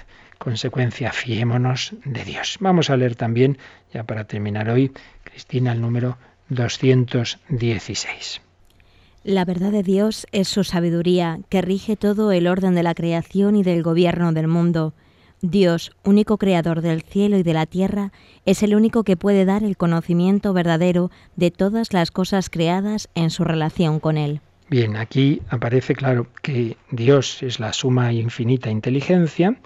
consecuencia, 0.45 1.11
fiémonos 1.11 1.95
de 2.05 2.23
Dios. 2.25 2.59
Vamos 2.61 2.91
a 2.91 2.97
leer 2.97 3.17
también, 3.17 3.59
ya 3.93 4.05
para 4.05 4.25
terminar 4.25 4.69
hoy, 4.69 4.93
Cristina, 5.25 5.73
el 5.73 5.81
número 5.81 6.19
216. 6.51 8.43
La 9.25 9.47
verdad 9.47 9.73
de 9.73 9.83
Dios 9.83 10.27
es 10.33 10.49
su 10.49 10.63
sabiduría, 10.63 11.41
que 11.49 11.63
rige 11.63 11.97
todo 11.97 12.31
el 12.31 12.47
orden 12.47 12.75
de 12.75 12.83
la 12.83 12.95
creación 12.95 13.57
y 13.57 13.63
del 13.63 13.83
gobierno 13.83 14.33
del 14.33 14.49
mundo. 14.49 14.93
Dios, 15.41 15.93
único 16.05 16.37
creador 16.37 16.83
del 16.83 17.01
cielo 17.03 17.39
y 17.39 17.43
de 17.43 17.55
la 17.55 17.65
tierra, 17.65 18.13
es 18.45 18.63
el 18.63 18.75
único 18.75 19.03
que 19.03 19.17
puede 19.17 19.47
dar 19.47 19.65
el 19.65 19.79
conocimiento 19.79 20.53
verdadero 20.53 21.11
de 21.37 21.51
todas 21.51 21.95
las 21.95 22.11
cosas 22.11 22.51
creadas 22.51 23.09
en 23.15 23.31
su 23.31 23.45
relación 23.45 23.99
con 23.99 24.19
Él. 24.19 24.41
Bien, 24.69 24.97
aquí 24.97 25.41
aparece 25.49 25.95
claro 25.95 26.27
que 26.43 26.77
Dios 26.91 27.43
es 27.43 27.61
la 27.61 27.73
suma 27.73 28.13
infinita 28.13 28.71
inteligencia 28.71 29.57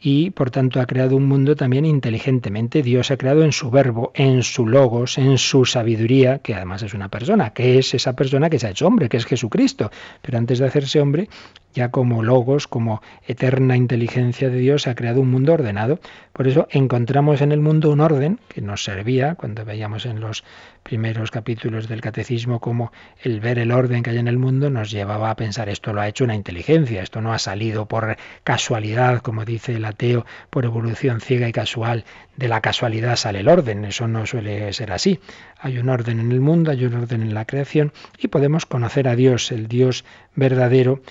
y 0.00 0.30
por 0.30 0.50
tanto 0.50 0.80
ha 0.80 0.86
creado 0.86 1.16
un 1.16 1.26
mundo 1.26 1.56
también 1.56 1.84
inteligentemente. 1.84 2.82
Dios 2.82 3.10
ha 3.10 3.16
creado 3.16 3.42
en 3.42 3.52
su 3.52 3.70
verbo, 3.70 4.12
en 4.14 4.42
su 4.42 4.66
logos, 4.66 5.18
en 5.18 5.38
su 5.38 5.64
sabiduría, 5.64 6.38
que 6.38 6.54
además 6.54 6.82
es 6.82 6.94
una 6.94 7.08
persona, 7.08 7.50
que 7.50 7.78
es 7.78 7.94
esa 7.94 8.14
persona 8.14 8.48
que 8.48 8.58
se 8.58 8.68
ha 8.68 8.70
hecho 8.70 8.86
hombre, 8.86 9.08
que 9.08 9.16
es 9.16 9.26
Jesucristo. 9.26 9.90
Pero 10.22 10.38
antes 10.38 10.60
de 10.60 10.66
hacerse 10.66 11.00
hombre, 11.00 11.28
ya 11.74 11.90
como 11.90 12.22
logos, 12.22 12.68
como 12.68 13.02
eterna 13.26 13.76
inteligencia 13.76 14.50
de 14.50 14.58
Dios, 14.58 14.86
ha 14.86 14.94
creado 14.94 15.20
un 15.20 15.30
mundo 15.30 15.52
ordenado. 15.52 15.98
Por 16.32 16.46
eso 16.46 16.68
encontramos 16.70 17.40
en 17.40 17.52
el 17.52 17.60
mundo 17.60 17.90
un 17.90 18.00
orden 18.00 18.38
que 18.48 18.60
nos 18.60 18.84
servía 18.84 19.34
cuando 19.34 19.64
veíamos 19.64 20.06
en 20.06 20.20
los 20.20 20.44
primeros 20.88 21.30
capítulos 21.30 21.86
del 21.86 22.00
catecismo 22.00 22.60
como 22.60 22.92
el 23.22 23.40
ver 23.40 23.58
el 23.58 23.72
orden 23.72 24.02
que 24.02 24.08
hay 24.08 24.16
en 24.16 24.26
el 24.26 24.38
mundo 24.38 24.70
nos 24.70 24.90
llevaba 24.90 25.28
a 25.28 25.36
pensar 25.36 25.68
esto 25.68 25.92
lo 25.92 26.00
ha 26.00 26.08
hecho 26.08 26.24
una 26.24 26.34
inteligencia, 26.34 27.02
esto 27.02 27.20
no 27.20 27.34
ha 27.34 27.38
salido 27.38 27.84
por 27.84 28.16
casualidad, 28.42 29.20
como 29.20 29.44
dice 29.44 29.74
el 29.74 29.84
ateo, 29.84 30.24
por 30.48 30.64
evolución 30.64 31.20
ciega 31.20 31.46
y 31.46 31.52
casual, 31.52 32.06
de 32.36 32.48
la 32.48 32.62
casualidad 32.62 33.16
sale 33.16 33.40
el 33.40 33.48
orden, 33.48 33.84
eso 33.84 34.08
no 34.08 34.24
suele 34.24 34.72
ser 34.72 34.90
así. 34.92 35.20
Hay 35.58 35.76
un 35.76 35.90
orden 35.90 36.20
en 36.20 36.32
el 36.32 36.40
mundo, 36.40 36.70
hay 36.70 36.86
un 36.86 36.94
orden 36.94 37.20
en 37.20 37.34
la 37.34 37.44
creación 37.44 37.92
y 38.16 38.28
podemos 38.28 38.64
conocer 38.64 39.08
a 39.08 39.14
Dios, 39.14 39.52
el 39.52 39.68
Dios 39.68 40.06
verdadero, 40.36 41.02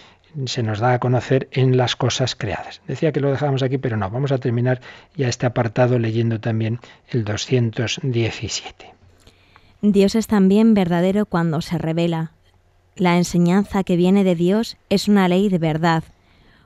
se 0.45 0.63
nos 0.63 0.79
da 0.79 0.93
a 0.93 0.99
conocer 0.99 1.49
en 1.51 1.77
las 1.77 1.95
cosas 1.95 2.35
creadas. 2.35 2.81
Decía 2.87 3.11
que 3.11 3.19
lo 3.19 3.29
dejábamos 3.29 3.61
aquí, 3.61 3.77
pero 3.77 3.95
no, 3.95 4.09
vamos 4.09 4.31
a 4.31 4.39
terminar 4.39 4.81
ya 5.15 5.27
este 5.27 5.45
apartado 5.45 5.99
leyendo 5.99 6.39
también 6.39 6.79
el 7.09 7.23
217. 7.25 8.96
Dios 9.81 10.15
es 10.15 10.27
también 10.27 10.73
verdadero 10.73 11.25
cuando 11.25 11.61
se 11.61 11.77
revela. 11.77 12.31
La 12.95 13.17
enseñanza 13.17 13.83
que 13.83 13.95
viene 13.95 14.23
de 14.23 14.33
Dios 14.33 14.77
es 14.89 15.07
una 15.07 15.27
ley 15.27 15.49
de 15.49 15.59
verdad. 15.59 16.03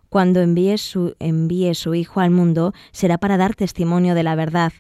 Cuando 0.08 0.40
envíe 0.42 0.78
su, 0.78 1.94
Hijo 1.94 2.20
al 2.22 2.32
mundo 2.32 2.74
será 2.92 3.18
para 3.18 3.38
dar 3.38 3.56
testimonio 3.56 4.16
de 4.16 4.24
la 4.24 4.36
verdad. 4.36 4.72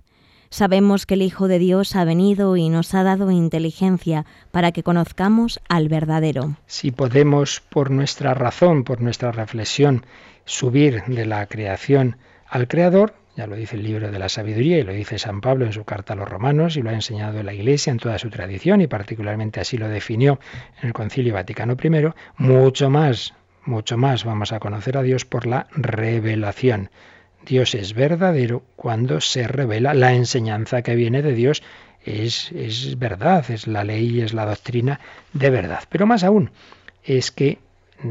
Sabemos 0.50 1.06
que 1.06 1.16
el 1.16 1.22
Hijo 1.22 1.50
de 1.50 1.60
Dios 1.60 1.96
ha 1.96 2.06
venido 2.06 2.56
y 2.56 2.70
nos 2.70 2.94
ha 2.94 3.04
dado 3.04 3.32
inteligencia 3.32 4.26
para 4.52 4.72
que 4.72 4.84
conozcamos 4.84 5.60
al 5.68 5.90
verdadero. 5.90 6.56
Si 6.68 6.92
podemos, 6.92 7.62
por 7.70 7.92
nuestra 7.92 8.34
razón, 8.34 8.84
por 8.84 9.02
nuestra 9.02 9.32
reflexión, 9.34 10.06
subir 10.46 11.04
de 11.08 11.26
la 11.26 11.46
creación 11.48 12.18
al 12.48 12.68
Creador, 12.68 13.14
lo 13.48 13.56
dice 13.56 13.76
el 13.76 13.84
libro 13.84 14.12
de 14.12 14.20
la 14.20 14.30
sabiduría 14.30 14.80
y 14.80 14.84
lo 14.84 14.94
dice 14.94 15.20
San 15.20 15.42
Pablo 15.42 15.66
en 15.66 15.74
su 15.74 15.84
carta 15.84 16.14
a 16.14 16.16
los 16.16 16.28
romanos 16.28 16.78
y 16.78 16.82
lo 16.82 16.89
ha 16.89 16.94
enseñado 16.94 17.44
la 17.44 17.54
Iglesia 17.54 17.92
en 17.92 17.98
toda 17.98 18.18
su 18.18 18.30
tradición 18.30 18.82
y 18.82 18.88
particularmente 18.88 19.60
así 19.60 19.78
lo 19.78 19.88
definió 19.88 20.39
en 20.82 20.88
el 20.88 20.94
Concilio 20.94 21.34
Vaticano 21.34 21.78
I. 21.82 22.10
Mucho 22.38 22.89
más, 22.89 23.34
mucho 23.64 23.98
más 23.98 24.24
vamos 24.24 24.52
a 24.52 24.60
conocer 24.60 24.98
a 24.98 25.04
Dios 25.04 25.26
por 25.26 25.46
la 25.46 25.68
revelación. 25.72 26.89
Dios 27.46 27.76
es 27.76 27.94
verdadero 27.94 28.64
cuando 28.76 29.20
se 29.20 29.48
revela 29.48 29.94
la 29.94 30.14
enseñanza 30.14 30.82
que 30.82 30.96
viene 30.96 31.22
de 31.22 31.34
Dios. 31.34 31.64
Es, 32.04 32.52
es 32.52 32.98
verdad, 32.98 33.50
es 33.50 33.68
la 33.68 33.84
ley, 33.84 34.22
es 34.22 34.34
la 34.34 34.46
doctrina 34.46 35.00
de 35.34 35.50
verdad. 35.50 35.84
Pero 35.89 36.06
más 36.06 36.24
aún, 36.24 36.52
es 37.04 37.32
que 37.32 37.60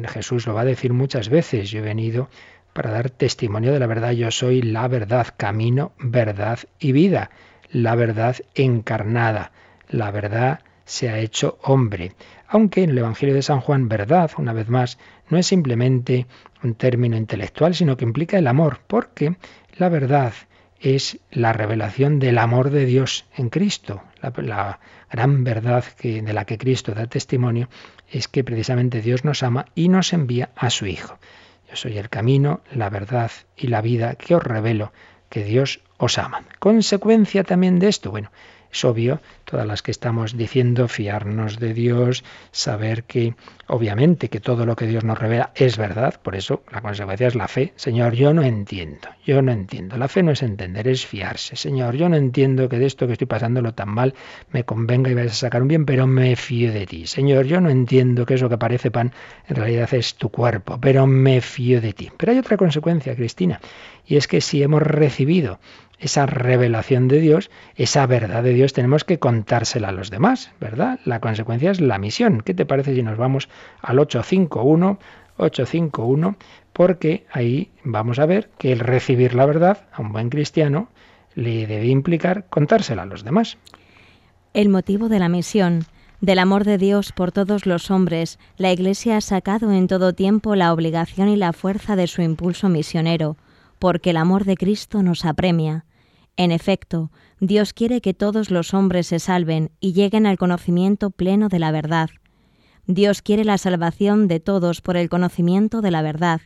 Jesús 0.09 0.47
lo 0.47 0.55
va 0.55 0.63
a 0.63 0.65
decir 0.65 0.93
muchas 0.93 1.29
veces, 1.29 1.71
yo 1.71 1.81
he 1.81 1.83
venido 1.83 2.29
para 2.73 2.91
dar 2.91 3.11
testimonio 3.11 3.73
de 3.73 3.81
la 3.81 3.87
verdad. 3.87 4.13
Yo 4.13 4.31
soy 4.31 4.63
la 4.63 4.89
verdad, 4.89 5.29
camino, 5.37 5.93
verdad 5.99 6.59
y 6.79 6.93
vida. 6.93 7.31
La 7.71 7.95
verdad 7.95 8.37
encarnada, 8.55 9.53
la 9.89 10.11
verdad 10.11 10.61
se 10.85 11.09
ha 11.09 11.19
hecho 11.19 11.59
hombre. 11.63 12.13
Aunque 12.49 12.83
en 12.83 12.91
el 12.91 12.99
Evangelio 12.99 13.35
de 13.35 13.43
San 13.43 13.61
Juan, 13.61 13.89
verdad, 13.89 14.33
una 14.39 14.53
vez 14.53 14.69
más, 14.69 14.99
no 15.29 15.39
es 15.39 15.47
simplemente 15.47 16.27
un 16.65 16.75
término 16.75 17.17
intelectual, 17.17 17.75
sino 17.75 17.97
que 17.97 18.05
implica 18.05 18.39
el 18.39 18.49
amor, 18.49 18.81
porque 18.89 19.37
la 19.77 19.89
verdad 19.89 20.33
es 20.81 21.21
la 21.31 21.53
revelación 21.53 22.19
del 22.19 22.39
amor 22.39 22.71
de 22.71 22.87
Dios 22.87 23.27
en 23.37 23.51
Cristo. 23.51 24.03
La, 24.21 24.81
gran 25.11 25.45
verdad 25.45 25.85
de 26.03 26.33
la 26.33 26.45
que 26.45 26.59
Cristo 26.59 26.93
da 26.93 27.07
testimonio 27.07 27.69
es 28.11 28.29
que 28.29 28.45
precisamente 28.45 29.03
Dios 29.03 29.25
nos 29.25 29.43
ama 29.43 29.67
y 29.75 29.89
nos 29.89 30.13
envía 30.13 30.51
a 30.57 30.71
su 30.71 30.87
Hijo. 30.87 31.19
Yo 31.71 31.77
soy 31.77 31.99
el 31.99 32.09
camino, 32.09 32.61
la 32.73 32.91
verdad 32.91 33.31
y 33.57 33.69
la 33.69 33.81
vida 33.81 34.17
que 34.17 34.35
os 34.35 34.43
revelo 34.43 34.93
que 35.29 35.45
Dios 35.45 35.81
os 35.99 36.19
ama. 36.19 36.43
Consecuencia 36.59 37.45
también 37.45 37.79
de 37.79 37.89
esto, 37.89 38.11
bueno, 38.11 38.33
es 38.73 38.85
obvio, 38.85 39.21
todas 39.45 39.67
las 39.67 39.83
que 39.83 39.91
estamos 39.91 40.37
diciendo, 40.37 40.87
fiarnos 40.89 41.59
de 41.59 41.75
Dios, 41.75 42.25
saber 42.53 43.05
que 43.05 43.35
obviamente 43.67 44.29
que 44.29 44.41
todo 44.41 44.67
lo 44.67 44.77
que 44.77 44.87
Dios 44.87 45.05
nos 45.05 45.19
revela 45.19 45.51
es 45.55 45.77
verdad, 45.77 46.21
por 46.23 46.37
eso 46.37 46.63
la 46.71 46.81
consecuencia 46.81 47.27
es 47.27 47.35
la 47.35 47.49
fe. 47.49 47.73
Señor, 47.77 48.15
yo 48.15 48.33
no 48.33 48.43
entiendo, 48.43 49.09
yo 49.25 49.43
no 49.43 49.53
entiendo. 49.53 49.97
La 49.97 50.09
fe 50.09 50.23
no 50.23 50.31
es 50.33 50.43
entender, 50.43 50.87
es 50.89 51.05
fiarse. 51.05 51.57
Señor, 51.57 51.97
yo 51.97 52.09
no 52.09 52.17
entiendo 52.17 52.69
que 52.69 52.79
de 52.79 52.87
esto 52.87 53.07
que 53.07 53.15
estoy 53.15 53.27
pasándolo 53.27 53.75
tan 53.75 53.89
mal 53.89 54.15
me 54.53 54.65
convenga 54.65 55.11
y 55.11 55.15
vayas 55.15 55.33
a 55.33 55.47
sacar 55.47 55.63
un 55.63 55.69
bien, 55.69 55.85
pero 55.85 56.07
me 56.07 56.37
fío 56.37 56.73
de 56.73 56.87
ti. 56.87 57.07
Señor, 57.07 57.47
yo 57.47 57.61
no 57.61 57.71
entiendo 57.71 58.27
que 58.27 58.35
eso 58.35 58.49
que 58.49 58.59
parece 58.59 58.91
pan 58.91 59.13
en 59.49 59.57
realidad 59.57 59.93
es 59.95 60.15
tu 60.15 60.31
cuerpo, 60.31 60.79
pero 60.81 61.07
me 61.07 61.41
fío 61.41 61.81
de 61.81 61.93
ti. 61.93 62.11
Pero 62.17 62.33
hay 62.33 62.39
otra 62.39 62.57
consecuencia, 62.57 63.17
Cristina, 63.17 63.61
y 64.07 64.17
es 64.17 64.29
que 64.29 64.41
si 64.41 64.63
hemos 64.63 64.83
recibido 64.83 65.59
esa 66.01 66.27
revelación 66.27 67.07
de 67.07 67.21
Dios, 67.21 67.51
esa 67.77 68.07
verdad 68.07 68.43
de 68.43 68.55
Dios, 68.55 68.73
tenemos 68.73 69.05
que 69.05 69.19
contársela 69.19 69.89
a 69.89 69.93
los 69.93 70.11
demás, 70.11 70.51
¿verdad? 70.61 70.99
La 71.05 71.21
consecuencia 71.21 71.71
es 71.71 71.81
la 71.81 71.99
misión. 71.99 72.41
¿Qué 72.41 72.55
te 72.55 72.67
parece 72.67 72.95
si 72.95 73.03
nos 73.03 73.19
vamos 73.19 73.49
al 73.83 73.99
851? 73.99 74.99
851, 75.41 76.37
porque 76.73 77.27
ahí 77.33 77.71
vamos 77.83 78.19
a 78.19 78.27
ver 78.27 78.51
que 78.59 78.73
el 78.73 78.81
recibir 78.81 79.35
la 79.35 79.47
verdad 79.47 79.87
a 79.93 80.03
un 80.03 80.13
buen 80.13 80.31
cristiano 80.31 80.89
le 81.35 81.67
debe 81.67 81.87
implicar 81.87 82.47
contársela 82.49 83.03
a 83.03 83.07
los 83.07 83.25
demás. 83.25 83.59
El 84.53 84.69
motivo 84.69 85.09
de 85.09 85.19
la 85.19 85.29
misión, 85.29 85.85
del 86.21 86.39
amor 86.39 86.65
de 86.65 86.77
Dios 86.77 87.13
por 87.13 87.33
todos 87.33 87.67
los 87.67 87.91
hombres, 87.91 88.39
la 88.57 88.73
Iglesia 88.73 89.17
ha 89.17 89.21
sacado 89.21 89.73
en 89.73 89.87
todo 89.87 90.13
tiempo 90.13 90.55
la 90.55 90.73
obligación 90.73 91.29
y 91.29 91.37
la 91.37 91.53
fuerza 91.53 91.97
de 91.97 92.07
su 92.07 92.21
impulso 92.23 92.69
misionero, 92.69 93.37
porque 93.79 94.11
el 94.11 94.19
amor 94.19 94.45
de 94.45 94.57
Cristo 94.57 95.03
nos 95.03 95.25
apremia. 95.25 95.85
En 96.37 96.53
efecto, 96.53 97.11
Dios 97.41 97.73
quiere 97.73 98.01
que 98.01 98.15
todos 98.15 98.51
los 98.51 98.75
hombres 98.75 99.07
se 99.07 99.19
salven 99.19 99.71
y 99.81 99.93
lleguen 99.93 100.27
al 100.27 100.39
conocimiento 100.39 101.11
pleno 101.11 101.49
de 101.49 101.59
la 101.59 101.71
verdad. 101.71 102.11
Dios 102.87 103.23
quiere 103.23 103.45
la 103.45 103.59
salvación 103.59 104.27
de 104.27 104.41
todos 104.41 104.81
por 104.81 104.97
el 104.97 105.09
conocimiento 105.09 105.81
de 105.81 105.91
la 105.91 106.03
verdad. 106.03 106.41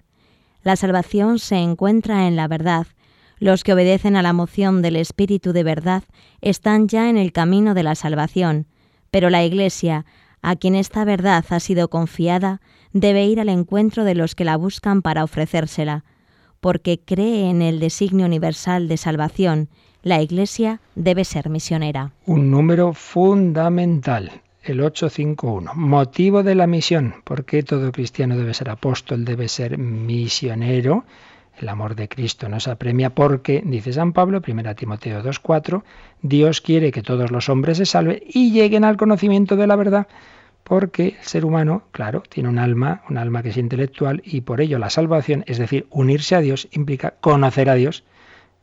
La 0.62 0.76
salvación 0.76 1.38
se 1.38 1.56
encuentra 1.56 2.26
en 2.26 2.36
la 2.36 2.48
verdad. 2.48 2.86
Los 3.38 3.64
que 3.64 3.72
obedecen 3.72 4.16
a 4.16 4.22
la 4.22 4.32
moción 4.32 4.82
del 4.82 4.96
Espíritu 4.96 5.52
de 5.52 5.62
verdad 5.62 6.04
están 6.40 6.88
ya 6.88 7.08
en 7.08 7.16
el 7.16 7.32
camino 7.32 7.74
de 7.74 7.82
la 7.82 7.94
salvación, 7.94 8.66
pero 9.10 9.30
la 9.30 9.44
Iglesia, 9.44 10.06
a 10.42 10.56
quien 10.56 10.74
esta 10.74 11.04
verdad 11.04 11.44
ha 11.48 11.60
sido 11.60 11.88
confiada, 11.88 12.60
debe 12.92 13.26
ir 13.26 13.40
al 13.40 13.48
encuentro 13.48 14.04
de 14.04 14.14
los 14.14 14.34
que 14.34 14.44
la 14.44 14.56
buscan 14.56 15.02
para 15.02 15.24
ofrecérsela 15.24 16.04
porque 16.64 16.98
cree 16.98 17.50
en 17.50 17.60
el 17.60 17.78
designio 17.78 18.24
universal 18.24 18.88
de 18.88 18.96
salvación, 18.96 19.68
la 20.02 20.22
Iglesia 20.22 20.80
debe 20.94 21.26
ser 21.26 21.50
misionera. 21.50 22.12
Un 22.24 22.50
número 22.50 22.94
fundamental, 22.94 24.32
el 24.62 24.80
851. 24.80 25.74
Motivo 25.74 26.42
de 26.42 26.54
la 26.54 26.66
misión. 26.66 27.16
¿Por 27.24 27.44
qué 27.44 27.62
todo 27.64 27.92
cristiano 27.92 28.34
debe 28.38 28.54
ser 28.54 28.70
apóstol, 28.70 29.26
debe 29.26 29.48
ser 29.48 29.76
misionero? 29.76 31.04
El 31.58 31.68
amor 31.68 31.96
de 31.96 32.08
Cristo 32.08 32.48
nos 32.48 32.66
apremia 32.66 33.10
porque, 33.10 33.62
dice 33.62 33.92
San 33.92 34.14
Pablo, 34.14 34.40
1 34.40 34.74
Timoteo 34.74 35.22
2.4, 35.22 35.82
Dios 36.22 36.62
quiere 36.62 36.92
que 36.92 37.02
todos 37.02 37.30
los 37.30 37.50
hombres 37.50 37.76
se 37.76 37.84
salven 37.84 38.22
y 38.26 38.52
lleguen 38.52 38.84
al 38.84 38.96
conocimiento 38.96 39.56
de 39.56 39.66
la 39.66 39.76
verdad 39.76 40.06
porque 40.64 41.16
el 41.20 41.26
ser 41.26 41.44
humano, 41.44 41.84
claro, 41.92 42.22
tiene 42.22 42.48
un 42.48 42.58
alma, 42.58 43.02
un 43.08 43.18
alma 43.18 43.42
que 43.42 43.50
es 43.50 43.56
intelectual 43.58 44.22
y 44.24 44.40
por 44.40 44.60
ello 44.60 44.78
la 44.78 44.90
salvación, 44.90 45.44
es 45.46 45.58
decir, 45.58 45.86
unirse 45.90 46.34
a 46.34 46.40
Dios, 46.40 46.68
implica 46.72 47.14
conocer 47.20 47.68
a 47.68 47.74
Dios. 47.74 48.02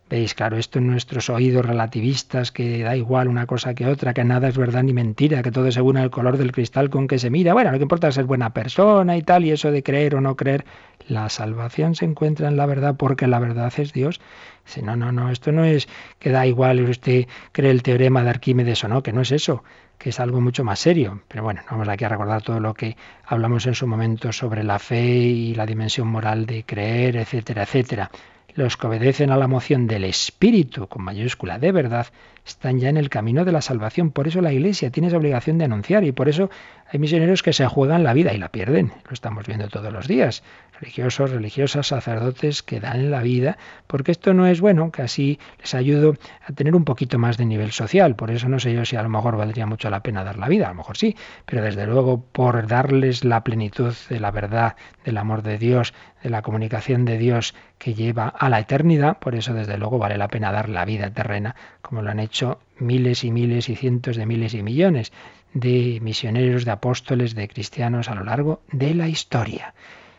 Veis, 0.09 0.33
claro, 0.33 0.57
esto 0.57 0.79
en 0.79 0.87
nuestros 0.87 1.29
oídos 1.29 1.65
relativistas, 1.65 2.51
que 2.51 2.83
da 2.83 2.97
igual 2.97 3.29
una 3.29 3.45
cosa 3.45 3.73
que 3.75 3.85
otra, 3.85 4.13
que 4.13 4.25
nada 4.25 4.49
es 4.49 4.57
verdad 4.57 4.83
ni 4.83 4.91
mentira, 4.91 5.41
que 5.41 5.51
todo 5.51 5.71
según 5.71 5.95
el 5.95 6.09
color 6.09 6.37
del 6.37 6.51
cristal 6.51 6.89
con 6.89 7.07
que 7.07 7.17
se 7.17 7.29
mira. 7.29 7.53
Bueno, 7.53 7.71
lo 7.71 7.77
que 7.77 7.83
importa 7.83 8.09
es 8.09 8.15
ser 8.15 8.25
buena 8.25 8.53
persona 8.53 9.15
y 9.15 9.21
tal, 9.21 9.45
y 9.45 9.51
eso 9.51 9.71
de 9.71 9.83
creer 9.83 10.15
o 10.15 10.21
no 10.21 10.35
creer. 10.35 10.65
La 11.07 11.29
salvación 11.29 11.95
se 11.95 12.03
encuentra 12.03 12.49
en 12.49 12.57
la 12.57 12.65
verdad 12.65 12.95
porque 12.97 13.25
la 13.27 13.39
verdad 13.39 13.71
es 13.77 13.93
Dios. 13.93 14.19
Si 14.65 14.81
no, 14.81 14.97
no, 14.97 15.13
no, 15.13 15.29
esto 15.29 15.53
no 15.53 15.63
es 15.63 15.87
que 16.19 16.29
da 16.31 16.45
igual 16.45 16.81
usted 16.89 17.27
cree 17.53 17.71
el 17.71 17.81
teorema 17.81 18.21
de 18.23 18.31
Arquímedes 18.31 18.83
o 18.83 18.89
no, 18.89 19.03
que 19.03 19.13
no 19.13 19.21
es 19.21 19.31
eso 19.31 19.63
que 20.01 20.09
es 20.09 20.19
algo 20.19 20.41
mucho 20.41 20.63
más 20.63 20.79
serio. 20.79 21.21
Pero 21.27 21.43
bueno, 21.43 21.61
vamos 21.69 21.87
aquí 21.87 22.03
a 22.03 22.09
recordar 22.09 22.41
todo 22.41 22.59
lo 22.59 22.73
que 22.73 22.97
hablamos 23.23 23.67
en 23.67 23.75
su 23.75 23.85
momento 23.85 24.31
sobre 24.33 24.63
la 24.63 24.79
fe 24.79 25.05
y 25.05 25.53
la 25.53 25.67
dimensión 25.67 26.07
moral 26.07 26.47
de 26.47 26.63
creer, 26.63 27.17
etcétera, 27.17 27.63
etcétera. 27.63 28.09
Los 28.55 28.77
que 28.77 28.87
obedecen 28.87 29.29
a 29.29 29.37
la 29.37 29.47
moción 29.47 29.85
del 29.85 30.05
Espíritu, 30.05 30.87
con 30.87 31.03
mayúscula 31.03 31.59
de 31.59 31.71
verdad, 31.71 32.07
están 32.45 32.79
ya 32.79 32.89
en 32.89 32.97
el 32.97 33.09
camino 33.09 33.45
de 33.45 33.51
la 33.51 33.61
salvación. 33.61 34.11
Por 34.11 34.27
eso 34.27 34.41
la 34.41 34.53
Iglesia 34.53 34.89
tiene 34.89 35.07
esa 35.07 35.17
obligación 35.17 35.57
de 35.57 35.65
anunciar 35.65 36.03
y 36.03 36.11
por 36.11 36.29
eso 36.29 36.49
hay 36.91 36.99
misioneros 36.99 37.43
que 37.43 37.53
se 37.53 37.67
juegan 37.67 38.03
la 38.03 38.13
vida 38.13 38.33
y 38.33 38.37
la 38.37 38.49
pierden. 38.49 38.91
Lo 39.05 39.13
estamos 39.13 39.45
viendo 39.47 39.67
todos 39.67 39.93
los 39.93 40.07
días 40.07 40.43
religiosos, 40.81 41.29
religiosas, 41.29 41.87
sacerdotes 41.87 42.63
que 42.63 42.79
dan 42.79 43.11
la 43.11 43.21
vida, 43.21 43.57
porque 43.87 44.11
esto 44.11 44.33
no 44.33 44.47
es 44.47 44.61
bueno, 44.61 44.91
que 44.91 45.03
así 45.03 45.39
les 45.59 45.75
ayudo 45.75 46.15
a 46.45 46.53
tener 46.53 46.75
un 46.75 46.83
poquito 46.83 47.19
más 47.19 47.37
de 47.37 47.45
nivel 47.45 47.71
social. 47.71 48.15
Por 48.15 48.31
eso 48.31 48.49
no 48.49 48.59
sé 48.59 48.73
yo 48.73 48.83
si 48.83 48.95
a 48.95 49.03
lo 49.03 49.09
mejor 49.09 49.37
valdría 49.37 49.67
mucho 49.67 49.89
la 49.89 50.01
pena 50.01 50.23
dar 50.23 50.37
la 50.37 50.47
vida, 50.47 50.65
a 50.65 50.69
lo 50.69 50.75
mejor 50.75 50.97
sí, 50.97 51.15
pero 51.45 51.63
desde 51.63 51.85
luego 51.85 52.25
por 52.31 52.67
darles 52.67 53.23
la 53.23 53.43
plenitud 53.43 53.93
de 54.09 54.19
la 54.19 54.31
verdad, 54.31 54.75
del 55.05 55.17
amor 55.17 55.43
de 55.43 55.59
Dios, 55.59 55.93
de 56.23 56.29
la 56.29 56.41
comunicación 56.41 57.05
de 57.05 57.17
Dios 57.17 57.53
que 57.81 57.95
lleva 57.95 58.27
a 58.27 58.47
la 58.47 58.59
eternidad, 58.59 59.17
por 59.17 59.33
eso 59.33 59.55
desde 59.55 59.75
luego 59.75 59.97
vale 59.97 60.15
la 60.15 60.27
pena 60.27 60.51
dar 60.51 60.69
la 60.69 60.85
vida 60.85 61.09
terrena, 61.09 61.55
como 61.81 62.03
lo 62.03 62.11
han 62.11 62.19
hecho 62.19 62.59
miles 62.77 63.23
y 63.23 63.31
miles 63.31 63.69
y 63.69 63.75
cientos 63.75 64.17
de 64.17 64.27
miles 64.27 64.53
y 64.53 64.61
millones 64.61 65.11
de 65.55 65.97
misioneros, 65.99 66.63
de 66.63 66.69
apóstoles, 66.69 67.33
de 67.33 67.47
cristianos 67.47 68.07
a 68.07 68.13
lo 68.13 68.23
largo 68.23 68.61
de 68.71 68.93
la 68.93 69.07
historia 69.07 69.73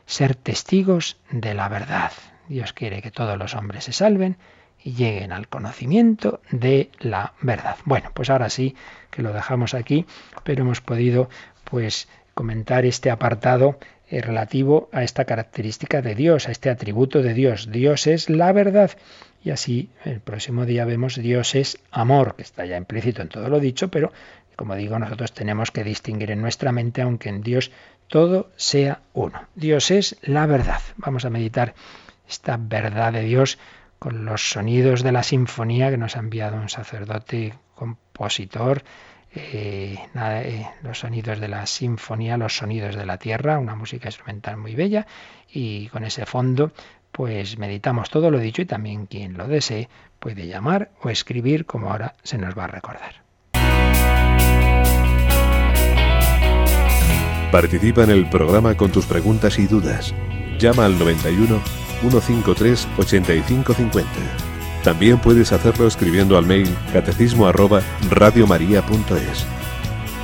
ser 0.07 0.35
testigos 0.35 1.19
de 1.31 1.55
la 1.55 1.69
verdad. 1.69 2.11
Dios 2.49 2.73
quiere 2.73 3.01
que 3.01 3.13
todos 3.13 3.39
los 3.39 3.55
hombres 3.55 3.85
se 3.85 3.93
salven 3.93 4.39
y 4.83 4.95
lleguen 4.95 5.31
al 5.31 5.47
conocimiento 5.47 6.41
de 6.51 6.91
la 6.99 7.35
verdad. 7.43 7.77
Bueno, 7.85 8.11
pues 8.13 8.29
ahora 8.29 8.51
sí 8.51 8.75
que 9.13 9.23
lo 9.23 9.33
dejamos 9.33 9.75
aquí, 9.75 10.05
pero 10.43 10.63
hemos 10.63 10.81
podido 10.81 11.31
pues 11.63 12.09
comentar 12.35 12.85
este 12.87 13.13
apartado 13.13 13.79
eh, 14.13 14.21
relativo 14.21 14.91
a 14.93 15.03
esta 15.05 15.25
característica 15.25 16.03
de 16.03 16.15
Dios, 16.15 16.47
a 16.47 16.51
este 16.51 16.69
atributo 16.69 17.23
de 17.23 17.33
Dios. 17.33 17.73
Dios 17.73 18.07
es 18.07 18.29
la 18.29 18.53
verdad. 18.53 18.91
Y 19.43 19.49
así 19.49 19.89
el 20.05 20.21
próximo 20.21 20.67
día 20.67 20.85
vemos 20.85 21.17
Dios 21.17 21.55
es 21.55 21.79
amor, 21.91 22.37
que 22.37 22.43
está 22.43 22.67
ya 22.67 22.77
implícito 22.77 23.23
en 23.23 23.31
todo 23.31 23.49
lo 23.49 23.59
dicho, 23.59 23.89
pero 23.89 24.13
como 24.55 24.77
digo, 24.77 24.99
nosotros 24.99 25.33
tenemos 25.33 25.71
que 25.71 25.83
distinguir 25.83 26.31
en 26.31 26.43
nuestra 26.43 26.73
mente, 26.73 27.01
aunque 27.01 27.31
en 27.31 27.41
Dios 27.41 27.71
todo 28.07 28.51
sea 28.57 29.01
uno. 29.15 29.49
Dios 29.55 29.91
es 29.91 30.19
la 30.21 30.45
verdad. 30.45 30.83
Vamos 30.99 31.25
a 31.25 31.31
meditar 31.31 31.73
esta 32.29 32.59
verdad 32.59 33.15
de 33.15 33.23
Dios 33.23 33.59
con 33.99 34.27
los 34.27 34.51
sonidos 34.51 35.03
de 35.03 35.13
la 35.13 35.23
sinfonía 35.23 35.91
que 35.91 35.97
nos 35.97 36.17
ha 36.17 36.21
enviado 36.21 36.59
un 36.59 36.69
sacerdote 36.69 37.55
compositor. 37.75 38.85
Eh, 39.35 39.97
eh, 40.15 40.67
los 40.83 40.99
sonidos 40.99 41.41
de 41.41 41.49
la 41.49 41.67
sinfonía, 41.67 42.37
los 42.37 42.57
sonidos 42.57 42.97
de 42.97 43.07
la 43.07 43.17
tierra, 43.17 43.59
una 43.59 43.75
música 43.75 44.09
instrumental 44.09 44.59
muy 44.59 44.75
bella 44.75 45.07
y 45.51 45.89
con 45.89 46.05
ese 46.05 46.27
fondo 46.27 46.73
pues 47.13 47.59
meditamos 47.59 48.11
todo 48.11 48.31
lo 48.31 48.39
dicho 48.39 48.63
y 48.63 48.67
también 48.67 49.07
quien 49.07 49.37
lo 49.37 49.47
desee 49.47 49.89
puede 50.19 50.47
llamar 50.47 50.91
o 51.03 51.11
escribir 51.11 51.67
como 51.67 51.91
ahora 51.91 52.15
se 52.23 52.39
nos 52.39 52.57
va 52.57 52.65
a 52.65 52.69
recordar. 52.69 53.23
Participa 57.51 58.05
en 58.05 58.11
el 58.11 58.31
programa 58.31 58.77
con 58.77 58.91
tus 58.91 59.05
preguntas 59.05 59.59
y 59.59 59.67
dudas. 59.67 60.15
Llama 60.59 60.87
al 60.87 60.99
91 60.99 61.61
153 62.01 62.89
8550. 62.99 64.52
También 64.83 65.19
puedes 65.19 65.53
hacerlo 65.53 65.87
escribiendo 65.87 66.37
al 66.37 66.47
mail 66.47 66.69
catecismo 66.93 67.47
arroba 67.47 67.83
radiomaria.es. 68.11 69.47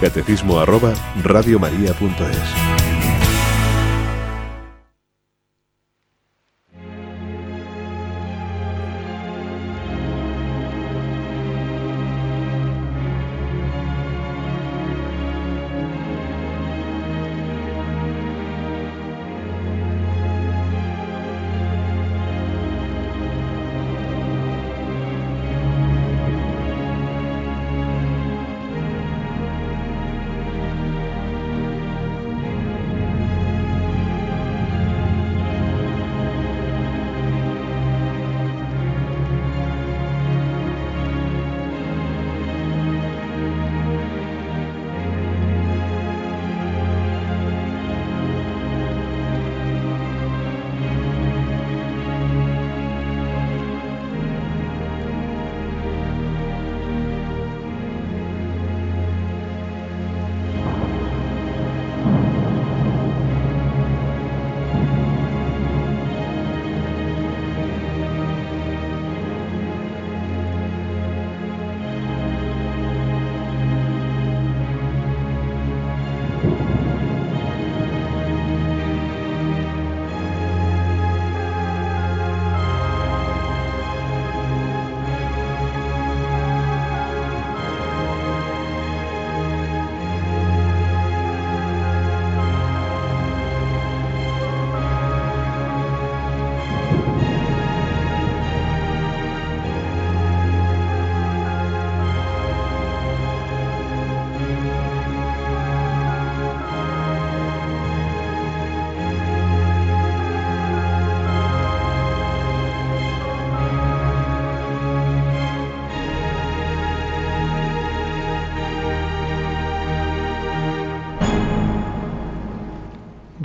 Catecismo 0.00 0.58
arroba 0.58 0.92
radiomaria.es. 1.22 2.77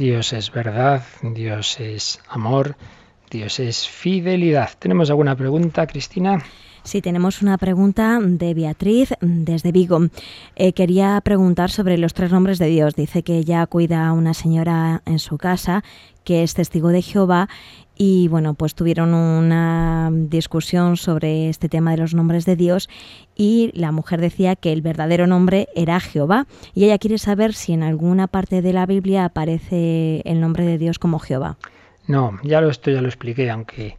Dios 0.04 0.34
es 0.34 0.52
verdad, 0.52 1.02
Dios 1.22 1.80
es 1.80 2.20
amor, 2.28 2.76
Dios 3.32 3.62
es 3.62 3.88
fidelidad. 3.88 4.72
¿Tenemos 4.78 5.10
alguna 5.10 5.38
pregunta, 5.38 5.88
Cristina? 5.88 6.44
Sí, 6.84 7.02
tenemos 7.02 7.42
una 7.42 7.58
pregunta 7.58 8.20
de 8.22 8.54
Beatriz 8.54 9.14
desde 9.22 9.72
Vigo. 9.72 10.08
Eh, 10.56 10.74
quería 10.74 11.20
preguntar 11.24 11.72
sobre 11.72 11.98
los 11.98 12.14
tres 12.14 12.32
nombres 12.32 12.60
de 12.60 12.68
Dios. 12.68 12.96
Dice 12.96 13.24
que 13.24 13.38
ella 13.38 13.66
cuida 13.68 14.06
a 14.06 14.12
una 14.12 14.34
señora 14.34 15.02
en 15.06 15.20
su 15.20 15.38
casa 15.38 15.84
que 16.26 16.44
es 16.44 16.54
testigo 16.54 16.90
de 16.90 17.02
Jehová 17.02 17.50
y 17.98 18.28
bueno, 18.28 18.54
pues 18.54 18.76
tuvieron 18.76 19.14
una 19.14 20.10
discusión 20.12 20.98
sobre 20.98 21.50
este 21.50 21.70
tema 21.70 21.92
de 21.92 21.98
los 21.98 22.14
nombres 22.14 22.46
de 22.46 22.56
Dios 22.56 22.90
y 23.36 23.72
la 23.74 23.92
mujer 23.92 24.20
decía 24.20 24.56
que 24.56 24.74
el 24.74 24.82
verdadero 24.82 25.28
nombre 25.28 25.68
era 25.76 26.00
Jehová 26.00 26.48
y 26.74 26.86
ella 26.86 26.98
quiere 26.98 27.18
saber 27.18 27.54
si 27.54 27.74
en 27.74 27.84
alguna 27.84 28.28
parte 28.28 28.62
de 28.62 28.74
la 28.74 28.86
Biblia 28.86 29.26
aparece 29.26 30.22
el 30.26 30.42
nombre 30.42 30.66
de 30.66 30.78
Dios 30.78 31.00
como 31.00 31.20
Jehová. 31.20 31.58
No, 32.08 32.40
ya 32.44 32.60
lo 32.62 32.70
esto 32.70 32.92
ya 32.92 33.02
lo 33.02 33.08
expliqué, 33.08 33.50
aunque 33.50 33.98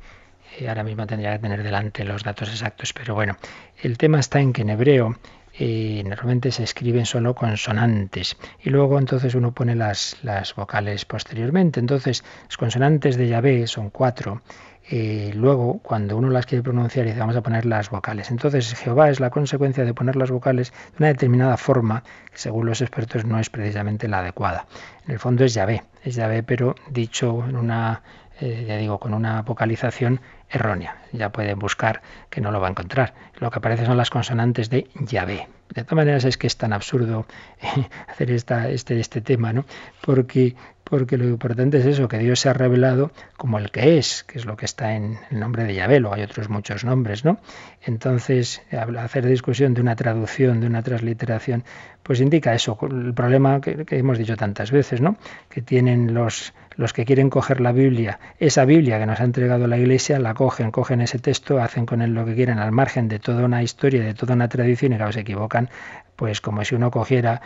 eh, 0.58 0.68
ahora 0.68 0.84
mismo 0.84 1.06
tendría 1.06 1.32
que 1.32 1.38
tener 1.40 1.62
delante 1.62 2.04
los 2.04 2.22
datos 2.22 2.48
exactos, 2.48 2.92
pero 2.92 3.14
bueno, 3.14 3.36
el 3.82 3.98
tema 3.98 4.20
está 4.20 4.40
en 4.40 4.52
que 4.52 4.62
en 4.62 4.70
hebreo 4.70 5.16
eh, 5.56 6.02
normalmente 6.04 6.50
se 6.50 6.64
escriben 6.64 7.06
solo 7.06 7.34
consonantes 7.36 8.36
y 8.60 8.70
luego 8.70 8.98
entonces 8.98 9.36
uno 9.36 9.52
pone 9.52 9.76
las, 9.76 10.16
vocales 10.56 11.04
posteriormente. 11.04 11.78
Entonces, 11.78 12.24
las 12.48 12.56
consonantes 12.56 13.16
de 13.16 13.28
Yahvé 13.28 13.66
son 13.66 13.90
cuatro. 13.90 14.42
Eh, 14.90 15.32
luego, 15.34 15.78
cuando 15.78 16.16
uno 16.16 16.28
las 16.28 16.44
quiere 16.46 16.62
pronunciar, 16.62 17.06
dice 17.06 17.20
vamos 17.20 17.36
a 17.36 17.42
poner 17.42 17.66
las 17.66 17.88
vocales. 17.88 18.30
Entonces, 18.30 18.74
Jehová 18.74 19.10
es 19.10 19.20
la 19.20 19.30
consecuencia 19.30 19.84
de 19.84 19.94
poner 19.94 20.16
las 20.16 20.30
vocales 20.30 20.72
de 20.72 20.96
una 20.98 21.08
determinada 21.08 21.56
forma, 21.56 22.02
que 22.30 22.38
según 22.38 22.66
los 22.66 22.80
expertos 22.82 23.24
no 23.24 23.38
es 23.38 23.48
precisamente 23.48 24.08
la 24.08 24.18
adecuada. 24.18 24.66
En 25.06 25.12
el 25.12 25.18
fondo 25.20 25.44
es 25.44 25.54
Yahvé, 25.54 25.84
es 26.02 26.16
Yahvé, 26.16 26.42
pero 26.42 26.74
dicho 26.90 27.44
en 27.48 27.56
una, 27.56 28.02
ya 28.40 28.76
digo, 28.76 28.98
con 28.98 29.14
una 29.14 29.40
vocalización 29.42 30.20
errónea. 30.54 30.96
Ya 31.12 31.30
pueden 31.30 31.58
buscar 31.58 32.02
que 32.30 32.40
no 32.40 32.50
lo 32.50 32.60
va 32.60 32.68
a 32.68 32.70
encontrar. 32.70 33.14
Lo 33.38 33.50
que 33.50 33.58
aparece 33.58 33.86
son 33.86 33.96
las 33.96 34.10
consonantes 34.10 34.70
de 34.70 34.88
Yahvé. 34.94 35.48
De 35.74 35.82
todas 35.82 35.96
maneras 35.96 36.24
es 36.24 36.36
que 36.36 36.46
es 36.46 36.56
tan 36.56 36.72
absurdo 36.72 37.26
eh, 37.60 37.88
hacer 38.08 38.30
este, 38.30 39.00
este 39.00 39.20
tema, 39.20 39.52
¿no? 39.52 39.64
Porque, 40.02 40.54
porque 40.84 41.16
lo 41.16 41.24
importante 41.24 41.78
es 41.78 41.86
eso, 41.86 42.06
que 42.06 42.18
Dios 42.18 42.40
se 42.40 42.48
ha 42.48 42.52
revelado 42.52 43.10
como 43.36 43.58
el 43.58 43.70
que 43.70 43.98
es, 43.98 44.24
que 44.24 44.38
es 44.38 44.44
lo 44.44 44.56
que 44.56 44.66
está 44.66 44.94
en 44.94 45.18
el 45.30 45.40
nombre 45.40 45.64
de 45.64 45.74
Yahvé, 45.74 46.00
luego 46.00 46.14
hay 46.14 46.22
otros 46.22 46.48
muchos 46.48 46.84
nombres, 46.84 47.24
¿no? 47.24 47.38
Entonces, 47.82 48.62
hacer 48.98 49.26
discusión 49.26 49.74
de 49.74 49.80
una 49.80 49.96
traducción, 49.96 50.60
de 50.60 50.66
una 50.66 50.82
transliteración, 50.82 51.64
pues 52.02 52.20
indica 52.20 52.54
eso, 52.54 52.78
el 52.82 53.14
problema 53.14 53.60
que, 53.60 53.84
que 53.84 53.98
hemos 53.98 54.18
dicho 54.18 54.36
tantas 54.36 54.70
veces, 54.70 55.00
¿no? 55.00 55.16
Que 55.48 55.62
tienen 55.62 56.14
los 56.14 56.52
los 56.76 56.92
que 56.92 57.04
quieren 57.04 57.30
coger 57.30 57.60
la 57.60 57.72
Biblia, 57.72 58.18
esa 58.38 58.64
Biblia 58.64 58.98
que 58.98 59.06
nos 59.06 59.20
ha 59.20 59.24
entregado 59.24 59.66
la 59.66 59.78
Iglesia, 59.78 60.18
la 60.18 60.34
cogen, 60.34 60.70
cogen 60.70 61.00
ese 61.00 61.18
texto, 61.18 61.60
hacen 61.60 61.86
con 61.86 62.02
él 62.02 62.14
lo 62.14 62.24
que 62.24 62.34
quieren 62.34 62.58
al 62.58 62.72
margen 62.72 63.08
de 63.08 63.18
toda 63.18 63.44
una 63.44 63.62
historia, 63.62 64.02
de 64.02 64.14
toda 64.14 64.34
una 64.34 64.48
tradición 64.48 64.92
y 64.92 64.96
claro, 64.96 65.12
se 65.12 65.20
equivocan, 65.20 65.70
pues 66.16 66.40
como 66.40 66.64
si 66.64 66.74
uno 66.74 66.90
cogiera 66.90 67.40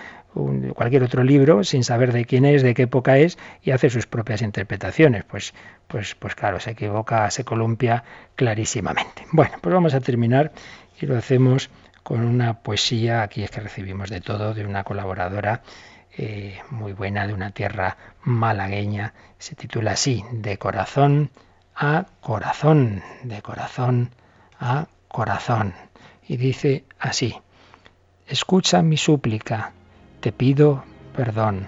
cualquier 0.74 1.02
otro 1.02 1.24
libro 1.24 1.64
sin 1.64 1.84
saber 1.84 2.12
de 2.12 2.24
quién 2.24 2.44
es, 2.44 2.62
de 2.62 2.74
qué 2.74 2.82
época 2.82 3.18
es 3.18 3.38
y 3.62 3.70
hace 3.70 3.90
sus 3.90 4.06
propias 4.06 4.42
interpretaciones. 4.42 5.24
Pues, 5.24 5.54
pues, 5.86 6.14
pues 6.14 6.34
claro, 6.34 6.60
se 6.60 6.72
equivoca, 6.72 7.30
se 7.30 7.44
columpia 7.44 8.04
clarísimamente. 8.36 9.24
Bueno, 9.32 9.56
pues 9.60 9.74
vamos 9.74 9.94
a 9.94 10.00
terminar 10.00 10.52
y 11.00 11.06
lo 11.06 11.16
hacemos 11.16 11.70
con 12.02 12.24
una 12.24 12.60
poesía, 12.60 13.22
aquí 13.22 13.42
es 13.42 13.50
que 13.50 13.60
recibimos 13.60 14.10
de 14.10 14.20
todo, 14.20 14.54
de 14.54 14.64
una 14.64 14.84
colaboradora 14.84 15.62
eh, 16.20 16.58
muy 16.70 16.92
buena 16.94 17.28
de 17.28 17.32
una 17.32 17.52
tierra 17.52 17.96
malagueña. 18.24 19.14
Se 19.38 19.54
titula 19.54 19.92
así, 19.92 20.24
De 20.32 20.58
corazón 20.58 21.30
a 21.76 22.06
corazón, 22.20 23.02
de 23.22 23.40
corazón 23.40 24.10
a 24.58 24.88
corazón. 25.06 25.74
Y 26.26 26.36
dice 26.36 26.84
así, 26.98 27.36
Escucha 28.26 28.82
mi 28.82 28.96
súplica, 28.96 29.72
te 30.20 30.32
pido 30.32 30.82
perdón. 31.14 31.66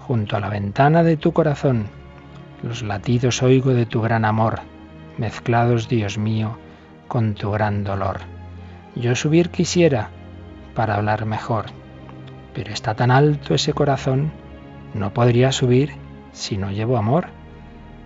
Junto 0.00 0.36
a 0.36 0.40
la 0.40 0.48
ventana 0.48 1.04
de 1.04 1.16
tu 1.16 1.32
corazón, 1.32 1.86
los 2.64 2.82
latidos 2.82 3.44
oigo 3.44 3.70
de 3.70 3.86
tu 3.86 4.02
gran 4.02 4.24
amor, 4.24 4.60
mezclados, 5.18 5.88
Dios 5.88 6.18
mío, 6.18 6.58
con 7.06 7.34
tu 7.34 7.52
gran 7.52 7.84
dolor. 7.84 8.22
Yo 8.96 9.14
subir 9.14 9.50
quisiera 9.50 10.10
para 10.74 10.96
hablar 10.96 11.26
mejor 11.26 11.83
pero 12.54 12.72
está 12.72 12.94
tan 12.94 13.10
alto 13.10 13.54
ese 13.54 13.72
corazón, 13.72 14.30
no 14.94 15.12
podría 15.12 15.52
subir 15.52 15.92
si 16.32 16.56
no 16.56 16.70
llevo 16.70 16.96
amor. 16.96 17.26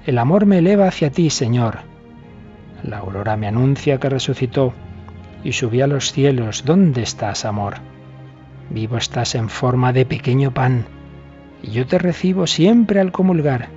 El 0.07 0.19
amor 0.19 0.47
me 0.47 0.59
eleva 0.59 0.89
hacia 0.89 1.11
ti, 1.11 1.31
Señor. 1.31 1.81
La 2.83 2.99
aurora 2.99 3.37
me 3.37 3.47
anuncia 3.47 3.99
que 3.99 4.09
resucitó 4.09 4.73
y 5.45 5.53
subí 5.53 5.81
a 5.81 5.87
los 5.87 6.13
cielos. 6.13 6.65
¿Dónde 6.65 7.03
estás, 7.03 7.45
amor? 7.45 7.75
Vivo 8.71 8.97
estás 8.97 9.35
en 9.35 9.49
forma 9.49 9.93
de 9.93 10.07
pequeño 10.07 10.53
pan, 10.53 10.87
y 11.63 11.71
yo 11.71 11.87
te 11.87 11.99
recibo 11.99 12.47
siempre 12.47 13.01
al 13.01 13.13
comulgar. 13.13 13.69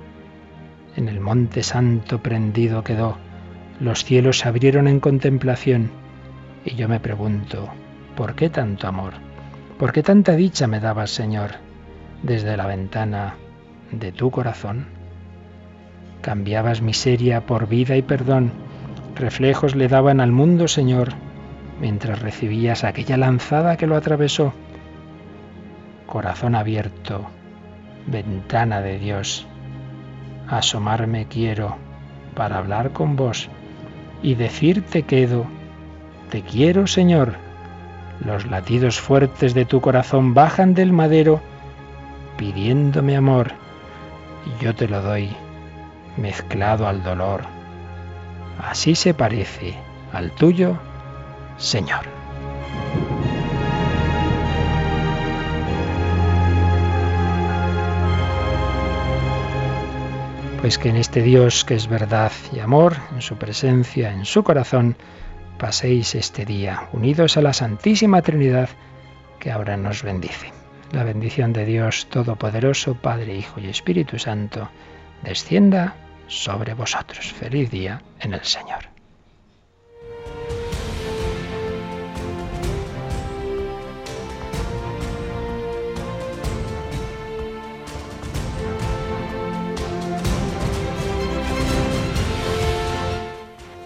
En 0.96 1.08
el 1.08 1.20
monte 1.20 1.62
santo 1.62 2.22
prendido 2.22 2.84
quedó, 2.84 3.16
los 3.80 4.04
cielos 4.04 4.40
se 4.40 4.48
abrieron 4.48 4.88
en 4.88 5.00
contemplación, 5.00 5.90
y 6.64 6.74
yo 6.74 6.88
me 6.88 7.00
pregunto, 7.00 7.68
¿por 8.16 8.34
qué 8.34 8.50
tanto 8.50 8.86
amor? 8.86 9.14
¿Por 9.82 9.90
qué 9.92 10.04
tanta 10.04 10.36
dicha 10.36 10.68
me 10.68 10.78
dabas, 10.78 11.10
Señor, 11.10 11.56
desde 12.22 12.56
la 12.56 12.68
ventana 12.68 13.34
de 13.90 14.12
tu 14.12 14.30
corazón? 14.30 14.86
Cambiabas 16.20 16.82
miseria 16.82 17.46
por 17.46 17.66
vida 17.66 17.96
y 17.96 18.02
perdón, 18.02 18.52
reflejos 19.16 19.74
le 19.74 19.88
daban 19.88 20.20
al 20.20 20.30
mundo, 20.30 20.68
Señor, 20.68 21.08
mientras 21.80 22.22
recibías 22.22 22.84
aquella 22.84 23.16
lanzada 23.16 23.76
que 23.76 23.88
lo 23.88 23.96
atravesó. 23.96 24.54
Corazón 26.06 26.54
abierto, 26.54 27.26
ventana 28.06 28.82
de 28.82 29.00
Dios, 29.00 29.48
asomarme 30.46 31.26
quiero 31.26 31.76
para 32.36 32.58
hablar 32.58 32.92
con 32.92 33.16
vos 33.16 33.48
y 34.22 34.36
decirte 34.36 35.02
quedo, 35.02 35.44
te 36.30 36.42
quiero, 36.42 36.86
Señor, 36.86 37.34
los 38.20 38.46
latidos 38.46 39.00
fuertes 39.00 39.54
de 39.54 39.64
tu 39.64 39.80
corazón 39.80 40.34
bajan 40.34 40.74
del 40.74 40.92
madero 40.92 41.40
pidiéndome 42.36 43.16
amor 43.16 43.52
y 44.46 44.64
yo 44.64 44.74
te 44.74 44.88
lo 44.88 45.02
doy 45.02 45.30
mezclado 46.16 46.86
al 46.86 47.02
dolor. 47.02 47.42
Así 48.58 48.94
se 48.94 49.14
parece 49.14 49.74
al 50.12 50.30
tuyo, 50.32 50.76
Señor. 51.56 52.04
Pues 60.60 60.78
que 60.78 60.90
en 60.90 60.96
este 60.96 61.22
Dios 61.22 61.64
que 61.64 61.74
es 61.74 61.88
verdad 61.88 62.30
y 62.52 62.60
amor, 62.60 62.96
en 63.12 63.20
su 63.20 63.36
presencia, 63.36 64.12
en 64.12 64.24
su 64.24 64.44
corazón, 64.44 64.96
paséis 65.62 66.16
este 66.16 66.44
día 66.44 66.88
unidos 66.92 67.36
a 67.36 67.40
la 67.40 67.52
Santísima 67.52 68.20
Trinidad 68.20 68.68
que 69.38 69.52
ahora 69.52 69.76
nos 69.76 70.02
bendice. 70.02 70.52
La 70.90 71.04
bendición 71.04 71.52
de 71.52 71.64
Dios 71.64 72.08
Todopoderoso, 72.10 72.96
Padre, 72.96 73.36
Hijo 73.36 73.60
y 73.60 73.68
Espíritu 73.68 74.18
Santo, 74.18 74.70
descienda 75.22 75.94
sobre 76.26 76.74
vosotros. 76.74 77.32
Feliz 77.32 77.70
día 77.70 78.02
en 78.18 78.34
el 78.34 78.42
Señor. 78.42 78.91